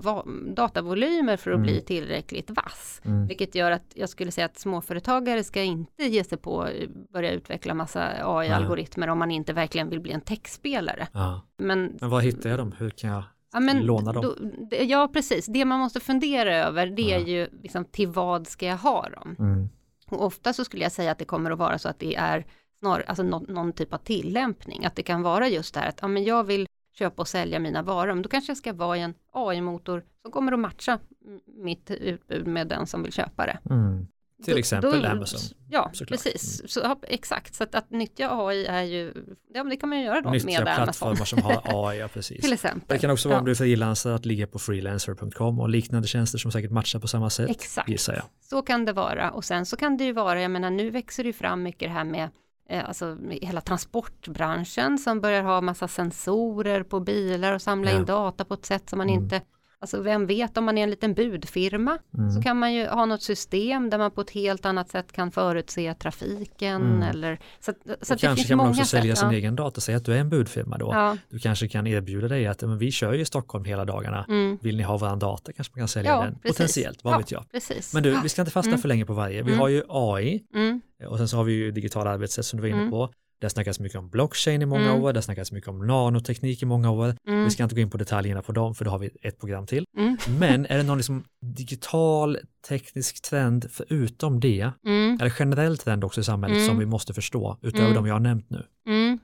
datavolymer 0.56 1.36
för 1.36 1.50
att 1.50 1.54
Mm. 1.54 1.62
bli 1.66 1.80
tillräckligt 1.80 2.50
vass. 2.50 3.00
Mm. 3.04 3.26
Vilket 3.26 3.54
gör 3.54 3.70
att 3.70 3.84
jag 3.94 4.08
skulle 4.08 4.30
säga 4.30 4.44
att 4.44 4.58
småföretagare 4.58 5.44
ska 5.44 5.62
inte 5.62 6.04
ge 6.04 6.24
sig 6.24 6.38
på 6.38 6.62
att 6.62 6.72
börja 7.12 7.30
utveckla 7.30 7.74
massa 7.74 8.08
AI-algoritmer 8.24 9.08
om 9.08 9.18
man 9.18 9.30
inte 9.30 9.52
verkligen 9.52 9.88
vill 9.90 10.00
bli 10.00 10.12
en 10.12 10.20
techspelare. 10.20 11.08
Ja. 11.12 11.40
Men 11.58 11.96
Men 12.00 12.10
var 12.10 12.20
hittar 12.20 12.50
jag 12.50 12.58
dem? 12.58 12.72
Hur 12.78 12.90
kan 12.90 13.10
jag 13.10 13.22
Ja, 13.52 13.60
men 13.60 13.78
låna 13.86 14.12
dem? 14.12 14.22
Då, 14.70 14.76
ja, 14.76 15.08
precis. 15.12 15.46
Det 15.46 15.64
man 15.64 15.78
måste 15.80 16.00
fundera 16.00 16.54
över, 16.56 16.86
det 16.86 17.12
är 17.12 17.18
Ja. 17.20 17.26
ju 17.26 17.48
liksom, 17.62 17.84
till 17.84 18.08
vad 18.08 18.46
ska 18.46 18.66
jag 18.66 18.76
ha 18.76 19.08
dem? 19.08 19.36
Mm. 19.38 19.68
Och 20.10 20.24
ofta 20.24 20.52
så 20.52 20.64
skulle 20.64 20.82
jag 20.82 20.92
säga 20.92 21.10
att 21.12 21.18
det 21.18 21.24
kommer 21.24 21.50
att 21.50 21.58
vara 21.58 21.78
så 21.78 21.88
att 21.88 21.98
det 21.98 22.14
är 22.16 22.46
snar, 22.78 23.04
alltså 23.06 23.22
någon, 23.22 23.42
någon 23.48 23.72
typ 23.72 23.94
av 23.94 23.98
tillämpning, 23.98 24.84
att 24.84 24.96
det 24.96 25.02
kan 25.02 25.22
vara 25.22 25.48
just 25.48 25.74
det 25.74 25.80
här 25.80 25.88
att 25.88 25.98
ja, 26.02 26.08
men 26.08 26.24
jag 26.24 26.44
vill 26.44 26.66
köpa 26.98 27.22
och 27.22 27.28
sälja 27.28 27.58
mina 27.58 27.82
varor, 27.82 28.14
men 28.14 28.22
då 28.22 28.28
kanske 28.28 28.50
jag 28.50 28.56
ska 28.56 28.72
vara 28.72 28.96
i 28.96 29.00
en 29.00 29.14
AI-motor 29.32 30.04
som 30.22 30.32
kommer 30.32 30.52
att 30.52 30.58
matcha 30.58 30.98
mitt 31.46 31.90
utbud 31.90 32.46
med 32.46 32.68
den 32.68 32.86
som 32.86 33.02
vill 33.02 33.12
köpa 33.12 33.46
det. 33.46 33.58
Mm. 33.70 34.06
Till 34.44 34.52
Då- 34.54 34.58
exempel 34.58 35.02
då- 35.02 35.08
Amazon. 35.08 35.40
Ja, 35.70 35.90
såklart. 35.92 36.22
precis. 36.22 36.62
Så, 36.72 36.80
ja, 36.80 36.98
exakt, 37.02 37.54
så 37.54 37.64
att, 37.64 37.74
att 37.74 37.90
nyttja 37.90 38.28
AI 38.46 38.66
är 38.66 38.82
ju, 38.82 39.12
ja 39.54 39.62
men 39.64 39.68
det 39.70 39.76
kan 39.76 39.88
man 39.88 39.98
ju 39.98 40.04
göra 40.04 40.20
då 40.20 40.30
Nyttja 40.30 40.46
med 40.46 40.58
Amazon. 40.60 40.84
plattformar 40.84 41.24
som 41.24 41.42
har 41.42 41.62
AI, 41.90 41.98
ja 41.98 42.08
precis. 42.08 42.40
Till 42.42 42.52
exempel. 42.52 42.82
Det 42.88 42.98
kan 42.98 43.10
också 43.10 43.28
vara 43.28 43.36
Ja. 43.36 43.38
om 43.40 43.44
du 43.44 43.50
är 43.50 43.54
frilansare 43.54 44.14
att 44.14 44.26
ligga 44.26 44.46
på 44.46 44.58
freelancer.com 44.58 45.60
och 45.60 45.68
liknande 45.68 46.08
tjänster 46.08 46.38
som 46.38 46.52
säkert 46.52 46.70
matchar 46.70 46.98
på 46.98 47.08
samma 47.08 47.30
sätt, 47.30 47.50
Exakt. 47.50 47.88
gissar 47.88 48.14
jag. 48.14 48.24
Så 48.40 48.62
kan 48.62 48.84
det 48.84 48.92
vara 48.92 49.30
och 49.30 49.44
sen 49.44 49.66
så 49.66 49.76
kan 49.76 49.96
det 49.96 50.04
ju 50.04 50.12
vara, 50.12 50.40
jag 50.42 50.50
menar 50.50 50.70
nu 50.70 50.90
växer 50.90 51.22
det 51.22 51.26
ju 51.26 51.32
fram 51.32 51.62
mycket 51.62 51.88
det 51.88 51.92
här 51.92 52.04
med 52.04 52.28
alltså 52.70 53.16
med 53.20 53.38
hela 53.42 53.60
transportbranschen 53.60 54.98
som 54.98 55.20
börjar 55.20 55.42
ha 55.42 55.60
massa 55.60 55.88
sensorer 55.88 56.82
på 56.82 57.00
bilar 57.00 57.52
och 57.54 57.62
samla 57.62 57.90
Ja. 57.90 57.96
in 57.96 58.04
data 58.04 58.44
på 58.44 58.54
ett 58.54 58.66
sätt 58.66 58.90
som 58.90 58.98
man 58.98 59.08
Mm. 59.08 59.22
inte 59.22 59.40
Alltså 59.80 60.00
vem 60.00 60.26
vet 60.26 60.56
om 60.56 60.64
man 60.64 60.78
är 60.78 60.82
en 60.82 60.90
liten 60.90 61.14
budfirma 61.14 61.98
Mm. 62.18 62.30
så 62.30 62.42
kan 62.42 62.58
man 62.58 62.74
ju 62.74 62.86
ha 62.86 63.06
något 63.06 63.22
system 63.22 63.90
där 63.90 63.98
man 63.98 64.10
på 64.10 64.20
ett 64.20 64.30
helt 64.30 64.66
annat 64.66 64.88
sätt 64.90 65.12
kan 65.12 65.30
förutse 65.30 65.94
trafiken 65.94 66.82
Mm. 66.82 67.02
eller 67.02 67.38
så, 67.60 67.72
så 68.02 68.14
att 68.14 68.20
kanske 68.20 68.48
kan 68.48 68.56
man 68.58 68.68
också 68.70 68.84
sälja 68.84 69.14
sätt. 69.16 69.20
sin 69.20 69.30
ja. 69.30 69.34
egen 69.36 69.56
data, 69.56 69.80
säg 69.80 69.94
att 69.94 70.04
du 70.04 70.12
är 70.14 70.18
en 70.18 70.28
budfirma 70.28 70.78
då. 70.78 70.90
Ja. 70.94 71.16
Du 71.30 71.38
kanske 71.38 71.68
kan 71.68 71.86
erbjuda 71.86 72.28
dig 72.28 72.46
att 72.46 72.62
men 72.62 72.78
vi 72.78 72.90
kör 72.92 73.12
ju 73.12 73.20
i 73.20 73.24
Stockholm 73.24 73.64
hela 73.64 73.84
dagarna, 73.84 74.24
Mm. 74.28 74.58
vill 74.62 74.76
ni 74.76 74.82
ha 74.82 74.96
våran 74.98 75.18
data 75.18 75.52
kanske 75.52 75.72
man 75.74 75.80
kan 75.80 75.88
sälja 75.88 76.10
Ja, 76.10 76.22
den 76.24 76.34
precis. 76.34 76.56
potentiellt, 76.56 77.04
vad 77.04 77.14
Ja. 77.14 77.18
vet 77.18 77.30
jag. 77.30 77.50
Precis. 77.52 77.94
Men 77.94 78.02
du, 78.02 78.20
vi 78.22 78.28
ska 78.28 78.42
inte 78.42 78.52
fastna 78.52 78.70
Mm. 78.72 78.80
för 78.80 78.88
länge 78.88 79.04
på 79.06 79.12
varje. 79.12 79.42
Vi 79.42 79.48
Mm. 79.50 79.58
har 79.60 79.68
ju 79.68 79.82
AI 79.88 80.42
Mm. 80.54 80.80
och 81.08 81.18
sen 81.18 81.28
så 81.28 81.36
har 81.36 81.44
vi 81.44 81.52
ju 81.52 81.70
digitala 81.70 82.10
arbetssätt 82.10 82.44
som 82.46 82.60
du 82.60 82.70
var 82.70 82.78
inne 82.80 82.90
på. 82.90 83.10
Det 83.38 83.44
har 83.44 83.48
snackats 83.50 83.80
mycket 83.80 83.98
om 83.98 84.08
blockchain 84.08 84.62
i 84.62 84.66
många 84.66 84.90
Mm. 84.90 85.02
år, 85.02 85.12
det 85.12 85.16
har 85.16 85.22
snackats 85.22 85.52
mycket 85.52 85.68
om 85.68 85.86
nanoteknik 85.86 86.62
i 86.62 86.66
många 86.66 86.90
år. 86.90 87.14
Mm. 87.28 87.44
Vi 87.44 87.50
ska 87.50 87.62
inte 87.62 87.74
gå 87.74 87.80
in 87.80 87.90
på 87.90 87.96
detaljerna 87.98 88.42
på 88.42 88.52
dem 88.52 88.74
för 88.74 88.84
då 88.84 88.90
har 88.90 88.98
vi 88.98 89.10
ett 89.22 89.38
program 89.40 89.66
till. 89.66 89.84
Mm. 89.98 90.16
Men 90.38 90.66
är 90.70 90.76
det 90.76 90.82
någon 90.82 90.96
liksom 90.98 91.24
digital 91.56 92.38
teknisk 92.68 93.22
trend 93.22 93.66
förutom 93.70 94.40
det, 94.40 94.70
Mm. 94.86 95.18
eller 95.20 95.30
generell 95.30 95.78
trend 95.78 96.04
också 96.04 96.20
i 96.20 96.24
samhället 96.24 96.56
Mm. 96.56 96.68
som 96.68 96.78
vi 96.78 96.86
måste 96.86 97.14
förstå 97.14 97.58
utöver 97.62 97.84
Mm. 97.84 97.94
de 97.94 98.06
jag 98.06 98.14
har 98.14 98.20
nämnt 98.20 98.50
nu? 98.50 98.62
Mm. 98.86 99.18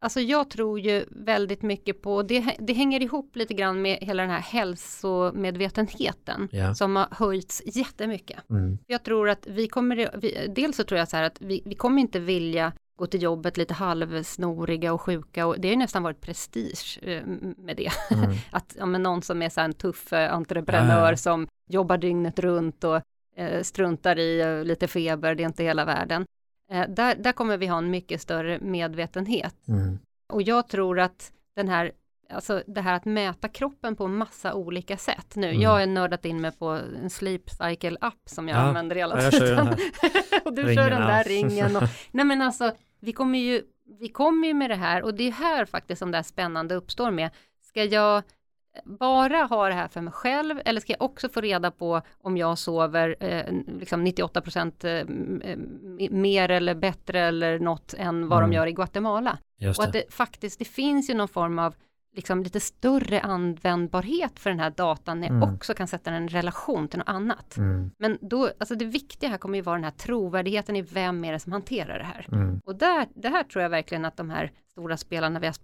Alltså 0.00 0.20
jag 0.20 0.50
tror 0.50 0.80
ju 0.80 1.04
väldigt 1.10 1.62
mycket 1.62 2.02
på, 2.02 2.22
det, 2.22 2.56
det 2.58 2.72
hänger 2.72 3.02
ihop 3.02 3.36
lite 3.36 3.54
grann 3.54 3.82
med 3.82 3.98
hela 4.00 4.22
den 4.22 4.30
här 4.32 4.40
hälsomedvetenheten 5.32 6.48
Ja. 6.52 6.74
som 6.74 6.96
har 6.96 7.08
höjts 7.10 7.62
jättemycket. 7.66 8.50
Mm. 8.50 8.78
Jag 8.86 9.04
tror 9.04 9.28
att 9.28 9.46
vi 9.46 9.68
kommer, 9.68 10.10
vi, 10.20 10.52
dels 10.56 10.76
så 10.76 10.84
tror 10.84 10.98
jag 10.98 11.08
så 11.08 11.16
här 11.16 11.24
att 11.24 11.36
vi, 11.40 11.62
vi 11.64 11.74
kommer 11.74 12.00
inte 12.00 12.20
vilja 12.20 12.72
gå 12.98 13.06
till 13.06 13.22
jobbet 13.22 13.56
lite 13.56 13.74
halvsnoriga 13.74 14.92
och 14.92 15.00
sjuka 15.00 15.46
och 15.46 15.60
det 15.60 15.68
har 15.68 15.72
ju 15.72 15.78
nästan 15.78 16.02
varit 16.02 16.20
prestige 16.20 16.98
eh, 17.02 17.22
med 17.56 17.76
det. 17.76 17.90
Mm. 18.10 18.30
Att 18.50 18.76
ja, 18.78 18.86
men 18.86 19.02
någon 19.02 19.22
som 19.22 19.42
är 19.42 19.48
så 19.48 19.60
här 19.60 19.64
en 19.64 19.72
tuff 19.74 20.12
eh, 20.12 20.34
entreprenör 20.34 21.10
Ja. 21.10 21.16
som 21.16 21.46
jobbar 21.70 21.98
dygnet 21.98 22.38
runt 22.38 22.84
och 22.84 23.00
eh, 23.36 23.62
struntar 23.62 24.18
i 24.18 24.40
eh, 24.40 24.64
lite 24.64 24.88
feber, 24.88 25.34
det 25.34 25.42
är 25.42 25.46
inte 25.46 25.64
hela 25.64 25.84
världen. 25.84 26.24
Eh, 26.72 26.88
där, 26.88 27.14
där 27.14 27.32
kommer 27.32 27.56
vi 27.56 27.66
ha 27.66 27.78
en 27.78 27.90
mycket 27.90 28.20
större 28.20 28.58
medvetenhet. 28.60 29.68
Mm. 29.68 29.98
Och 30.32 30.42
jag 30.42 30.68
tror 30.68 31.00
att 31.00 31.32
den 31.56 31.68
här, 31.68 31.92
alltså 32.32 32.62
det 32.66 32.80
här 32.80 32.94
att 32.94 33.04
mäta 33.04 33.48
kroppen 33.48 33.96
på 33.96 34.08
massa 34.08 34.54
olika 34.54 34.96
sätt 34.96 35.36
nu. 35.36 35.48
Mm. 35.48 35.60
Jag 35.60 35.70
har 35.70 35.86
nördat 35.86 36.24
in 36.24 36.40
mig 36.40 36.52
på 36.52 36.66
en 36.68 37.10
sleep 37.10 37.50
cycle 37.50 37.96
app 38.00 38.20
som 38.26 38.48
jag 38.48 38.56
Ja, 38.58 38.60
använder 38.62 38.96
hela 38.96 39.16
ja, 39.16 39.22
jag 39.22 39.32
tiden. 39.32 39.68
och 40.44 40.52
du 40.54 40.62
ringen, 40.62 40.74
kör 40.76 40.90
den 40.90 41.00
ja. 41.02 41.06
där 41.08 41.24
ringen. 41.24 41.76
Och, 41.76 41.82
nej 42.10 42.24
men 42.24 42.42
alltså, 42.42 42.72
vi 43.00 43.12
kommer 43.12 43.38
ju, 43.38 43.62
vi 44.00 44.08
kommer 44.08 44.48
ju 44.48 44.54
med 44.54 44.70
det 44.70 44.76
här 44.76 45.02
och 45.02 45.14
det 45.14 45.24
är 45.28 45.32
här 45.32 45.64
faktiskt 45.64 45.98
som 45.98 46.10
det 46.10 46.18
här 46.18 46.22
spännande 46.22 46.74
uppstår 46.74 47.10
med. 47.10 47.30
Ska 47.62 47.84
jag 47.84 48.22
bara 48.84 49.36
ha 49.44 49.68
det 49.68 49.74
här 49.74 49.88
för 49.88 50.00
mig 50.00 50.12
själv 50.12 50.60
eller 50.64 50.80
ska 50.80 50.92
jag 50.92 51.02
också 51.02 51.28
få 51.28 51.40
reda 51.40 51.70
på 51.70 52.02
om 52.22 52.36
jag 52.36 52.58
sover 52.58 53.16
eh, 53.20 53.44
liksom 53.78 54.04
98 54.04 54.40
procent 54.40 54.84
eh, 54.84 54.92
m- 54.92 55.42
m- 55.44 56.08
mer 56.10 56.48
eller 56.50 56.74
bättre 56.74 57.20
eller 57.20 57.58
något 57.58 57.94
än 57.94 58.28
vad 58.28 58.38
Mm. 58.38 58.50
de 58.50 58.56
gör 58.56 58.66
i 58.66 58.72
Guatemala. 58.72 59.38
Just 59.60 59.78
Och 59.78 59.84
att 59.86 59.92
det 59.92 60.14
faktiskt, 60.14 60.58
det 60.58 60.64
finns 60.64 61.10
ju 61.10 61.14
någon 61.14 61.28
form 61.28 61.58
av 61.58 61.74
liksom 62.12 62.42
lite 62.42 62.60
större 62.60 63.20
användbarhet 63.20 64.38
för 64.38 64.50
den 64.50 64.60
här 64.60 64.70
datan 64.70 65.20
när 65.20 65.28
jag 65.28 65.36
Mm. 65.36 65.54
också 65.54 65.74
kan 65.74 65.88
sätta 65.88 66.10
den 66.10 66.24
i 66.24 66.28
relation 66.28 66.88
till 66.88 66.98
något 66.98 67.08
annat. 67.08 67.56
Mm. 67.56 67.90
Men 67.98 68.18
då, 68.20 68.50
alltså 68.58 68.74
det 68.74 68.84
viktiga 68.84 69.30
här 69.30 69.38
kommer 69.38 69.58
ju 69.58 69.62
vara 69.62 69.76
den 69.76 69.84
här 69.84 69.90
trovärdigheten 69.90 70.76
i 70.76 70.82
vem 70.82 71.24
är 71.24 71.32
det 71.32 71.38
som 71.38 71.52
hanterar 71.52 71.98
det 71.98 72.04
här. 72.04 72.26
Mm. 72.32 72.60
Och 72.64 72.74
där, 72.76 73.06
det 73.14 73.28
här 73.28 73.44
tror 73.44 73.62
jag 73.62 73.70
verkligen 73.70 74.04
att 74.04 74.16
de 74.16 74.30
här 74.30 74.52
stora 74.70 74.96
spelarna 74.96 75.40
vi 75.40 75.46
har 75.46 75.54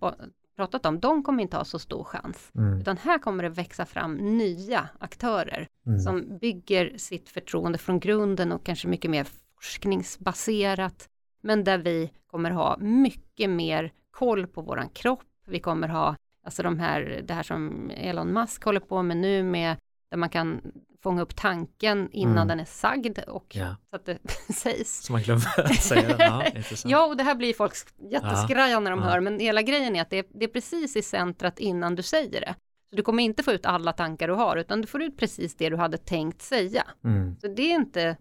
pratat 0.56 0.86
om, 0.86 1.00
de 1.00 1.22
kommer 1.22 1.42
inte 1.42 1.56
ha 1.56 1.64
så 1.64 1.78
stor 1.78 2.04
chans. 2.04 2.50
Mm. 2.54 2.80
Utan 2.80 2.96
här 2.96 3.18
kommer 3.18 3.42
det 3.42 3.48
växa 3.48 3.84
fram 3.84 4.14
nya 4.14 4.88
aktörer 4.98 5.68
Mm. 5.86 5.98
som 6.00 6.38
bygger 6.38 6.92
sitt 6.98 7.28
förtroende 7.28 7.78
från 7.78 8.00
grunden 8.00 8.52
och 8.52 8.64
kanske 8.64 8.88
mycket 8.88 9.10
mer 9.10 9.26
forskningsbaserat. 9.54 11.08
Men 11.40 11.64
där 11.64 11.78
vi 11.78 12.10
kommer 12.26 12.50
ha 12.50 12.76
mycket 12.80 13.50
mer 13.50 13.92
koll 14.10 14.46
på 14.46 14.62
våran 14.62 14.88
kropp. 14.88 15.24
Vi 15.46 15.60
kommer 15.60 15.88
ha 15.88 16.16
Alltså 16.44 16.62
de 16.62 16.78
här, 16.78 17.20
det 17.24 17.34
här 17.34 17.42
som 17.42 17.90
Elon 17.90 18.32
Musk 18.32 18.64
håller 18.64 18.80
på 18.80 19.02
med 19.02 19.16
nu 19.16 19.42
med, 19.42 19.76
där 20.10 20.16
man 20.18 20.28
kan 20.28 20.60
fånga 21.02 21.22
upp 21.22 21.36
tanken 21.36 22.08
innan 22.12 22.32
Mm. 22.36 22.48
den 22.48 22.60
är 22.60 22.64
sagd 22.64 23.18
och 23.18 23.46
Ja. 23.48 23.76
så 23.90 23.96
att 23.96 24.06
det 24.06 24.18
sägs. 24.54 25.02
Så 25.02 25.12
man 25.12 25.22
glömmer 25.22 25.60
att 25.60 25.74
säga 25.82 26.16
det. 26.16 26.24
Ja. 26.24 26.44
Ja, 26.84 27.06
och 27.06 27.16
det 27.16 27.22
här 27.22 27.34
blir 27.34 27.54
folk 27.54 27.72
jätteskraja 28.10 28.80
när 28.80 28.90
de 28.90 29.00
Ja. 29.00 29.06
hör, 29.06 29.20
men 29.20 29.38
hela 29.40 29.62
grejen 29.62 29.96
är 29.96 30.02
att 30.02 30.10
det 30.10 30.18
är, 30.18 30.24
det 30.34 30.44
är 30.44 30.48
precis 30.48 30.96
i 30.96 31.02
centrat 31.02 31.58
innan 31.58 31.94
du 31.94 32.02
säger 32.02 32.40
det. 32.40 32.54
Så 32.90 32.96
du 32.96 33.02
kommer 33.02 33.22
inte 33.22 33.42
få 33.42 33.52
ut 33.52 33.66
alla 33.66 33.92
tankar 33.92 34.28
du 34.28 34.34
har, 34.34 34.56
utan 34.56 34.80
du 34.80 34.86
får 34.86 35.02
ut 35.02 35.16
precis 35.18 35.56
det 35.56 35.68
du 35.70 35.76
hade 35.76 35.98
tänkt 35.98 36.42
säga. 36.42 36.84
Mm. 37.04 37.36
Så 37.40 37.48
det 37.48 37.62
är 37.62 37.74
inte, 37.74 38.16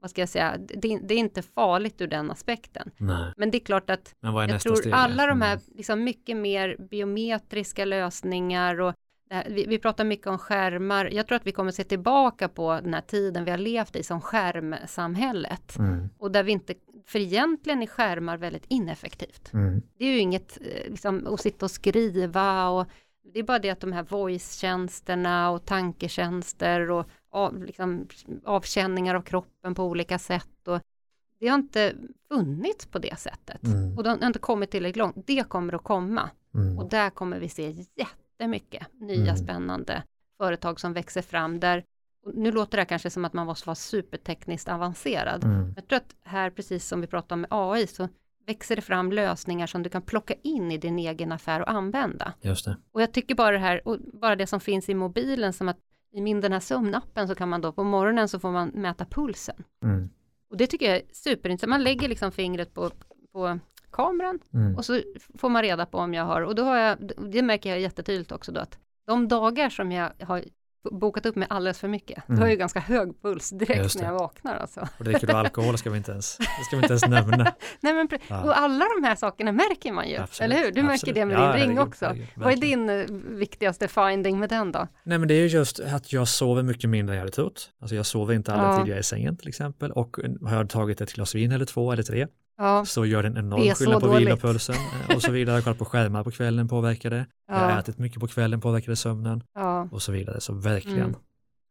vad 0.00 0.10
ska 0.10 0.22
jag 0.22 0.28
säga, 0.28 0.56
det, 0.58 0.98
det 1.02 1.14
är 1.14 1.18
inte 1.18 1.42
farligt 1.42 2.00
ur 2.00 2.06
den 2.06 2.30
aspekten. 2.30 2.90
Nej. 2.96 3.32
Men 3.36 3.50
det 3.50 3.58
är 3.58 3.64
klart 3.64 3.90
att 3.90 4.14
är 4.22 4.48
jag 4.48 4.60
tror 4.60 4.76
steg? 4.76 4.92
alla 4.92 5.26
de 5.26 5.42
här 5.42 5.52
Mm. 5.52 5.64
liksom 5.76 6.04
mycket 6.04 6.36
mer 6.36 6.76
biometriska 6.90 7.84
lösningar 7.84 8.80
och 8.80 8.94
här, 9.30 9.46
vi, 9.50 9.66
vi 9.66 9.78
pratar 9.78 10.04
mycket 10.04 10.26
om 10.26 10.38
skärmar. 10.38 11.10
Jag 11.12 11.26
tror 11.26 11.36
att 11.36 11.46
vi 11.46 11.52
kommer 11.52 11.70
se 11.70 11.84
tillbaka 11.84 12.48
på 12.48 12.80
den 12.82 12.94
här 12.94 13.00
tiden 13.00 13.44
vi 13.44 13.50
har 13.50 13.58
levt 13.58 13.96
i 13.96 14.02
som 14.02 14.20
skärmsamhället. 14.20 15.78
Mm. 15.78 16.08
Och 16.18 16.30
där 16.30 16.42
vi 16.42 16.52
inte, 16.52 16.74
för 17.06 17.18
egentligen 17.18 17.82
är 17.82 17.86
skärmar 17.86 18.36
väldigt 18.36 18.64
ineffektivt. 18.68 19.52
Mm. 19.52 19.82
Det 19.98 20.04
är 20.04 20.12
ju 20.12 20.18
inget 20.18 20.58
eh, 20.60 20.90
liksom, 20.90 21.26
att 21.26 21.40
sitta 21.40 21.66
och 21.66 21.70
skriva 21.70 22.68
och 22.68 22.86
det 23.32 23.38
är 23.38 23.42
bara 23.42 23.58
det 23.58 23.70
att 23.70 23.80
de 23.80 23.92
här 23.92 24.02
voice-tjänsterna 24.02 25.50
och 25.50 25.64
tanketjänster 25.64 26.90
och 26.90 27.06
av, 27.30 27.64
liksom, 27.64 28.06
avkänningar 28.44 29.14
av 29.14 29.22
kroppen 29.22 29.74
på 29.74 29.84
olika 29.84 30.18
sätt. 30.18 30.68
Och 30.68 30.80
det 31.40 31.48
har 31.48 31.54
inte 31.58 31.94
funnits 32.28 32.86
på 32.86 32.98
det 32.98 33.18
sättet. 33.18 33.62
Mm. 33.64 33.96
Och 33.96 34.02
det 34.02 34.10
har 34.10 34.26
inte 34.26 34.38
kommit 34.38 34.70
tillräckligt 34.70 34.96
långt. 34.96 35.16
Det 35.26 35.48
kommer 35.48 35.72
att 35.72 35.84
komma. 35.84 36.30
Mm. 36.54 36.78
Och 36.78 36.88
där 36.88 37.10
kommer 37.10 37.38
vi 37.40 37.48
se 37.48 37.74
jättemycket 37.96 38.86
nya 39.00 39.22
Mm. 39.22 39.36
spännande 39.36 40.02
företag 40.38 40.80
som 40.80 40.92
växer 40.92 41.22
fram 41.22 41.60
där. 41.60 41.84
Nu 42.34 42.52
låter 42.52 42.76
det 42.76 42.80
här 42.80 42.88
kanske 42.88 43.10
som 43.10 43.24
att 43.24 43.32
man 43.32 43.46
måste 43.46 43.66
vara 43.66 43.74
supertekniskt 43.74 44.68
avancerad. 44.68 45.44
Mm. 45.44 45.72
Jag 45.76 45.88
tror 45.88 45.96
att 45.96 46.14
här, 46.24 46.50
precis 46.50 46.88
som 46.88 47.00
vi 47.00 47.06
pratar 47.06 47.36
om 47.36 47.40
med 47.40 47.48
AI, 47.50 47.86
så 47.86 48.08
växer 48.46 48.76
det 48.76 48.82
fram 48.82 49.12
lösningar 49.12 49.66
som 49.66 49.82
du 49.82 49.90
kan 49.90 50.02
plocka 50.02 50.34
in 50.42 50.72
i 50.72 50.78
din 50.78 50.98
egen 50.98 51.32
affär 51.32 51.60
och 51.60 51.70
använda. 51.70 52.32
Just 52.40 52.64
det. 52.64 52.76
Och 52.92 53.02
jag 53.02 53.12
tycker 53.12 53.34
bara 53.34 53.50
det 53.50 53.58
här, 53.58 53.88
och 53.88 53.98
bara 54.00 54.36
det 54.36 54.46
som 54.46 54.60
finns 54.60 54.88
i 54.88 54.94
mobilen, 54.94 55.52
som 55.52 55.68
att 55.68 55.78
i 56.12 56.20
min 56.20 56.40
den 56.40 56.52
här 56.52 56.60
sömnappen 56.60 57.28
så 57.28 57.34
kan 57.34 57.48
man 57.48 57.60
då 57.60 57.72
på 57.72 57.84
morgonen 57.84 58.28
så 58.28 58.38
får 58.38 58.50
man 58.50 58.68
mäta 58.68 59.04
pulsen. 59.04 59.64
Mm. 59.82 60.10
Och 60.50 60.56
det 60.56 60.66
tycker 60.66 60.86
jag 60.86 60.96
är 60.96 61.02
superintressant. 61.12 61.70
Man 61.70 61.84
lägger 61.84 62.08
liksom 62.08 62.32
fingret 62.32 62.74
på, 62.74 62.90
på 63.32 63.58
kameran 63.90 64.38
Mm. 64.54 64.76
och 64.76 64.84
så 64.84 65.00
får 65.38 65.48
man 65.48 65.62
reda 65.62 65.86
på 65.86 65.98
om 65.98 66.14
jag 66.14 66.24
har, 66.24 66.42
och 66.42 66.54
då 66.54 66.62
har 66.62 66.76
jag, 66.76 67.12
det 67.32 67.42
märker 67.42 67.70
jag 67.70 67.80
jättetydligt 67.80 68.32
också 68.32 68.52
då 68.52 68.60
att 68.60 68.78
de 69.06 69.28
dagar 69.28 69.70
som 69.70 69.92
jag 69.92 70.12
har 70.20 70.44
bokat 70.92 71.26
upp 71.26 71.36
med 71.36 71.46
alldeles 71.50 71.78
för 71.78 71.88
mycket, 71.88 72.16
då 72.26 72.32
Mm. 72.32 72.38
har 72.40 72.46
jag 72.46 72.52
ju 72.52 72.58
ganska 72.58 72.80
hög 72.80 73.22
puls 73.22 73.50
direkt 73.50 73.94
när 73.96 74.04
jag 74.04 74.12
vaknar 74.18 74.56
alltså. 74.56 74.88
Och 74.98 75.04
dricker 75.04 75.26
du 75.26 75.32
alkohol 75.32 75.78
ska 75.78 75.90
vi 75.90 75.96
inte 75.96 76.12
ens, 76.12 76.36
det 76.38 76.44
ska 76.66 76.76
vi 76.76 76.82
inte 76.82 76.92
ens 76.92 77.06
nämna. 77.08 77.52
Nej 77.80 77.94
men 77.94 78.08
Ja. 78.28 78.42
och 78.44 78.58
alla 78.58 78.84
de 79.00 79.06
här 79.06 79.14
sakerna 79.14 79.52
märker 79.52 79.92
man 79.92 80.08
ju, 80.08 80.16
Absolut, 80.16 80.52
eller 80.52 80.64
hur? 80.64 80.72
Du 80.72 80.82
märker 80.82 80.92
absolut. 80.94 81.14
det 81.14 81.24
med 81.24 81.34
Ja, 81.36 81.40
din 81.42 81.52
ring 81.52 81.60
herregud, 81.62 81.78
också. 81.88 82.04
herregud, 82.06 82.26
Vad 82.36 82.52
är 82.52 82.56
din 82.56 82.88
eh, 82.90 83.04
viktigaste 83.38 83.88
finding 83.88 84.38
med 84.40 84.48
den 84.48 84.72
då? 84.72 84.88
Nej 85.02 85.18
men 85.18 85.28
det 85.28 85.34
är 85.34 85.40
ju 85.40 85.46
just 85.46 85.80
att 85.80 86.12
jag 86.12 86.28
sover 86.28 86.62
mycket 86.62 86.90
mindre 86.90 87.14
än 87.14 87.16
jag 87.16 87.22
hade 87.22 87.32
trott. 87.32 87.70
Alltså 87.80 87.96
jag 87.96 88.06
sover 88.06 88.34
inte 88.34 88.52
alla 88.52 88.84
Ja. 88.88 88.94
är 88.94 88.98
i 88.98 89.02
sängen 89.02 89.36
till 89.36 89.48
exempel 89.48 89.92
och 89.92 90.16
har 90.42 90.56
jag 90.56 90.68
tagit 90.68 91.00
ett 91.00 91.12
glas 91.12 91.34
vin 91.34 91.52
eller 91.52 91.64
två 91.64 91.92
eller 91.92 92.02
tre 92.02 92.26
Ja, 92.58 92.84
så 92.84 93.06
gör 93.06 93.22
det 93.22 93.28
en 93.28 93.34
Det 93.34 93.40
enorm 93.40 93.74
skillnad 93.74 94.00
på 94.00 94.08
vilopulsen 94.16 94.74
eh, 95.08 95.16
och 95.16 95.22
så 95.22 95.32
vidare. 95.32 95.56
Jag 95.56 95.64
kollat 95.64 95.78
på 95.78 95.84
skärmar 95.84 96.24
på 96.24 96.30
kvällen 96.30 96.68
påverkade. 96.68 97.26
Jag 97.48 97.54
har 97.54 97.70
ja, 97.70 97.78
ätit 97.78 97.98
mycket 97.98 98.20
på 98.20 98.26
kvällen 98.28 98.60
påverkade 98.60 98.96
sömnen 98.96 99.42
ja. 99.54 99.88
och 99.92 100.02
så 100.02 100.12
vidare. 100.12 100.40
Så 100.40 100.52
verkligen. 100.52 100.98
Mm. 101.00 101.14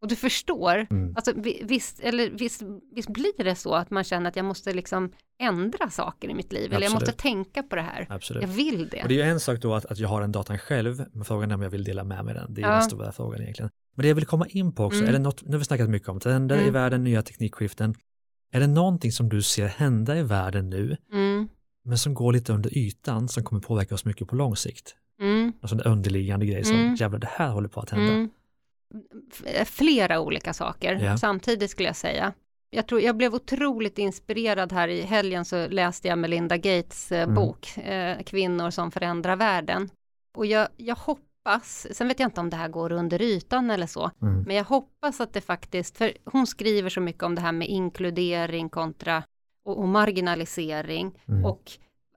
Och 0.02 0.08
du 0.08 0.16
förstår, 0.16 0.88
Mm. 0.90 1.14
alltså 1.16 1.32
vi- 1.36 1.62
visst, 1.64 2.00
eller 2.00 2.30
visst, 2.30 2.62
visst 2.96 3.10
blir 3.10 3.44
det 3.44 3.56
så 3.56 3.76
att 3.76 3.90
man 3.90 4.04
känner 4.04 4.30
att 4.30 4.36
jag 4.36 4.46
måste 4.46 4.74
liksom 4.74 5.12
ändra 5.40 5.90
saker 5.90 6.30
i 6.30 6.34
mitt 6.34 6.54
liv, 6.54 6.74
eller 6.74 6.86
jag 6.86 6.92
måste 6.92 7.04
Absolut. 7.12 7.18
tänka 7.18 7.64
på 7.64 7.76
det 7.76 7.82
här. 7.82 8.06
Absolut. 8.10 8.42
Jag 8.44 8.50
vill 8.50 8.88
det. 8.92 9.02
Och 9.04 9.08
det 9.10 9.22
är 9.22 9.26
ju 9.26 9.32
en 9.32 9.40
sak 9.40 9.60
då 9.62 9.74
att, 9.76 9.86
att 9.86 9.98
jag 9.98 10.10
har 10.10 10.22
den 10.22 10.32
datan 10.32 10.58
själv, 10.58 11.06
men 11.14 11.26
frågan 11.26 11.52
är 11.52 11.56
om 11.56 11.62
jag 11.62 11.70
vill 11.70 11.84
dela 11.84 12.04
med 12.04 12.26
mig 12.26 12.34
den. 12.34 12.54
Det 12.54 12.62
är 12.62 12.66
Ja. 12.66 12.72
den 12.74 12.82
stora 12.84 13.12
frågan 13.12 13.42
egentligen. 13.42 13.70
Men 13.96 14.02
det 14.04 14.08
jag 14.08 14.16
vill 14.16 14.26
komma 14.26 14.46
in 14.50 14.72
på 14.76 14.84
också, 14.86 14.98
Mm. 15.00 15.10
är 15.10 15.14
det 15.14 15.20
något, 15.20 15.44
nu 15.46 15.52
har 15.52 15.58
vi 15.60 15.66
snackat 15.66 15.90
mycket 15.90 16.10
om 16.10 16.20
trender 16.20 16.56
i 16.58 16.62
Mm. 16.62 16.74
världen, 16.74 17.04
nya 17.04 17.22
teknikskiften. 17.22 17.96
Är 18.52 18.60
det 18.60 18.68
någonting 18.68 19.12
som 19.12 19.30
du 19.30 19.41
ser 19.41 19.68
hända 19.68 20.18
i 20.18 20.24
världen 20.24 20.70
nu, 20.70 20.98
Mm, 21.14 21.48
men 21.86 21.98
som 21.98 22.14
går 22.14 22.34
lite 22.34 22.54
under 22.54 22.78
ytan, 22.78 23.28
som 23.28 23.43
kommer 23.43 23.62
påverka 23.62 23.95
oss 23.95 24.06
mycket 24.06 24.28
på 24.28 24.36
lång 24.36 24.56
sikt? 24.56 24.95
mm, 25.22 25.54
Alltså 25.62 25.76
en 25.76 25.82
underliggande 25.82 26.45
grej 26.45 26.64
som, 26.64 26.76
Mm. 26.76 26.95
jävlar 26.95 27.20
det 27.20 27.30
här 27.32 27.50
håller 27.50 27.70
på 27.70 27.80
att 27.80 27.89
hända. 27.89 28.14
mm. 28.14 28.30
F- 29.56 29.68
Flera 29.70 30.20
olika 30.20 30.54
saker 30.54 30.95
Ja. 30.95 31.18
samtidigt 31.18 31.72
skulle 31.72 31.89
jag 31.89 31.95
säga. 31.95 32.34
Jag, 32.70 32.88
tror, 32.88 33.02
jag 33.02 33.18
blev 33.18 33.34
otroligt 33.36 33.98
inspirerad 33.98 34.72
här 34.74 34.88
i 34.88 35.02
helgen 35.02 35.45
så 35.45 35.68
läste 35.68 36.08
jag 36.08 36.18
Melinda 36.20 36.58
Gates 36.58 37.12
eh, 37.12 37.24
Mm. 37.24 37.36
bok 37.36 37.78
eh, 37.78 38.24
Kvinnor 38.24 38.70
som 38.70 38.91
förändrar 38.91 39.36
världen. 39.36 39.89
Och 40.38 40.45
jag, 40.45 40.68
jag 40.78 40.95
hoppas, 40.95 41.27
sen 41.91 42.08
vet 42.08 42.20
jag 42.20 42.28
inte 42.28 42.41
om 42.41 42.50
det 42.50 42.58
här 42.58 42.68
går 42.68 42.91
under 42.91 43.22
ytan 43.22 43.70
eller 43.72 43.88
så, 43.88 44.12
Mm. 44.22 44.43
men 44.48 44.56
jag 44.56 44.64
hoppas 44.64 45.22
att 45.22 45.34
det 45.34 45.41
faktiskt, 45.41 45.98
för 45.98 46.14
hon 46.26 46.48
skriver 46.48 46.89
så 46.89 47.02
mycket 47.02 47.24
om 47.24 47.36
det 47.36 47.41
här 47.41 47.52
med 47.52 47.68
inkludering 47.68 48.70
kontra 48.70 49.24
och, 49.66 49.78
och 49.80 49.88
marginalisering 49.88 51.20
Mm. 51.28 51.45
och 51.45 51.72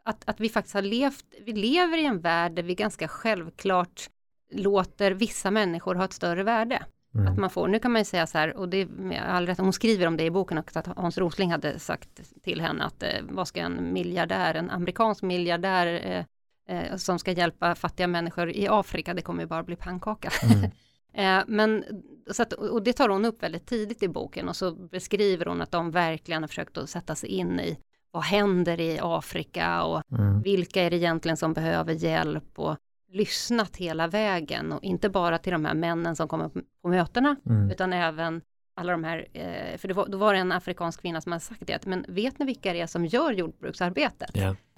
att, 0.04 0.28
att 0.28 0.40
vi 0.40 0.48
faktiskt 0.48 0.74
har 0.74 0.82
levt, 0.82 1.24
vi 1.46 1.52
lever 1.52 1.98
i 1.98 2.04
en 2.06 2.20
värld 2.20 2.52
där 2.52 2.62
vi 2.62 2.74
ganska 2.74 3.08
självklart 3.08 4.10
låter 4.52 5.10
vissa 5.12 5.50
människor 5.50 5.94
ha 5.94 6.04
ett 6.04 6.12
större 6.12 6.42
värde. 6.42 6.82
Mm. 7.14 7.32
Att 7.32 7.38
man 7.38 7.50
får, 7.50 7.68
nu 7.68 7.78
kan 7.78 7.92
man 7.92 8.00
ju 8.00 8.04
säga 8.04 8.26
så 8.26 8.38
här, 8.38 8.56
och 8.56 8.68
det 8.68 8.86
med 8.86 9.22
all 9.22 9.46
rätt, 9.46 9.58
hon 9.58 9.72
skriver 9.72 10.06
om 10.06 10.16
det 10.16 10.24
i 10.24 10.30
boken 10.30 10.58
också, 10.58 10.78
att 10.78 10.86
Hans 10.86 11.18
Rosling 11.18 11.50
hade 11.50 11.78
sagt 11.78 12.20
till 12.42 12.60
henne 12.60 12.84
att 12.84 13.02
eh, 13.02 13.08
vad 13.30 13.48
ska 13.48 13.60
en 13.60 13.92
miljardär, 13.92 14.54
en 14.54 14.70
amerikansk 14.70 15.22
miljardär 15.22 15.86
eh, 16.10 16.24
eh, 16.70 16.96
som 16.96 17.18
ska 17.18 17.32
hjälpa 17.32 17.74
fattiga 17.74 18.06
människor 18.06 18.50
i 18.50 18.68
Afrika, 18.68 19.14
det 19.14 19.22
kommer 19.22 19.42
ju 19.42 19.46
bara 19.46 19.62
bli 19.62 19.76
pannkaka. 19.76 20.30
Mm. 20.42 20.70
Eh, 21.12 21.42
men, 21.46 21.84
så 22.30 22.42
att, 22.42 22.52
och 22.52 22.82
det 22.82 22.92
tar 22.92 23.08
hon 23.08 23.24
upp 23.24 23.42
väldigt 23.42 23.66
tidigt 23.66 24.02
i 24.02 24.08
boken 24.08 24.48
och 24.48 24.56
så 24.56 24.72
beskriver 24.72 25.46
hon 25.46 25.60
att 25.62 25.70
de 25.70 25.90
verkligen 25.90 26.42
har 26.42 26.48
försökt 26.48 26.78
att 26.78 26.90
sätta 26.90 27.14
sig 27.14 27.28
in 27.28 27.60
i 27.60 27.78
vad 28.10 28.22
händer 28.22 28.80
i 28.80 28.98
Afrika 29.02 29.82
och 29.82 30.02
Mm. 30.12 30.42
vilka 30.42 30.82
är 30.82 30.90
det 30.90 30.96
egentligen 30.96 31.36
som 31.36 31.52
behöver 31.52 31.92
hjälp 31.92 32.58
och 32.58 32.76
lyssnat 33.12 33.76
hela 33.76 34.06
vägen 34.06 34.72
och 34.72 34.82
inte 34.82 35.08
bara 35.08 35.38
till 35.38 35.52
de 35.52 35.64
här 35.64 35.74
männen 35.74 36.16
som 36.16 36.28
kommer 36.28 36.50
på 36.82 36.88
mötena 36.88 37.36
Mm. 37.46 37.70
utan 37.70 37.92
även 37.92 38.40
alla 38.74 38.92
de 38.92 39.04
här, 39.04 39.26
eh, 39.32 39.76
för 39.78 39.88
var, 39.88 40.06
då 40.08 40.18
var 40.18 40.34
det 40.34 40.40
en 40.40 40.52
afrikansk 40.52 41.00
kvinna 41.00 41.20
som 41.20 41.32
hade 41.32 41.44
sagt 41.44 41.66
det, 41.66 41.86
men 41.86 42.04
vet 42.08 42.38
ni 42.38 42.46
vilka 42.46 42.72
det 42.72 42.80
är 42.80 42.86
som 42.86 43.06
gör 43.06 43.32
jordbruksarbetet? 43.32 44.30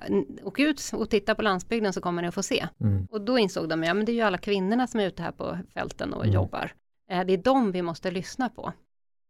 N- 0.06 0.38
Åk 0.42 0.58
ut 0.60 0.90
och 0.94 1.10
titta 1.10 1.34
på 1.34 1.42
landsbygden 1.42 1.92
så 1.92 2.00
kommer 2.00 2.22
ni 2.22 2.28
att 2.28 2.34
få 2.34 2.42
se. 2.42 2.66
Mm. 2.80 3.06
Och 3.10 3.20
då 3.20 3.38
insåg 3.38 3.68
de, 3.68 3.82
ja 3.82 3.94
men 3.94 4.04
det 4.04 4.12
är 4.12 4.14
ju 4.14 4.20
alla 4.22 4.38
kvinnorna 4.38 4.86
som 4.86 5.00
är 5.00 5.06
ute 5.06 5.22
här 5.22 5.32
på 5.32 5.58
fälten 5.74 6.12
och 6.12 6.22
Mm. 6.24 6.34
jobbar. 6.34 6.72
Eh, 7.10 7.24
det 7.24 7.32
är 7.32 7.36
dem 7.38 7.72
vi 7.72 7.82
måste 7.82 8.10
lyssna 8.10 8.48
på. 8.48 8.72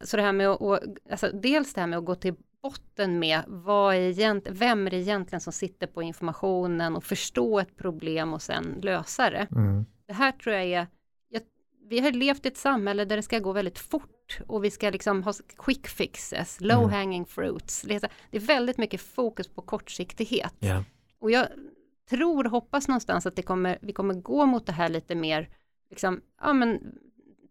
Så 0.05 0.17
det 0.17 0.23
här 0.23 0.33
med 0.33 0.49
att, 0.49 0.61
och, 0.61 0.79
alltså 1.11 1.31
dels 1.33 1.75
det 1.75 1.81
här 1.81 1.89
med 1.89 1.99
att 1.99 2.05
gå 2.05 2.15
till 2.15 2.35
botten 2.63 3.19
med 3.19 3.43
vad 3.47 3.95
är 3.95 3.99
egent, 4.01 4.47
vem 4.51 4.87
är 4.87 4.91
det 4.91 4.97
egentligen 4.97 5.41
som 5.41 5.53
sitter 5.53 5.87
på 5.87 6.03
informationen 6.03 6.97
och 6.97 7.05
förstå 7.05 7.59
ett 7.61 7.77
problem 7.77 8.35
och 8.35 8.43
sen 8.43 8.79
lösa 8.83 9.31
det. 9.31 9.47
Mm. 9.51 9.85
Det 10.07 10.13
här 10.13 10.33
tror 10.33 10.55
jag 10.55 10.65
är, 10.65 10.87
jag, 11.29 11.43
vi 11.89 12.01
har 12.01 12.13
levt 12.13 12.45
i 12.47 12.49
ett 12.49 12.57
samhälle 12.57 13.05
där 13.05 13.17
det 13.17 13.23
ska 13.23 13.39
gå 13.39 13.53
väldigt 13.53 13.79
fort 13.79 14.12
och 14.47 14.65
vi 14.65 14.71
ska 14.71 14.91
liksom 14.91 15.23
ha 15.23 15.33
quick 15.57 15.87
fixes, 15.89 16.61
low 16.61 16.79
Mm. 16.79 16.91
hanging 16.91 17.27
fruits. 17.27 17.83
Det 17.83 17.95
är, 18.31 18.41
väldigt 18.41 18.79
mycket 18.79 19.01
fokus 19.01 19.49
på 19.49 19.63
kortsiktighet. 19.63 20.55
Ja. 20.59 20.85
Och 21.21 21.31
jag 21.31 21.47
tror, 22.11 22.45
hoppas 22.45 22.89
någonstans 22.89 23.27
att 23.27 23.37
det 23.37 23.43
kommer, 23.43 23.79
vi 23.83 23.93
kommer 23.93 24.15
gå 24.15 24.47
mot 24.47 24.67
det 24.67 24.73
här 24.73 24.89
lite 24.89 25.15
mer, 25.15 25.49
liksom, 25.91 26.21
ja 26.41 26.53
men 26.53 26.81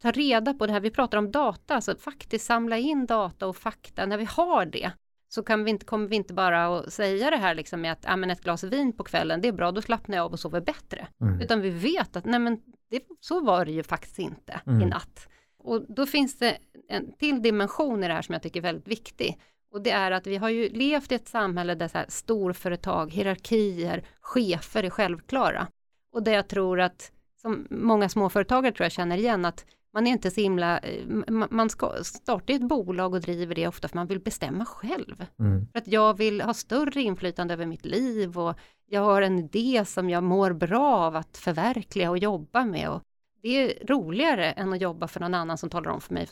ta 0.01 0.11
reda 0.11 0.53
på 0.53 0.67
det 0.67 0.73
här, 0.73 0.79
vi 0.79 0.91
pratar 0.91 1.17
om 1.17 1.31
data, 1.31 1.75
alltså 1.75 1.95
faktiskt 1.97 2.45
samla 2.45 2.77
in 2.77 3.05
data 3.05 3.47
och 3.47 3.55
fakta, 3.57 4.05
när 4.05 4.17
vi 4.17 4.25
har 4.25 4.65
det 4.65 4.91
så 5.29 5.43
kan 5.43 5.63
vi 5.63 5.69
inte, 5.71 5.85
kommer 5.85 6.07
vi 6.07 6.15
inte 6.15 6.33
bara 6.33 6.77
att 6.79 6.93
säga 6.93 7.29
det 7.29 7.37
här 7.37 7.55
liksom 7.55 7.81
med 7.81 7.91
att 7.91 8.03
ja, 8.03 8.15
men 8.15 8.29
ett 8.31 8.41
glas 8.43 8.63
vin 8.63 8.93
på 8.93 9.03
kvällen, 9.03 9.41
det 9.41 9.47
är 9.47 9.51
bra, 9.51 9.71
då 9.71 9.81
slappnar 9.81 10.17
jag 10.17 10.25
av 10.25 10.31
och 10.31 10.39
sover 10.39 10.61
bättre. 10.61 11.07
Mm. 11.21 11.41
Utan 11.41 11.61
vi 11.61 11.69
vet 11.69 12.15
att 12.15 12.25
nej 12.25 12.39
men 12.39 12.61
det, 12.89 13.03
så 13.19 13.39
var 13.39 13.65
det 13.65 13.71
ju 13.71 13.83
faktiskt 13.83 14.19
inte 14.19 14.61
Mm. 14.67 14.81
i 14.81 14.85
natt. 14.85 15.27
Och 15.63 15.85
då 15.87 16.05
finns 16.05 16.37
det 16.37 16.57
en 16.87 17.11
till 17.11 17.41
dimension 17.41 18.03
i 18.03 18.07
det 18.07 18.13
här 18.13 18.21
som 18.21 18.33
jag 18.33 18.41
tycker 18.41 18.59
är 18.59 18.63
väldigt 18.63 18.87
viktig. 18.87 19.39
Och 19.73 19.81
det 19.81 19.91
är 19.91 20.11
att 20.11 20.27
vi 20.27 20.37
har 20.37 20.49
ju 20.49 20.69
levt 20.69 21.11
i 21.11 21.15
ett 21.15 21.27
samhälle 21.27 21.75
där 21.75 21.87
så 21.87 21.97
här 21.97 22.05
storföretag, 22.09 23.11
hierarkier, 23.11 24.03
chefer 24.21 24.83
är 24.83 24.89
självklara. 24.89 25.67
Och 26.13 26.23
där 26.23 26.33
jag 26.33 26.47
tror 26.47 26.79
att, 26.79 27.11
som 27.41 27.67
många 27.69 28.09
småföretagare 28.09 28.71
tror 28.71 28.85
jag 28.85 28.91
känner 28.91 29.17
igen, 29.17 29.45
att 29.45 29.65
man 29.93 30.07
är 30.07 30.11
inte 30.11 30.31
så 30.31 30.41
himla, 30.41 30.79
eh, 30.79 31.05
ma- 31.05 31.47
man 31.51 31.69
ska 31.69 31.93
starta 32.03 32.53
ett 32.53 32.61
bolag 32.67 33.13
och 33.13 33.21
driver 33.21 33.55
det 33.55 33.67
ofta 33.67 33.87
för 33.87 33.95
man 33.95 34.07
vill 34.07 34.19
bestämma 34.19 34.65
själv. 34.65 35.25
Mm. 35.39 35.67
För 35.71 35.79
att 35.79 35.87
jag 35.87 36.17
vill 36.17 36.41
ha 36.41 36.53
större 36.53 37.01
inflytande 37.01 37.53
över 37.53 37.65
mitt 37.65 37.85
liv 37.85 38.39
och 38.39 38.59
jag 38.85 39.01
har 39.01 39.21
en 39.21 39.39
idé 39.39 39.85
som 39.85 40.09
jag 40.09 40.23
mår 40.23 40.53
bra 40.53 40.95
av 40.95 41.15
att 41.15 41.37
förverkliga 41.37 42.09
och 42.09 42.17
jobba 42.17 42.65
med. 42.65 42.89
Och 42.89 43.01
det 43.41 43.49
är 43.49 43.87
roligare 43.87 44.51
än 44.51 44.73
att 44.73 44.81
jobba 44.81 45.07
för 45.07 45.19
någon 45.19 45.33
annan 45.33 45.57
som 45.57 45.69
talar 45.69 45.91
om 45.91 46.01
för 46.01 46.13
mig 46.13 46.27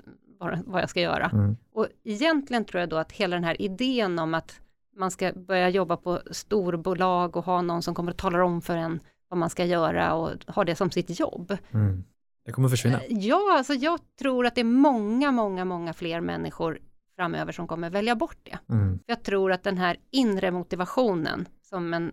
vad, 0.66 0.82
jag 0.82 0.89
ska 0.89 1.01
göra. 1.01 1.30
Mm. 1.34 1.57
Och 1.74 1.88
egentligen 2.03 2.66
tror 2.66 2.80
jag 2.80 2.89
då 2.89 2.97
att 2.97 3.12
hela 3.12 3.36
den 3.36 3.43
här 3.43 3.62
idén 3.62 4.20
om 4.20 4.34
att 4.34 4.60
man 4.95 5.12
ska 5.12 5.34
börja 5.34 5.70
jobba 5.70 5.97
på 5.97 6.22
storbolag 6.32 7.38
och 7.38 7.45
ha 7.45 7.62
någon 7.62 7.82
som 7.82 7.95
kommer 7.95 8.12
och 8.12 8.18
talar 8.18 8.39
om 8.39 8.62
för 8.62 8.78
en 8.78 8.99
vad 9.28 9.38
man 9.38 9.49
ska 9.49 9.66
göra 9.66 10.14
och 10.14 10.32
ha 10.47 10.64
det 10.64 10.76
som 10.76 10.91
sitt 10.91 11.20
jobb. 11.20 11.57
Mm. 11.72 12.03
Det 12.45 12.51
kommer 12.51 12.70
försvinna. 12.70 12.99
Ja, 13.10 13.55
alltså 13.57 13.74
jag 13.74 13.99
tror 14.20 14.45
att 14.45 14.55
det 14.55 14.62
är 14.62 14.66
många, 14.66 15.32
många, 15.32 15.66
många 15.66 15.93
fler 15.93 16.22
människor 16.22 16.80
framöver 17.16 17.51
som 17.51 17.68
kommer 17.68 17.89
välja 17.89 18.16
bort 18.16 18.38
det. 18.43 18.74
Mm. 18.74 18.99
Jag 19.05 19.24
tror 19.24 19.51
att 19.51 19.64
den 19.64 19.78
här 19.78 19.97
inre 20.12 20.51
motivationen 20.51 21.47
som 21.62 21.93
en 21.93 22.12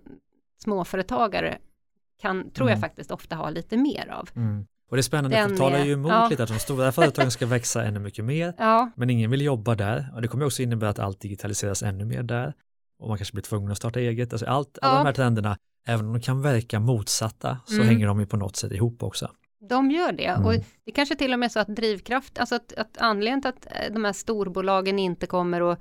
småföretagare 0.62 1.58
kan, 2.20 2.50
tror 2.50 2.68
jag 2.68 2.76
Mm. 2.76 2.80
faktiskt 2.88 3.10
ofta 3.10 3.36
ha 3.36 3.50
lite 3.50 3.76
mer 3.76 4.08
av. 4.08 4.28
Mm. 4.36 4.66
Och 4.90 4.96
det 4.96 5.00
är 5.00 5.02
spännande, 5.02 5.36
Den 5.36 5.50
det 5.50 5.56
talar 5.56 5.84
ju 5.84 5.92
emot 5.92 6.10
ja. 6.12 6.28
lite 6.28 6.42
att 6.42 6.48
de 6.48 6.58
stora 6.58 6.92
företagen 6.98 7.30
ska 7.30 7.46
växa 7.46 7.84
ännu 7.84 7.98
mycket 8.00 8.24
mer, 8.24 8.54
Ja, 8.58 8.90
men 8.96 9.10
ingen 9.10 9.30
vill 9.30 9.42
jobba 9.42 9.74
där. 9.74 10.10
Och 10.14 10.22
det 10.22 10.28
kommer 10.28 10.46
också 10.46 10.62
innebära 10.62 10.90
att 10.90 10.98
allt 10.98 11.20
digitaliseras 11.20 11.82
ännu 11.82 12.04
mer 12.04 12.22
där. 12.22 12.54
Och 12.98 13.08
man 13.08 13.18
kanske 13.18 13.32
blir 13.34 13.42
tvungen 13.42 13.70
att 13.70 13.76
starta 13.76 14.00
eget. 14.00 14.32
Alltså 14.32 14.46
allt, 14.46 14.78
alla 14.82 14.92
Ja. 14.94 14.98
de 14.98 15.06
här 15.06 15.12
trenderna, 15.12 15.56
även 15.86 16.06
om 16.06 16.12
de 16.12 16.20
kan 16.20 16.42
verka 16.42 16.80
motsatta, 16.80 17.58
så 17.66 17.74
Mm. 17.74 17.86
hänger 17.88 18.06
de 18.06 18.20
ju 18.20 18.26
på 18.26 18.36
något 18.36 18.56
sätt 18.56 18.72
ihop 18.72 19.02
också. 19.02 19.30
de 19.68 19.90
gör 19.90 20.12
det. 20.12 20.24
Mm. 20.26 20.46
Och 20.46 20.54
det 20.84 20.92
kanske 20.92 21.16
till 21.16 21.32
och 21.32 21.38
med 21.38 21.46
är 21.46 21.50
så 21.50 21.58
att 21.60 21.76
drivkraft, 21.76 22.38
alltså 22.38 22.54
att, 22.54 22.72
att 22.72 22.98
anledningen 22.98 23.42
till 23.42 23.48
att 23.48 23.66
eh, 23.66 23.92
de 23.94 24.04
här 24.04 24.12
storbolagen 24.12 24.98
inte 24.98 25.26
kommer 25.26 25.72
att 25.72 25.78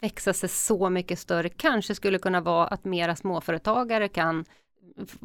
växa 0.00 0.32
sig 0.32 0.48
så 0.48 0.90
mycket 0.90 1.18
större 1.18 1.48
kanske 1.48 1.94
skulle 1.94 2.18
kunna 2.18 2.40
vara 2.40 2.66
att 2.66 2.84
mera 2.84 3.16
småföretagare 3.16 4.08
kan 4.08 4.44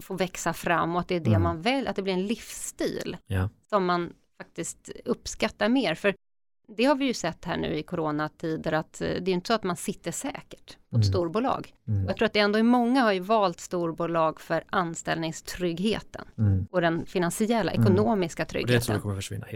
få 0.02 0.14
växa 0.14 0.54
fram 0.54 0.96
och 0.96 1.02
att 1.02 1.08
det 1.08 1.16
är 1.16 1.20
det 1.20 1.30
Mm. 1.30 1.44
man 1.44 1.62
väljer, 1.62 1.90
att 1.90 1.96
det 1.96 2.02
blir 2.02 2.14
en 2.14 2.28
livsstil 2.28 3.18
Ja. 3.28 3.50
som 3.70 3.86
man 3.86 4.14
faktiskt 4.38 4.90
uppskattar 5.06 5.70
mer. 5.70 5.96
För 5.96 6.16
det 6.78 6.86
har 6.86 6.96
vi 6.96 7.06
ju 7.06 7.14
sett 7.14 7.46
här 7.46 7.58
nu 7.58 7.74
i 7.76 7.84
coronatider 7.84 8.72
att 8.72 9.02
eh, 9.02 9.08
det 9.08 9.32
är 9.32 9.34
inte 9.34 9.48
så 9.48 9.54
att 9.54 9.64
man 9.64 9.76
sitter 9.76 10.12
säkert 10.12 10.78
på 10.90 10.96
Mm. 10.96 11.02
ett 11.02 11.08
storbolag. 11.08 11.74
Mm. 11.88 12.06
Jag 12.06 12.18
tror 12.18 12.26
att 12.26 12.34
det 12.34 12.40
ändå 12.40 12.60
är 12.60 12.64
många 12.64 13.02
har 13.02 13.12
ju 13.12 13.20
valt 13.20 13.60
storbolag 13.60 14.42
för 14.42 14.64
anställningstryggheten 14.70 16.26
Mm. 16.38 16.68
och 16.72 16.82
den 16.82 17.06
finansiella, 17.06 17.72
Mm. 17.72 17.84
ekonomiska 17.84 18.46
tryggheten. 18.46 19.02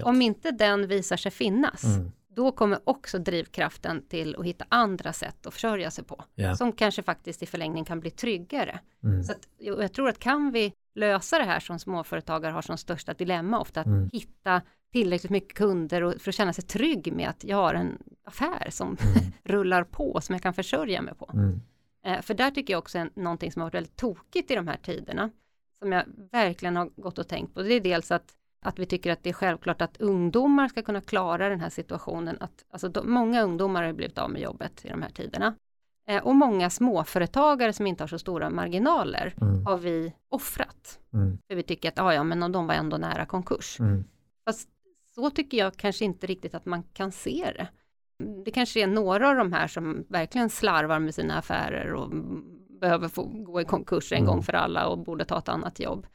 Om 0.03 0.21
inte 0.21 0.51
den 0.51 0.87
visar 0.87 1.17
sig 1.17 1.31
finnas, 1.31 1.83
Mm. 1.83 2.11
Då 2.35 2.51
kommer 2.51 2.79
också 2.83 3.19
drivkraften 3.19 4.07
till 4.07 4.35
att 4.35 4.45
hitta 4.45 4.65
andra 4.69 5.13
sätt 5.13 5.45
att 5.45 5.53
försörja 5.53 5.91
sig 5.91 6.03
på, 6.03 6.23
Ja. 6.35 6.55
som 6.55 6.71
kanske 6.71 7.03
faktiskt 7.03 7.43
i 7.43 7.45
förlängning 7.45 7.85
kan 7.85 7.99
bli 7.99 8.09
tryggare. 8.11 8.79
Mm. 9.03 9.23
Så 9.23 9.31
att, 9.31 9.47
jag 9.57 9.93
tror 9.93 10.09
att 10.09 10.19
kan 10.19 10.51
vi 10.51 10.73
lösa 10.95 11.37
det 11.37 11.43
här 11.45 11.59
som 11.59 11.79
småföretagare 11.79 12.51
har 12.51 12.61
som 12.61 12.77
största 12.77 13.13
dilemma 13.13 13.59
ofta, 13.59 13.79
att 13.81 13.87
Mm. 13.87 14.09
hitta 14.13 14.61
tillräckligt 14.91 15.29
mycket 15.31 15.57
kunder 15.57 16.03
och 16.03 16.13
för 16.21 16.31
att 16.31 16.35
känna 16.35 16.53
sig 16.53 16.63
trygg 16.63 17.13
med 17.13 17.29
att 17.29 17.43
jag 17.43 17.57
har 17.57 17.73
en 17.73 17.97
affär 18.23 18.67
som 18.69 18.87
Mm. 18.87 18.97
rullar 19.43 19.83
på, 19.83 20.21
som 20.21 20.33
jag 20.35 20.43
kan 20.43 20.53
försörja 20.53 21.01
mig 21.01 21.13
på. 21.15 21.29
Mm. 21.33 21.61
Eh, 22.05 22.21
för 22.21 22.33
där 22.33 22.51
tycker 22.51 22.73
jag 22.73 22.79
också 22.79 22.97
är 22.99 23.09
någonting 23.15 23.51
som 23.51 23.59
har 23.61 23.65
varit 23.65 23.73
väldigt 23.75 23.95
tokigt 23.95 24.51
i 24.51 24.55
de 24.55 24.67
här 24.67 24.77
tiderna, 24.83 25.29
som 25.79 25.91
jag 25.91 26.03
verkligen 26.31 26.75
har 26.75 26.85
gått 27.01 27.17
och 27.19 27.27
tänkt 27.27 27.53
på. 27.53 27.61
Det 27.61 27.73
är 27.73 27.79
dels 27.81 28.11
att, 28.11 28.31
att 28.61 28.79
vi 28.79 28.85
tycker 28.85 29.11
att 29.11 29.23
det 29.23 29.29
är 29.29 29.33
självklart 29.33 29.81
att 29.81 29.97
ungdomar 29.97 30.67
ska 30.67 30.81
kunna 30.81 31.01
klara 31.01 31.49
den 31.49 31.59
här 31.59 31.69
situationen. 31.69 32.37
Att, 32.39 32.65
alltså 32.71 32.89
de, 32.89 33.11
många 33.13 33.41
ungdomar 33.41 33.83
har 33.83 33.93
blivit 33.93 34.17
av 34.17 34.29
med 34.31 34.41
jobbet 34.41 34.85
i 34.85 34.89
de 34.89 35.01
här 35.01 35.09
tiderna. 35.09 35.55
Eh, 36.07 36.23
och 36.23 36.35
många 36.35 36.69
småföretagare 36.69 37.73
som 37.73 37.87
inte 37.87 38.03
har 38.03 38.07
så 38.07 38.19
stora 38.19 38.49
marginaler 38.49 39.33
Mm. 39.41 39.65
har 39.65 39.77
vi 39.77 40.13
offrat. 40.29 40.99
Mm. 41.13 41.37
För 41.47 41.55
vi 41.55 41.63
tycker 41.63 41.89
att 41.89 41.99
ah, 41.99 42.13
ja, 42.13 42.23
men 42.23 42.51
de 42.51 42.67
var 42.67 42.73
ändå 42.73 42.97
nära 42.97 43.25
konkurs. 43.25 43.79
Mm. 43.79 44.03
Fast 44.45 44.69
så 45.15 45.29
tycker 45.29 45.57
jag 45.57 45.75
kanske 45.75 46.05
inte 46.05 46.27
riktigt 46.27 46.55
att 46.55 46.65
man 46.65 46.83
kan 46.93 47.11
se 47.11 47.51
det. 47.55 47.67
Det 48.45 48.51
kanske 48.51 48.79
är 48.83 48.87
några 48.87 49.29
av 49.29 49.35
de 49.35 49.53
här 49.53 49.67
som 49.67 50.05
verkligen 50.09 50.49
slarvar 50.49 50.99
med 50.99 51.15
sina 51.15 51.37
affärer 51.37 51.93
och 51.93 52.09
behöver 52.81 53.07
få 53.07 53.23
gå 53.23 53.61
i 53.61 53.65
konkurs 53.65 54.11
en 54.11 54.17
Mm. 54.17 54.27
gång 54.27 54.43
för 54.43 54.53
alla 54.53 54.87
och 54.87 54.97
borde 54.99 55.25
ta 55.25 55.37
ett 55.37 55.49
annat 55.49 55.79
jobb. 55.79 56.07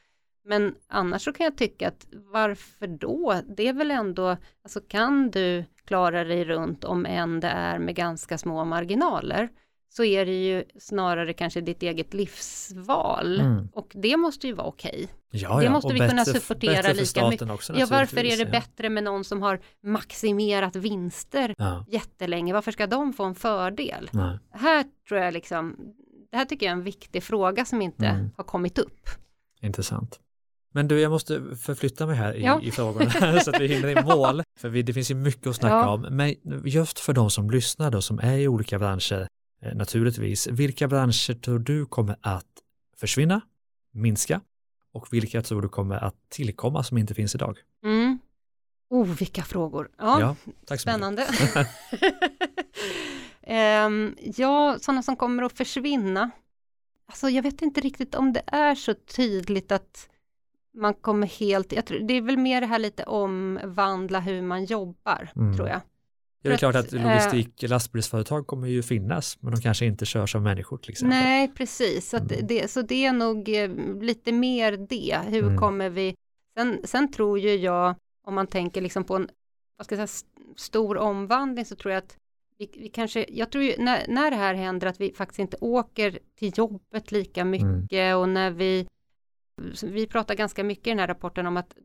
Men 0.45 0.75
annars 0.87 1.21
så 1.23 1.33
kan 1.33 1.43
jag 1.43 1.57
tycka 1.57 1.87
att 1.87 2.07
varför 2.33 2.87
då? 2.87 3.41
Det 3.57 3.67
är 3.67 3.73
väl 3.73 3.91
ändå, 3.91 4.37
alltså 4.63 4.79
kan 4.87 5.31
du 5.31 5.65
klara 5.85 6.23
dig 6.23 6.45
runt 6.45 6.83
om 6.83 7.05
än 7.05 7.39
det 7.39 7.47
är 7.47 7.79
med 7.79 7.95
ganska 7.95 8.37
små 8.37 8.65
marginaler 8.65 9.49
så 9.89 10.03
är 10.03 10.25
det 10.25 10.43
ju 10.45 10.63
snarare 10.79 11.33
kanske 11.33 11.61
ditt 11.61 11.83
eget 11.83 12.13
livsval 12.13 13.39
Mm. 13.39 13.67
och 13.73 13.91
det 13.95 14.17
måste 14.17 14.47
ju 14.47 14.53
vara 14.53 14.67
okej. 14.67 15.07
Ja, 15.31 15.57
Det 15.59 15.65
ja. 15.65 15.71
måste 15.71 15.87
och 15.87 15.93
vi 15.95 15.99
kunna 15.99 16.13
bättre- 16.13 16.33
supportera 16.39 16.71
bättre 16.73 16.93
för 16.93 17.01
lika 17.01 17.29
mycket. 17.29 17.49
Också, 17.49 17.73
Ja, 17.77 17.87
varför 17.89 18.25
är 18.25 18.37
det 18.37 18.45
bättre 18.45 18.89
med 18.89 19.03
någon 19.03 19.23
som 19.23 19.41
har 19.41 19.59
maximerat 19.83 20.75
vinster 20.75 21.55
Ja. 21.57 21.85
jättelänge? 21.89 22.53
Varför 22.53 22.71
ska 22.71 22.87
de 22.87 23.13
få 23.13 23.23
en 23.23 23.35
fördel? 23.35 24.09
Nej. 24.13 24.39
Här 24.51 24.85
tror 25.07 25.19
jag 25.19 25.33
liksom, 25.33 25.75
det 26.31 26.37
här 26.37 26.45
tycker 26.45 26.65
jag 26.65 26.71
är 26.71 26.77
en 26.77 26.83
viktig 26.83 27.23
fråga 27.23 27.65
som 27.65 27.81
inte 27.81 28.05
Mm. 28.05 28.29
har 28.37 28.43
kommit 28.43 28.77
upp. 28.77 29.09
Intressant. 29.61 30.19
Men 30.75 30.87
du, 30.87 30.99
jag 30.99 31.11
måste 31.11 31.41
förflytta 31.61 32.05
mig 32.05 32.15
här 32.15 32.33
i, 32.33 32.43
Ja. 32.43 32.61
i 32.61 32.71
frågorna 32.71 33.39
så 33.43 33.49
att 33.49 33.61
vi 33.61 33.67
hinner 33.67 33.87
i 33.89 34.03
mål. 34.03 34.43
För 34.59 34.69
vi, 34.69 34.81
det 34.81 34.93
finns 34.93 35.11
ju 35.11 35.15
mycket 35.15 35.47
att 35.47 35.55
snacka 35.55 35.75
Ja. 35.75 35.89
om. 35.93 36.01
Men 36.01 36.35
just 36.65 36.99
för 36.99 37.13
de 37.13 37.29
som 37.29 37.49
lyssnar 37.49 37.91
då, 37.91 38.01
som 38.01 38.19
är 38.19 38.37
i 38.37 38.47
olika 38.47 38.79
branscher, 38.79 39.27
eh, 39.61 39.75
naturligtvis, 39.75 40.47
vilka 40.47 40.87
branscher 40.87 41.33
tror 41.41 41.59
du 41.59 41.85
kommer 41.85 42.15
att 42.21 42.45
försvinna, 42.97 43.41
minska 43.91 44.41
och 44.93 45.13
vilka 45.13 45.41
tror 45.41 45.61
du 45.61 45.69
kommer 45.69 45.95
att 46.03 46.15
tillkomma 46.29 46.83
som 46.83 46.97
inte 46.97 47.13
finns 47.13 47.35
idag? 47.35 47.57
Mm. 47.83 48.19
Oh, 48.89 49.07
vilka 49.07 49.43
frågor. 49.43 49.89
Ja, 49.97 50.19
Ja, 50.19 50.35
tack 50.65 50.79
så 50.79 50.81
spännande. 50.81 51.27
Ehm, 53.47 54.15
ja, 54.35 54.77
sådana 54.81 55.03
som 55.03 55.15
kommer 55.15 55.43
att 55.43 55.57
försvinna. 55.57 56.31
Alltså 57.07 57.29
jag 57.29 57.43
vet 57.43 57.61
inte 57.61 57.81
riktigt 57.81 58.15
om 58.15 58.33
det 58.33 58.43
är 58.47 58.75
så 58.75 58.93
tydligt 58.93 59.71
att 59.71 60.09
man 60.75 60.93
kommer 60.93 61.27
helt, 61.27 61.71
jag 61.71 61.85
tror, 61.85 61.99
det 61.99 62.13
är 62.13 62.21
väl 62.21 62.37
mer 62.37 62.61
det 62.61 62.67
här 62.67 62.79
lite 62.79 63.03
omvandla 63.03 64.19
hur 64.19 64.41
man 64.41 64.65
jobbar, 64.65 65.29
Mm. 65.35 65.55
tror 65.55 65.67
jag. 65.67 65.81
Ja, 66.41 66.49
det 66.49 66.53
är 66.53 66.57
klart 66.57 66.75
att, 66.75 66.93
eh, 66.93 67.03
logistik, 67.03 67.63
lastbilsföretag 67.69 68.47
kommer 68.47 68.67
ju 68.67 68.83
finnas, 68.83 69.37
men 69.41 69.51
de 69.55 69.61
kanske 69.61 69.85
inte 69.85 70.05
körs 70.05 70.35
av 70.35 70.41
människor 70.41 70.77
till 70.77 70.91
exempel. 70.91 71.17
Nej, 71.19 71.47
precis. 71.55 72.09
Så, 72.09 72.17
Mm. 72.17 72.29
det, 72.43 72.71
så 72.71 72.81
det 72.81 73.05
är 73.05 73.13
nog 73.13 73.49
eh, 73.49 73.69
lite 74.01 74.31
mer 74.31 74.71
det. 74.89 75.19
Hur 75.27 75.43
Mm. 75.43 75.57
kommer 75.57 75.89
vi... 75.89 76.15
Sen, 76.57 76.79
sen 76.83 77.11
tror 77.11 77.39
ju 77.39 77.55
jag, 77.55 77.95
om 78.27 78.35
man 78.35 78.47
tänker 78.47 78.81
liksom 78.81 79.03
på 79.03 79.15
en 79.15 79.29
vad 79.77 79.85
ska 79.85 79.95
jag 79.95 80.09
säga, 80.09 80.25
st- 80.27 80.29
stor 80.55 80.97
omvandling, 80.97 81.65
så 81.65 81.75
tror 81.75 81.93
jag 81.93 81.97
att 82.03 82.17
vi, 82.57 82.69
vi 82.77 82.89
kanske, 82.89 83.25
jag 83.29 83.51
tror 83.51 83.63
ju 83.63 83.73
när, 83.77 84.05
när 84.07 84.31
det 84.31 84.37
här 84.37 84.53
händer 84.53 84.87
att 84.87 85.01
vi 85.01 85.13
faktiskt 85.13 85.39
inte 85.39 85.57
åker 85.61 86.19
till 86.39 86.51
jobbet 86.55 87.11
lika 87.11 87.45
mycket 87.45 87.91
Mm. 87.91 88.17
och 88.19 88.29
när 88.29 88.51
vi 88.51 88.87
vi 89.83 90.07
pratar 90.07 90.35
ganska 90.35 90.63
mycket 90.63 90.87
i 90.87 90.89
den 90.89 90.99
här 90.99 91.07
rapporten 91.07 91.47
om 91.47 91.57
att 91.57 91.75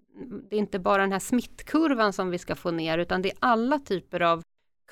det 0.50 0.56
är 0.56 0.60
inte 0.60 0.78
bara 0.78 1.02
den 1.02 1.12
här 1.12 1.18
smittkurvan 1.18 2.12
som 2.12 2.30
vi 2.30 2.38
ska 2.38 2.54
få 2.54 2.70
ner, 2.70 2.98
utan 2.98 3.22
det 3.22 3.30
är 3.30 3.36
alla 3.40 3.78
typer 3.78 4.20
av 4.20 4.42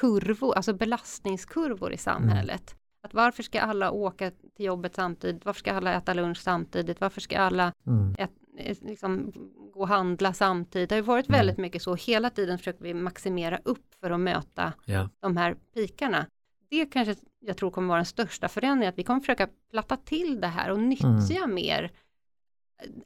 kurvor, 0.01 0.55
alltså 0.57 0.73
belastningskurvor 0.75 1.93
i 1.93 1.97
samhället. 1.97 2.75
Att 3.03 3.15
varför 3.15 3.43
ska 3.43 3.61
alla 3.61 3.91
åka 3.91 4.31
till 4.57 4.65
jobbet 4.67 4.95
samtidigt? 4.95 5.45
Varför 5.45 5.59
ska 5.59 5.73
alla 5.73 5.95
äta 5.95 6.15
lunch 6.15 6.39
samtidigt? 6.39 7.01
Varför 7.01 7.21
ska 7.21 7.39
alla 7.39 7.73
Mm. 7.87 8.15
ät, 8.19 8.31
eh, 8.59 8.77
liksom, 8.81 9.33
gå 9.75 9.81
och 9.81 9.89
handla 9.89 10.33
samtidigt? 10.33 10.89
Det 10.89 10.95
har 10.95 11.01
ju 11.01 11.07
varit 11.07 11.29
Mm. 11.29 11.39
väldigt 11.39 11.59
mycket 11.59 11.83
så. 11.83 11.95
Hela 11.95 12.31
tiden 12.31 12.59
försöker 12.59 12.83
vi 12.85 12.95
maximera 12.95 13.59
upp 13.65 13.95
för 14.01 14.11
att 14.11 14.21
möta 14.21 14.73
Ja. 14.85 15.09
de 15.21 15.37
här 15.37 15.57
pikarna. 15.75 16.27
Det 16.71 16.87
kanske 16.87 17.15
jag 17.41 17.57
tror 17.57 17.71
kommer 17.71 17.89
vara 17.89 17.99
den 17.99 18.07
största 18.07 18.49
förändringen, 18.49 18.89
att 18.89 18.99
vi 18.99 19.03
kommer 19.05 19.21
försöka 19.21 19.49
platta 19.71 19.97
till 19.97 20.41
det 20.41 20.47
här 20.47 20.71
och 20.71 20.79
nyttja 20.79 21.47
mer 21.47 21.91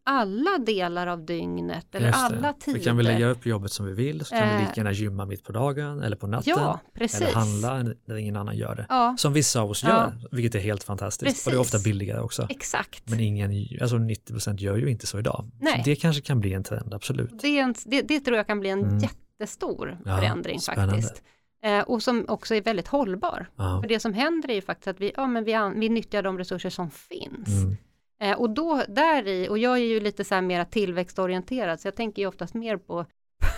alla 0.04 0.58
delar 0.58 1.06
av 1.06 1.24
dygnet 1.24 1.94
eller 1.94 2.10
alla 2.14 2.52
tider. 2.52 2.78
Vi 2.78 2.84
kan 2.84 2.96
väl 2.96 3.06
lägga 3.06 3.26
upp 3.26 3.46
jobbet 3.46 3.72
som 3.72 3.86
vi 3.86 3.92
vill, 3.92 4.24
så 4.24 4.34
kan 4.34 4.48
vi 4.48 4.54
Eh. 4.54 4.60
lika 4.60 4.72
gärna 4.76 4.92
gymma 4.92 5.26
mitt 5.26 5.44
på 5.44 5.52
dagen 5.52 6.02
eller 6.02 6.16
på 6.16 6.26
natten. 6.26 6.52
Ja, 6.56 6.80
precis. 6.94 7.20
Eller 7.20 7.32
handla 7.34 7.94
när 8.04 8.16
ingen 8.16 8.36
annan 8.36 8.56
gör 8.56 8.74
det. 8.74 8.86
Ja, 8.88 9.14
Som 9.18 9.32
vissa 9.32 9.60
av 9.60 9.70
oss 9.70 9.82
Ja. 9.82 9.88
gör, 9.88 10.28
vilket 10.30 10.54
är 10.54 10.58
helt 10.58 10.84
fantastiskt. 10.84 11.46
Och 11.46 11.52
det 11.52 11.56
är 11.56 11.60
ofta 11.60 11.70
Precis. 11.76 11.84
billigare 11.84 12.20
också. 12.20 12.46
exakt. 12.50 13.10
Men 13.10 13.20
ingen, 13.20 13.50
alltså 13.82 13.96
90% 13.98 14.60
gör 14.60 14.76
ju 14.76 14.90
inte 14.90 15.06
så 15.06 15.18
idag. 15.18 15.50
Nej. 15.60 15.76
Så 15.76 15.82
det 15.90 15.96
kanske 15.96 16.22
kan 16.22 16.40
bli 16.40 16.52
en 16.52 16.64
trend, 16.64 16.94
absolut. 16.94 17.38
Det, 17.42 17.58
en, 17.58 17.74
det, 17.86 18.02
det 18.02 18.20
tror 18.20 18.36
jag 18.36 18.46
kan 18.46 18.60
bli 18.60 18.70
en 18.70 18.82
Mm. 18.84 18.98
jättestor 18.98 19.98
förändring 20.04 20.60
faktiskt. 20.60 21.22
Eh, 21.64 21.80
och 21.80 22.02
som 22.02 22.24
också 22.28 22.54
är 22.54 22.62
väldigt 22.62 22.88
hållbar. 22.88 23.46
För 23.56 23.88
det 23.88 24.00
som 24.00 24.12
händer 24.14 24.50
är 24.50 24.54
ju 24.54 24.62
faktiskt 24.62 24.88
att 24.88 25.00
vi, 25.00 25.12
ja, 25.16 25.26
men 25.26 25.44
vi, 25.44 25.72
vi 25.76 25.88
nyttjar 25.88 26.22
de 26.22 26.38
resurser 26.38 26.70
som 26.70 26.90
finns. 26.90 27.48
Mm. 27.48 27.76
Eh, 28.22 28.38
och 28.40 28.50
då 28.50 28.82
där 28.88 29.28
i, 29.28 29.48
och 29.48 29.58
jag 29.58 29.72
är 29.78 29.84
ju 29.84 30.00
lite 30.00 30.24
så 30.24 30.34
här 30.34 30.42
mera 30.42 30.64
tillväxtorienterad, 30.64 31.80
så 31.80 31.86
jag 31.88 31.96
tänker 31.96 32.22
ju 32.22 32.28
oftast 32.28 32.54
mer 32.54 32.76
på, 32.76 33.06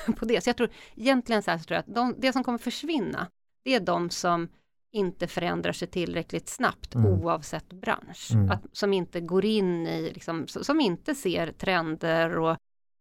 på 0.17 0.25
det. 0.25 0.45
Så 0.45 0.49
jag 0.49 0.57
tror 0.57 0.71
egentligen 0.97 1.43
så 1.43 1.51
här 1.51 1.59
så 1.59 1.65
tror 1.65 1.75
jag 1.75 1.81
att 1.81 1.95
de, 1.95 2.15
det 2.19 2.33
som 2.33 2.45
kommer 2.45 2.59
försvinna, 2.59 3.27
det 3.65 3.75
är 3.75 3.81
de 3.81 4.11
som 4.11 4.49
inte 4.93 5.27
förändrar 5.27 5.73
sig 5.73 5.89
tillräckligt 5.89 6.49
snabbt 6.49 6.95
Mm. 6.95 7.07
oavsett 7.13 7.73
bransch. 7.73 8.31
Mm. 8.33 8.51
Att, 8.51 8.63
som 8.73 8.93
inte 8.93 9.21
går 9.21 9.45
in 9.45 9.87
i, 9.87 10.11
liksom, 10.15 10.47
som 10.47 10.81
inte 10.81 11.15
ser 11.15 11.53
trender 11.53 12.39
och 12.39 12.57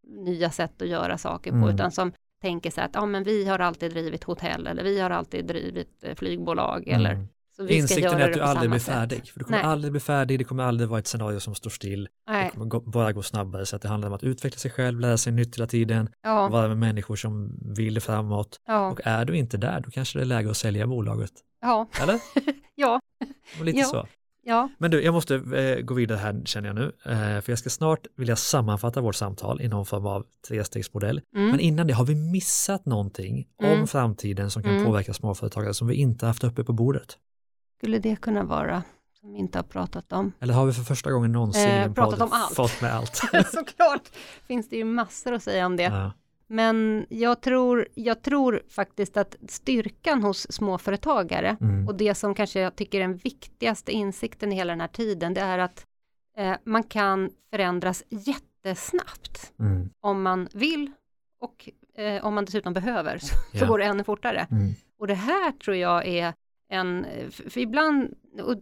nya 0.07 0.49
sätt 0.49 0.81
att 0.81 0.87
göra 0.87 1.17
saker 1.17 1.51
på, 1.51 1.57
Mm. 1.57 1.69
utan 1.75 1.91
som 1.91 2.11
tänker 2.41 2.71
så 2.71 2.81
här 2.81 2.87
att 2.87 2.95
ja, 2.95 3.05
men 3.05 3.23
vi 3.23 3.45
har 3.45 3.59
alltid 3.59 3.91
drivit 3.91 4.23
hotell 4.23 4.67
eller 4.67 4.83
vi 4.83 4.99
har 4.99 5.09
alltid 5.09 5.45
drivit 5.45 6.03
eh, 6.03 6.15
flygbolag 6.15 6.87
eller 6.87 7.27
Insikten 7.69 8.21
är 8.21 8.27
att 8.27 8.33
du 8.33 8.39
aldrig 8.41 8.69
blir 8.69 8.79
sätt. 8.79 8.93
färdig. 8.93 9.29
För 9.31 9.39
du 9.39 9.45
kommer 9.45 9.57
Nej. 9.57 9.67
aldrig 9.71 9.91
bli 9.91 9.99
färdig, 9.99 10.39
det 10.39 10.43
kommer 10.43 10.63
aldrig 10.63 10.89
vara 10.89 10.99
ett 10.99 11.07
scenario 11.07 11.39
som 11.39 11.55
står 11.55 11.69
still. 11.69 12.07
Nej, 12.27 12.45
Det 12.45 12.51
kommer 12.51 12.65
gå, 12.65 12.79
bara 12.79 13.11
gå 13.13 13.21
snabbare. 13.23 13.65
Så 13.65 13.75
att 13.75 13.81
det 13.81 13.87
handlar 13.87 14.07
om 14.07 14.13
att 14.15 14.23
utveckla 14.23 14.57
sig 14.59 14.71
själv, 14.71 14.99
lära 14.99 15.17
sig 15.17 15.33
nytt 15.33 15.57
hela 15.57 15.67
tiden, 15.67 16.09
ja, 16.23 16.47
vara 16.47 16.67
med 16.67 16.77
människor 16.77 17.15
som 17.15 17.59
vill 17.75 18.01
framåt. 18.01 18.59
ja, 18.67 18.91
Och 18.91 18.99
är 19.03 19.25
du 19.25 19.37
inte 19.37 19.57
där, 19.57 19.79
då 19.79 19.91
kanske 19.91 20.19
det 20.19 20.23
är 20.23 20.25
läge 20.25 20.49
att 20.49 20.57
sälja 20.57 20.87
bolaget. 20.87 21.31
ja, 21.61 21.87
Eller? 22.01 22.19
ja, 22.75 22.99
Och 23.59 23.65
lite 23.65 23.79
Ja. 23.79 23.85
så. 23.85 24.07
ja, 24.43 24.69
Men 24.77 24.91
du, 24.91 25.03
jag 25.03 25.13
måste 25.13 25.35
eh, 25.35 25.81
gå 25.81 25.93
vidare 25.93 26.17
här 26.17 26.41
känner 26.45 26.67
jag 26.69 26.75
nu. 26.75 26.91
Eh, 27.05 27.41
för 27.41 27.51
jag 27.51 27.59
ska 27.59 27.69
snart 27.69 28.07
vilja 28.17 28.35
sammanfatta 28.35 29.01
vårt 29.01 29.15
samtal 29.15 29.61
i 29.61 29.67
någon 29.67 29.85
form 29.85 30.05
av 30.05 30.25
trestegsmodell. 30.47 31.21
mm. 31.35 31.49
Men 31.49 31.59
innan 31.59 31.87
det, 31.87 31.93
har 31.93 32.05
vi 32.05 32.15
missat 32.15 32.85
någonting 32.85 33.47
Mm. 33.63 33.81
om 33.81 33.87
framtiden 33.87 34.51
som 34.51 34.63
kan 34.63 34.71
Mm. 34.71 34.85
påverka 34.85 35.13
småföretagare 35.13 35.73
som 35.73 35.87
vi 35.87 35.95
inte 35.95 36.25
haft 36.25 36.43
uppe 36.43 36.63
på 36.63 36.73
bordet? 36.73 37.17
Skulle 37.83 37.99
det 37.99 38.15
kunna 38.15 38.43
vara 38.43 38.83
som 39.19 39.31
vi 39.33 39.39
inte 39.39 39.57
har 39.57 39.63
pratat 39.63 40.13
om? 40.13 40.31
Eller 40.39 40.53
har 40.53 40.65
vi 40.65 40.73
för 40.73 40.83
första 40.83 41.11
gången 41.11 41.31
någonsin 41.31 41.69
Eh, 41.69 41.93
pratat 41.93 42.21
om 42.21 42.29
allt. 42.31 42.55
fått 42.55 42.81
med 42.81 42.93
allt? 42.95 43.15
Såklart 43.53 44.07
finns 44.47 44.69
det 44.69 44.75
ju 44.75 44.83
massor 44.83 45.33
att 45.33 45.43
säga 45.43 45.65
om 45.65 45.75
det. 45.77 45.83
ja. 45.83 46.11
Men 46.47 47.05
jag 47.09 47.41
tror, 47.41 47.87
jag 47.93 48.21
tror 48.21 48.61
faktiskt 48.69 49.17
att 49.17 49.35
styrkan 49.49 50.23
hos 50.23 50.51
småföretagare 50.51 51.57
mm. 51.61 51.87
och 51.87 51.95
det 51.95 52.15
som 52.15 52.35
kanske 52.35 52.59
jag 52.59 52.75
tycker 52.75 52.97
är 52.97 53.01
den 53.01 53.17
viktigaste 53.17 53.91
insikten 53.91 54.51
i 54.51 54.55
hela 54.55 54.73
den 54.73 54.81
här 54.81 54.87
tiden, 54.87 55.33
det 55.33 55.41
är 55.41 55.57
att 55.59 55.85
eh, 56.37 56.55
man 56.65 56.83
kan 56.83 57.29
förändras 57.49 58.03
jättesnabbt 58.09 59.51
Mm. 59.59 59.89
om 60.01 60.21
man 60.23 60.47
vill 60.53 60.91
och 61.39 61.69
eh, 61.97 62.25
om 62.25 62.33
man 62.33 62.45
dessutom 62.45 62.73
behöver 62.73 63.17
så, 63.17 63.27
så 63.27 63.35
Ja. 63.51 63.67
går 63.67 63.77
det 63.79 63.85
ännu 63.85 64.03
fortare. 64.03 64.47
Mm. 64.51 64.73
Och 64.99 65.07
det 65.07 65.13
här 65.15 65.51
tror 65.51 65.75
jag 65.77 66.07
är 66.07 66.33
en, 66.73 67.05
för 67.31 67.57
ibland, 67.57 68.13
och 68.43 68.57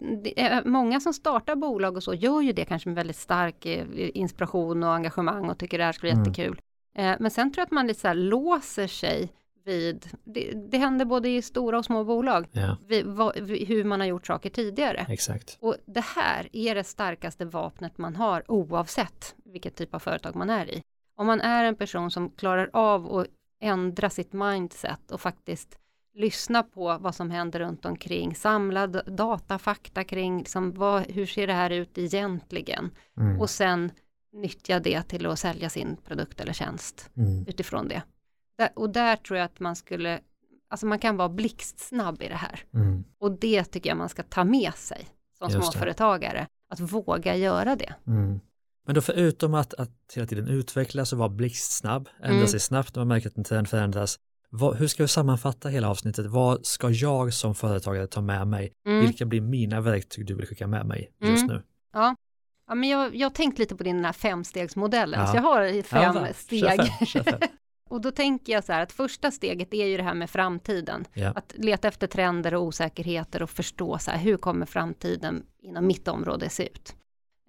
många 0.66 1.00
som 1.00 1.14
startar 1.14 1.56
bolag 1.56 1.96
och 1.96 2.04
så 2.04 2.14
gör 2.14 2.42
ju 2.42 2.52
det 2.54 2.66
kanske 2.66 2.90
med 2.90 2.96
väldigt 2.96 3.16
stark 3.16 3.66
eh, 3.66 3.86
inspiration 4.14 4.84
och 4.84 4.94
engagemang 4.94 5.50
och 5.50 5.58
tycker 5.58 5.78
det 5.78 5.84
här 5.84 5.92
skulle 5.92 6.12
vara 6.12 6.20
Mm. 6.22 6.32
jättekul. 6.32 6.62
Eh, 6.96 7.16
Men 7.20 7.32
sen 7.32 7.52
tror 7.54 7.62
jag 7.62 7.66
att 7.66 7.72
man 7.72 7.88
lite 7.88 8.00
så 8.00 8.08
här 8.08 8.16
låser 8.16 8.88
sig 8.88 9.34
vid, 9.66 10.10
det, 10.24 10.52
det 10.72 10.78
händer 10.78 11.06
både 11.06 11.30
i 11.30 11.42
stora 11.42 11.78
och 11.78 11.86
små 11.86 12.04
bolag, 12.04 12.46
Ja, 12.52 12.78
vid, 12.88 13.06
vad, 13.06 13.40
vid 13.40 13.68
hur 13.68 13.84
man 13.84 14.00
har 14.00 14.08
gjort 14.08 14.28
saker 14.28 14.50
tidigare. 14.50 15.06
exakt. 15.10 15.58
Och 15.62 15.76
det 15.86 16.04
här 16.16 16.48
är 16.52 16.76
det 16.76 16.84
starkaste 16.84 17.46
vapnet 17.46 17.98
man 17.98 18.16
har 18.16 18.52
oavsett 18.52 19.36
vilket 19.46 19.76
typ 19.76 19.96
av 19.96 20.00
företag 20.00 20.36
man 20.36 20.50
är 20.50 20.70
i. 20.72 20.82
Om 21.16 21.28
man 21.28 21.42
är 21.42 21.64
en 21.64 21.76
person 21.76 22.12
som 22.12 22.30
klarar 22.30 22.70
av 22.74 23.16
att 23.16 23.28
ändra 23.62 24.10
sitt 24.10 24.34
mindset 24.34 25.12
och 25.12 25.22
faktiskt 25.22 25.78
lyssna 26.14 26.64
på 26.64 26.98
vad 26.98 27.16
som 27.16 27.32
händer 27.32 27.60
runt 27.60 27.86
omkring, 27.86 28.36
samla 28.36 28.88
data, 28.88 29.60
fakta 29.60 30.04
kring 30.04 30.38
liksom 30.38 30.74
vad, 30.74 31.12
hur 31.12 31.26
ser 31.26 31.48
det 31.48 31.54
här 31.54 31.70
ut 31.70 31.98
egentligen 31.98 32.92
Mm. 33.18 33.40
och 33.42 33.50
sen 33.50 33.92
nyttja 34.34 34.80
det 34.80 35.02
till 35.04 35.26
att 35.26 35.40
sälja 35.40 35.70
sin 35.70 35.98
produkt 36.08 36.40
eller 36.42 36.54
tjänst 36.54 37.10
Mm. 37.18 37.48
utifrån 37.48 37.88
det. 37.88 38.02
Där, 38.58 38.70
och 38.76 38.90
där 38.90 39.16
tror 39.16 39.38
jag 39.40 39.46
att 39.46 39.60
man 39.60 39.76
skulle, 39.76 40.20
alltså 40.70 40.86
man 40.86 41.00
kan 41.00 41.18
vara 41.18 41.30
blixtsnabb 41.30 42.22
i 42.22 42.28
det 42.28 42.36
här. 42.36 42.60
Mm. 42.74 43.04
Och 43.20 43.32
det 43.32 43.64
tycker 43.64 43.90
jag 43.90 43.98
man 43.98 44.10
ska 44.10 44.24
ta 44.24 44.44
med 44.44 44.74
sig 44.76 45.08
som 45.38 45.50
Just 45.50 45.56
det. 45.56 45.72
småföretagare, 45.72 46.48
att 46.70 46.80
våga 46.80 47.36
göra 47.36 47.76
det. 47.76 47.96
Mm. 48.08 48.40
Men 48.86 48.96
då 48.96 49.02
förutom 49.02 49.54
att, 49.54 49.74
att 49.74 49.92
hela 50.16 50.28
tiden 50.28 50.48
utvecklas 50.48 51.14
och 51.14 51.20
vara 51.20 51.30
blixtsnabb, 51.30 52.10
ändra 52.20 52.36
Mm. 52.36 52.48
sig 52.48 52.60
snabbt 52.60 52.96
när 52.96 53.00
man 53.02 53.08
märker 53.08 53.28
att 53.30 53.38
en 53.38 53.44
trend 53.44 53.68
förändras, 53.70 54.20
vad, 54.54 54.76
hur 54.78 54.88
ska 54.88 55.04
vi 55.04 55.08
sammanfatta 55.08 55.70
hela 55.70 55.90
avsnittet? 55.90 56.26
Vad 56.26 56.66
ska 56.66 56.90
jag 56.90 57.34
som 57.34 57.56
företagare 57.56 58.08
ta 58.08 58.22
med 58.22 58.48
mig? 58.48 58.74
Mm. 58.88 59.06
Vilka 59.06 59.26
blir 59.26 59.42
mina 59.42 59.82
verktyg 59.82 60.26
du 60.26 60.36
vill 60.36 60.48
skicka 60.48 60.68
med 60.68 60.86
mig 60.86 61.12
just 61.22 61.44
Mm. 61.44 61.56
nu? 61.56 61.64
Ja, 61.94 62.16
men 62.76 62.90
jag, 62.90 63.16
jag 63.16 63.26
har 63.26 63.34
tänkt 63.34 63.60
lite 63.60 63.76
på 63.76 63.84
din 63.84 64.06
här 64.06 64.14
femstegsmodellen, 64.14 65.20
Ja. 65.20 65.28
så 65.28 65.38
jag 65.38 65.42
har 65.42 65.82
fem? 65.82 66.14
Kör 66.14 66.34
steg. 66.34 66.64
fem, 66.84 67.06
kör 67.08 67.24
fem. 67.24 67.40
Och 67.90 68.02
då 68.02 68.12
tänker 68.12 68.54
jag 68.54 68.64
så 68.64 68.74
här 68.74 68.84
att 68.84 68.92
första 68.92 69.32
steget 69.32 69.74
är 69.74 69.86
ju 69.86 69.98
det 69.98 70.04
här 70.04 70.14
med 70.14 70.30
framtiden. 70.30 71.06
Ja. 71.14 71.30
Att 71.36 71.54
leta 71.58 71.88
efter 71.88 72.08
trender 72.08 72.54
och 72.54 72.64
osäkerheter 72.64 73.44
och 73.44 73.50
förstå 73.50 73.98
så 73.98 74.12
här, 74.12 74.18
hur 74.18 74.38
kommer 74.38 74.66
framtiden 74.66 75.44
inom 75.62 75.88
mitt 75.88 76.08
område 76.08 76.50
se 76.50 76.64
ut? 76.64 76.96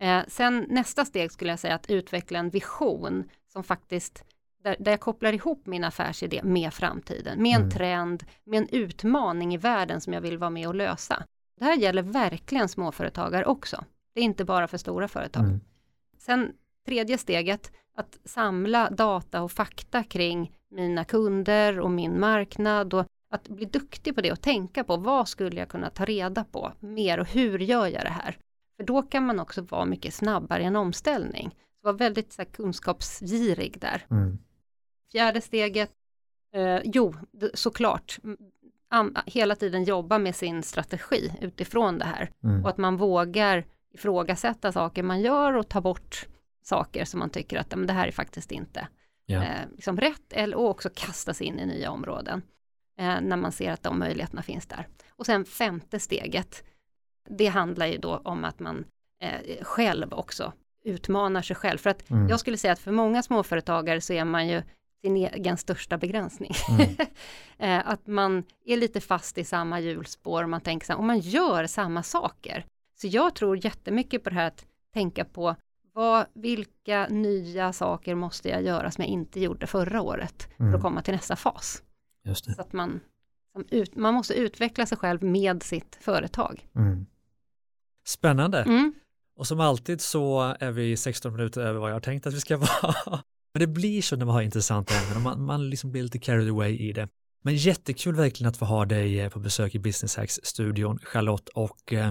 Eh, 0.01 0.21
sen 0.29 0.67
nästa 0.69 1.05
steg 1.05 1.33
skulle 1.33 1.51
jag 1.53 1.59
säga 1.59 1.75
att 1.75 1.91
utveckla 1.91 2.39
en 2.39 2.51
vision 2.51 3.25
som 3.53 3.65
faktiskt 3.65 4.25
där, 4.63 4.77
där 4.79 4.91
jag 4.93 5.01
kopplar 5.01 5.33
ihop 5.33 5.67
min 5.67 5.85
affärsidé 5.85 6.41
med 6.45 6.75
framtiden, 6.75 7.43
med 7.43 7.55
en 7.55 7.61
Mm. 7.61 7.71
trend, 7.71 8.25
med 8.45 8.59
en 8.59 8.69
utmaning 8.69 9.55
i 9.55 9.57
världen 9.57 10.01
som 10.01 10.13
jag 10.13 10.21
vill 10.21 10.39
vara 10.39 10.51
med 10.51 10.69
och 10.69 10.75
lösa. 10.75 11.25
Det 11.59 11.65
här 11.65 11.77
gäller 11.77 12.03
verkligen 12.03 12.69
småföretagare 12.69 13.45
också. 13.45 13.85
Det 14.15 14.21
är 14.21 14.25
inte 14.25 14.45
bara 14.45 14.69
för 14.69 14.79
stora 14.79 15.09
företag. 15.09 15.45
Mm. 15.45 15.61
Sen 16.19 16.53
tredje 16.87 17.19
steget, 17.19 17.73
att 17.97 18.19
samla 18.25 18.91
data 18.91 19.43
och 19.43 19.53
fakta 19.53 20.03
kring 20.03 20.53
mina 20.71 21.05
kunder 21.05 21.81
och 21.81 21.91
min 21.91 22.21
marknad 22.21 22.95
och 22.95 23.07
att 23.31 23.49
bli 23.49 23.65
duktig 23.65 24.15
på 24.15 24.21
det 24.21 24.33
och 24.33 24.41
tänka 24.41 24.85
på 24.85 24.97
vad 24.97 25.29
skulle 25.29 25.61
jag 25.61 25.69
kunna 25.69 25.91
ta 25.91 26.05
reda 26.05 26.45
på 26.45 26.73
mer 26.81 27.21
och 27.21 27.27
hur 27.29 27.59
gör 27.59 27.87
jag 27.87 28.05
det 28.05 28.11
här? 28.23 28.37
För 28.77 28.85
då 28.85 29.03
kan 29.03 29.27
man 29.27 29.41
också 29.41 29.63
vara 29.63 29.85
mycket 29.85 30.15
snabbare 30.15 30.63
i 30.63 30.67
en 30.67 30.77
omställning. 30.77 31.51
Så 31.81 31.87
var 31.87 31.93
väldigt 31.93 32.33
så 32.33 32.43
här, 32.43 32.49
kunskapsgirig 32.51 33.81
där. 33.81 34.07
Mm. 34.11 34.39
Fjärde 35.13 35.41
steget, 35.41 35.91
eh, 36.55 36.81
jo, 36.85 37.15
såklart, 37.55 38.19
hela 39.27 39.55
tiden 39.57 39.85
jobba 39.85 40.19
med 40.19 40.37
sin 40.37 40.63
strategi 40.63 41.33
utifrån 41.41 41.99
det 41.99 42.05
här 42.05 42.31
Mm. 42.45 42.63
och 42.65 42.71
att 42.71 42.79
man 42.79 42.97
vågar 42.97 43.65
ifrågasätta 43.95 44.73
saker 44.73 45.03
man 45.03 45.21
gör 45.21 45.53
och 45.53 45.69
ta 45.69 45.81
bort 45.81 46.27
saker 46.63 47.05
som 47.05 47.19
man 47.21 47.31
tycker 47.31 47.59
att 47.59 47.67
"Ja, 47.71 47.77
men 47.77 47.87
det 47.87 47.93
här 47.93 48.07
är 48.09 48.13
faktiskt 48.13 48.53
inte 48.53 48.89
Ja. 49.27 49.43
eh, 49.43 49.69
liksom 49.73 49.97
rätt 49.97 50.33
eller 50.33 50.57
och 50.57 50.71
också 50.71 50.89
kasta 50.95 51.35
sig 51.35 51.47
in 51.47 51.59
i 51.59 51.67
nya 51.67 51.91
områden 51.91 52.43
eh, 52.99 53.21
när 53.21 53.37
man 53.37 53.53
ser 53.53 53.73
att 53.73 53.83
de 53.83 53.99
möjligheterna 53.99 54.43
finns 54.43 54.67
där. 54.67 54.89
Och 55.11 55.27
sen 55.27 55.45
femte 55.45 55.99
steget, 56.01 56.65
det 57.29 57.47
handlar 57.47 57.87
ju 57.87 57.99
då 57.99 58.17
om 58.17 58.45
att 58.45 58.61
man 58.61 58.85
eh, 59.21 59.65
själv 59.65 60.13
också 60.13 60.53
utmanar 60.85 61.43
sig 61.43 61.57
själv. 61.57 61.79
För 61.79 61.91
att 61.91 62.11
Mm. 62.11 62.29
jag 62.29 62.41
skulle 62.41 62.57
säga 62.57 62.73
att 62.73 62.79
för 62.79 62.93
många 62.93 63.23
småföretagare 63.23 64.01
så 64.01 64.13
är 64.13 64.25
man 64.25 64.49
ju 64.49 64.63
sin 65.03 65.17
egen 65.17 65.57
största 65.57 65.99
begränsning. 65.99 66.53
Mm. 66.71 66.97
Eh, 67.59 67.89
att 67.89 68.07
man 68.07 68.45
är 68.67 68.77
lite 68.77 69.01
fast 69.01 69.39
i 69.39 69.45
samma 69.45 69.81
hjulspår 69.81 70.43
och 70.43 70.49
man 70.51 70.61
tänker 70.61 70.87
så 70.87 70.93
här, 70.93 71.01
om 71.01 71.07
man 71.07 71.19
gör 71.19 71.67
samma 71.67 72.03
saker. 72.03 72.65
Så 73.01 73.07
jag 73.07 73.35
tror 73.35 73.65
jättemycket 73.65 74.25
på 74.25 74.31
det 74.31 74.37
här 74.37 74.47
att 74.47 74.67
tänka 74.95 75.25
på 75.25 75.57
vad, 75.95 76.27
vilka 76.35 77.07
nya 77.11 77.73
saker 77.73 78.15
måste 78.15 78.49
jag 78.49 78.63
göra 78.63 78.91
som 78.91 79.03
jag 79.05 79.09
inte 79.11 79.41
gjorde 79.41 79.67
förra 79.67 80.03
året 80.03 80.49
för 80.57 80.63
Mm. 80.65 80.75
att 80.75 80.83
komma 80.83 81.03
till 81.03 81.15
nästa 81.15 81.37
fas. 81.37 81.83
Så 82.55 82.61
att 82.61 82.73
man, 82.73 83.01
ut, 83.71 83.97
man 83.97 84.15
måste 84.15 84.35
utveckla 84.35 84.87
sig 84.87 84.99
själv 84.99 85.23
med 85.23 85.63
sitt 85.63 85.99
företag. 86.01 86.69
Mm. 86.77 87.07
Spännande. 88.07 88.63
Mm. 88.63 88.95
Och 89.37 89.47
som 89.47 89.61
alltid 89.61 90.01
så 90.01 90.41
är 90.61 90.71
vi 90.71 90.97
16 90.97 91.33
minuter 91.33 91.61
över 91.61 91.81
vad 91.81 91.91
jag 91.91 91.95
har 91.95 92.01
tänkt 92.01 92.27
att 92.27 92.35
vi 92.35 92.41
ska 92.41 92.57
vara. 92.83 93.23
Men 93.55 93.61
det 93.61 93.67
blir 93.67 94.03
så 94.03 94.17
när 94.17 94.27
man 94.27 94.35
har 94.35 94.43
intressanta 94.43 94.95
ämnen 94.95 95.17
och 95.17 95.23
man, 95.23 95.43
man 95.43 95.71
liksom 95.71 95.93
blir 95.93 96.03
lite 96.03 96.19
carried 96.19 96.49
away 96.49 96.79
i 96.79 96.93
det. 96.93 97.09
Men 97.43 97.57
jättekul 97.57 98.15
verkligen 98.15 98.49
att 98.49 98.57
få 98.57 98.65
ha 98.65 98.85
dig 98.85 99.21
eh, 99.21 99.29
på 99.29 99.39
besök 99.39 99.75
i 99.75 99.79
Business 99.79 100.17
Hacks-studion, 100.17 100.99
Charlotte. 100.99 101.49
Och 101.49 101.93
eh, 101.93 102.11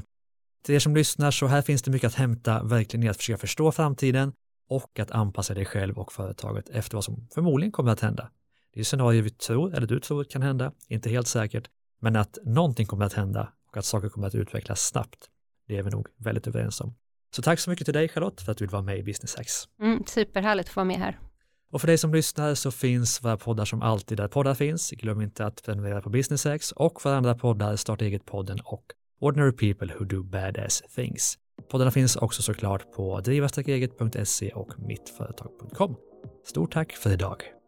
till 0.64 0.76
er 0.76 0.80
som 0.80 0.96
lyssnar 0.96 1.32
så 1.32 1.48
här 1.48 1.62
finns 1.62 1.82
det 1.82 1.92
mycket 1.92 2.08
att 2.08 2.16
hämta 2.16 2.64
verkligen 2.64 3.04
i 3.04 3.10
att 3.10 3.18
försöka 3.18 3.38
förstå 3.38 3.72
framtiden 3.72 4.34
och 4.70 5.00
att 5.00 5.12
anpassa 5.12 5.54
dig 5.54 5.66
själv 5.66 6.00
och 6.00 6.14
företaget 6.14 6.70
efter 6.70 6.98
vad 6.98 7.04
som 7.04 7.28
förmodligen 7.34 7.72
kommer 7.72 7.92
att 7.92 8.00
hända. 8.00 8.32
Det 8.74 8.80
är 8.80 8.84
scenarier 8.84 9.22
vi 9.22 9.30
tror, 9.30 9.76
eller 9.76 9.88
du 9.88 10.00
tror 10.00 10.24
kan 10.24 10.42
hända, 10.42 10.72
inte 10.88 11.10
helt 11.10 11.28
säkert, 11.28 11.70
men 12.02 12.16
att 12.16 12.38
någonting 12.44 12.86
kommer 12.86 13.06
att 13.06 13.14
hända 13.14 13.54
och 13.68 13.78
att 13.78 13.86
saker 13.86 14.10
kommer 14.10 14.28
att 14.28 14.36
utvecklas 14.36 14.88
snabbt. 14.88 15.30
Det 15.68 15.78
är 15.78 15.84
vi 15.84 15.89
nog 15.89 16.08
väldigt 16.18 16.48
överens 16.48 16.82
om. 16.82 16.96
Så 17.36 17.42
tack 17.42 17.60
så 17.60 17.70
mycket 17.70 17.86
till 17.86 17.94
dig 17.94 18.10
Charlotte 18.10 18.42
för 18.42 18.52
att 18.52 18.58
du 18.58 18.66
vill 18.66 18.72
vara 18.72 18.82
med 18.82 19.00
i 19.00 19.04
Business 19.04 19.36
Hacks. 19.36 19.68
Mm, 19.82 20.04
superhärligt 20.08 20.70
att 20.70 20.74
få 20.74 20.80
vara 20.80 20.86
med 20.86 20.98
här. 20.98 21.20
Och 21.72 21.82
för 21.82 21.88
dig 21.88 21.97
som 21.97 22.13
lyssnar 22.13 22.55
så 22.55 22.72
finns 22.72 23.24
våra 23.24 23.38
poddar 23.38 23.65
som 23.65 23.82
alltid 23.82 24.17
där 24.17 24.28
poddar 24.28 24.53
finns. 24.53 24.91
Glöm 24.91 25.22
inte 25.22 25.45
att 25.45 25.63
prenumerera 25.63 26.01
på 26.01 26.09
Business 26.09 26.72
och 26.72 27.01
för 27.01 27.13
andra 27.13 27.36
poddar 27.36 27.76
Starta 27.76 28.05
eget-podden 28.05 28.59
och 28.63 28.84
Ordinary 29.19 29.51
People 29.51 29.93
Who 29.99 30.05
Do 30.05 30.24
Badass 30.24 30.84
Things. 30.95 31.38
Poddarna 31.69 31.91
finns 31.91 32.15
också 32.15 32.41
såklart 32.41 32.91
på 32.91 33.19
drivastarkeget.se 33.19 34.51
och 34.51 34.80
mittföretag.com. 34.80 35.95
Stort 36.45 36.74
tack 36.74 36.91
för 36.91 37.13
idag. 37.13 37.61